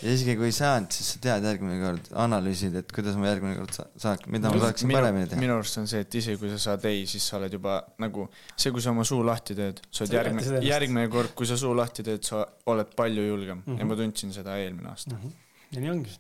[0.02, 3.58] Ja isegi kui ei saanud, siis sa tead järgmine kord, analüüsid, et kuidas ma järgmine
[3.60, 5.42] kord sa-, saaks, mida ma saaksin paremini teha.
[5.42, 8.28] minu arust on see, et isegi kui sa saad ei, siis sa oled juba nagu,
[8.56, 11.76] see, kui sa oma suu lahti teed, sa oled järgmine, järgmine kord, kui sa suu
[11.78, 13.80] lahti teed, sa oled palju julgem mm -hmm.
[13.80, 13.94] ja mhm.
[13.94, 15.22] ma tundsin seda eelmine aasta mm.
[15.22, 15.32] -hmm.
[15.72, 16.20] ja nii ongi.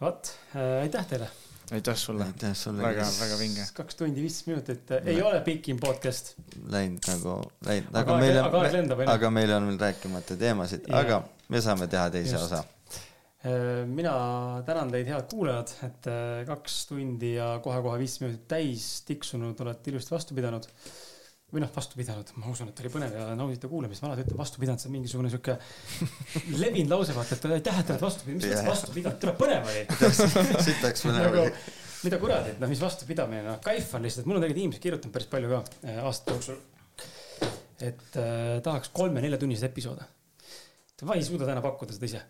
[0.00, 1.30] vot äh,, aitäh teile
[1.72, 2.24] aitäh sulle.
[2.24, 2.82] aitäh sulle.
[2.82, 3.66] väga, väga vinge.
[3.74, 6.34] kaks tundi viisteist minutit, ei ole pikim podcast.
[6.70, 7.36] Läinud nagu,
[7.66, 11.90] läinud, aga meil on, aga, lendab, aga meil on veel rääkimata teemasid, aga me saame
[11.90, 12.46] teha teise Just.
[12.46, 14.14] osa äh, mina
[14.66, 19.94] tänan teid, head kuulajad, et äh, kaks tundi ja kohe-kohe viis minutit täis tiksunud, olete
[19.94, 20.70] ilusti vastu pidanud
[21.56, 24.60] või noh, vastu pidanud, ma usun, et oli põnev ja nauditav kuulamist, alati ütlen vastu
[24.60, 25.56] pidanud, see on mingisugune sihuke
[26.62, 29.70] levinud lause, vaata, et aitäh, et oled vastu pidanud, mis mõttes vastu pidanud, tule põnev
[29.72, 29.84] oli.
[30.68, 31.64] sitaks põnev nagu, oli.
[32.04, 35.32] mida kuradi, noh, mis vastupidamine, noh, kaif on lihtsalt, mul on tegelikult inimesed kirjutanud päris
[35.32, 36.62] palju ka äh, aastate jooksul.
[37.88, 40.04] et äh, tahaks kolme-nelja tunniseid episoode.
[41.08, 42.24] ma ei suuda täna pakkuda seda ise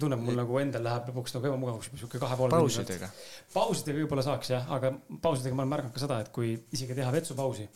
[0.00, 3.08] tunneb mul nagu endal läheb lõpuks nagu ebamugavaks sihuke kahe poole pausidega.
[3.52, 4.90] pausidega võib-olla saaks jah, aga
[5.22, 7.68] pausidega ma olen märganud ka seda, et kui isegi teha vetsupausi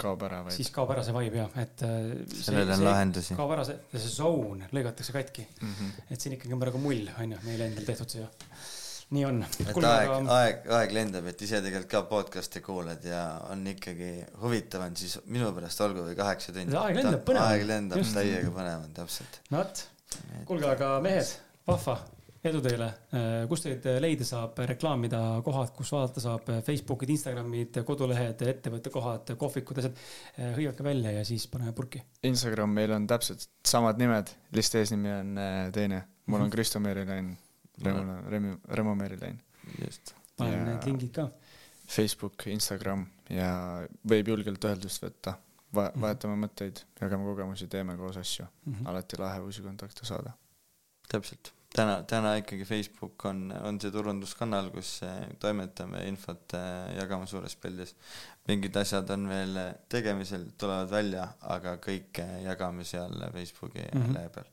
[0.00, 0.56] kaob ära vaid.
[0.56, 1.84] siis kaob ära see vibe jah, et.
[1.86, 3.36] Äh, sellele on lahendusi.
[3.38, 5.76] kaob ära see, see zone lõigatakse katki mm.
[5.76, 6.10] -hmm.
[6.14, 8.28] et siin ikkagi on praegu mull, on ju, meil endal tehtud see ju.
[9.16, 9.42] nii on.
[9.46, 13.22] et Kule, aeg aga..., aeg, aeg lendab, et ise tegelikult ka podcast'i kuulad ja
[13.52, 14.10] on ikkagi
[14.42, 16.76] huvitav on, siis minu pärast olgu või kaheksa tundi.
[16.82, 17.46] aeg lendab, põnev.
[17.46, 19.40] aeg lendab, täiega põnev on, täpselt.
[19.52, 19.86] vot,
[20.50, 21.34] kuulge, aga mehed,
[21.68, 22.00] vahva
[22.50, 28.44] edu teile, äh, kus teid leida saab, reklaamida kohad, kus vaadata saab, Facebookid, Instagramid, kodulehed,
[28.52, 30.04] ettevõtte kohad, kohvikud, asjad.
[30.36, 32.02] Äh, hõivake välja ja siis paneme purki.
[32.26, 36.04] Instagram, meil on täpselt samad nimed, lihtsalt eesnimi on äh, teine.
[36.26, 36.54] mul on mhm.
[36.54, 37.32] Kristo Meerilain,
[37.84, 39.40] Remo, Remo, Remo Meerilain.
[39.84, 40.14] just.
[40.36, 41.28] panen need lingid ka.
[41.86, 43.50] Facebook, Instagram ja
[44.08, 45.36] võib julgelt ühendust võtta
[45.74, 46.00] Va, mhm.
[46.00, 48.72] vahetame mõtteid, jagame kogemusi, teeme koos asju mm.
[48.72, 48.88] -hmm.
[48.88, 50.32] alati lahe uusi kontakte saada.
[51.08, 57.28] täpselt täna, täna ikkagi Facebook on, on see turunduskanal, kus eh, toimetame infot, eh, jagame
[57.30, 57.94] suures pildis.
[58.46, 59.56] mingid asjad on veel
[59.90, 61.24] tegemisel, tulevad välja,
[61.54, 64.14] aga kõike jagame seal Facebooki mm -hmm.
[64.14, 64.52] lehe peal.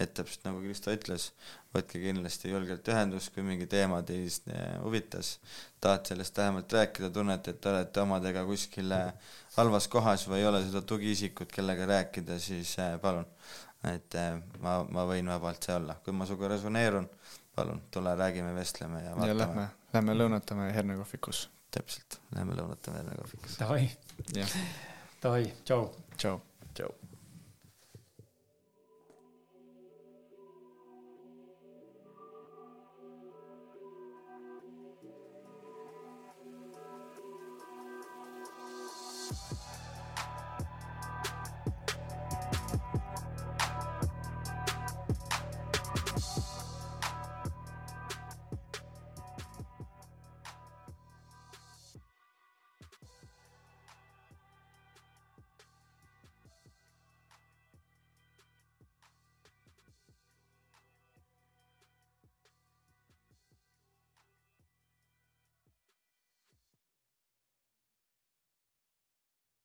[0.00, 1.32] et täpselt nagu Kristo ütles,
[1.74, 5.38] võtke kindlasti julgelt ühendust, kui mingi teema eh, huvitas,
[5.80, 8.92] tahate sellest vähemalt rääkida, tunnete, et te olete omadega kuskil
[9.56, 13.26] halvas kohas või ei ole seda tugiisikut, kellega rääkida, siis palun
[13.88, 17.08] et eh, ma, ma võin vabalt see olla, kui ma sinuga resoneerun,
[17.56, 19.30] palun, tule räägime, vestleme ja vaatame.
[19.32, 21.48] ja lähme, lähme lõunatame hernekohvikus.
[21.70, 23.58] täpselt, lähme lõunatame hernekohvikus.
[23.62, 23.90] Davai.
[25.22, 25.90] Davai, tšau.
[26.16, 26.40] tšau.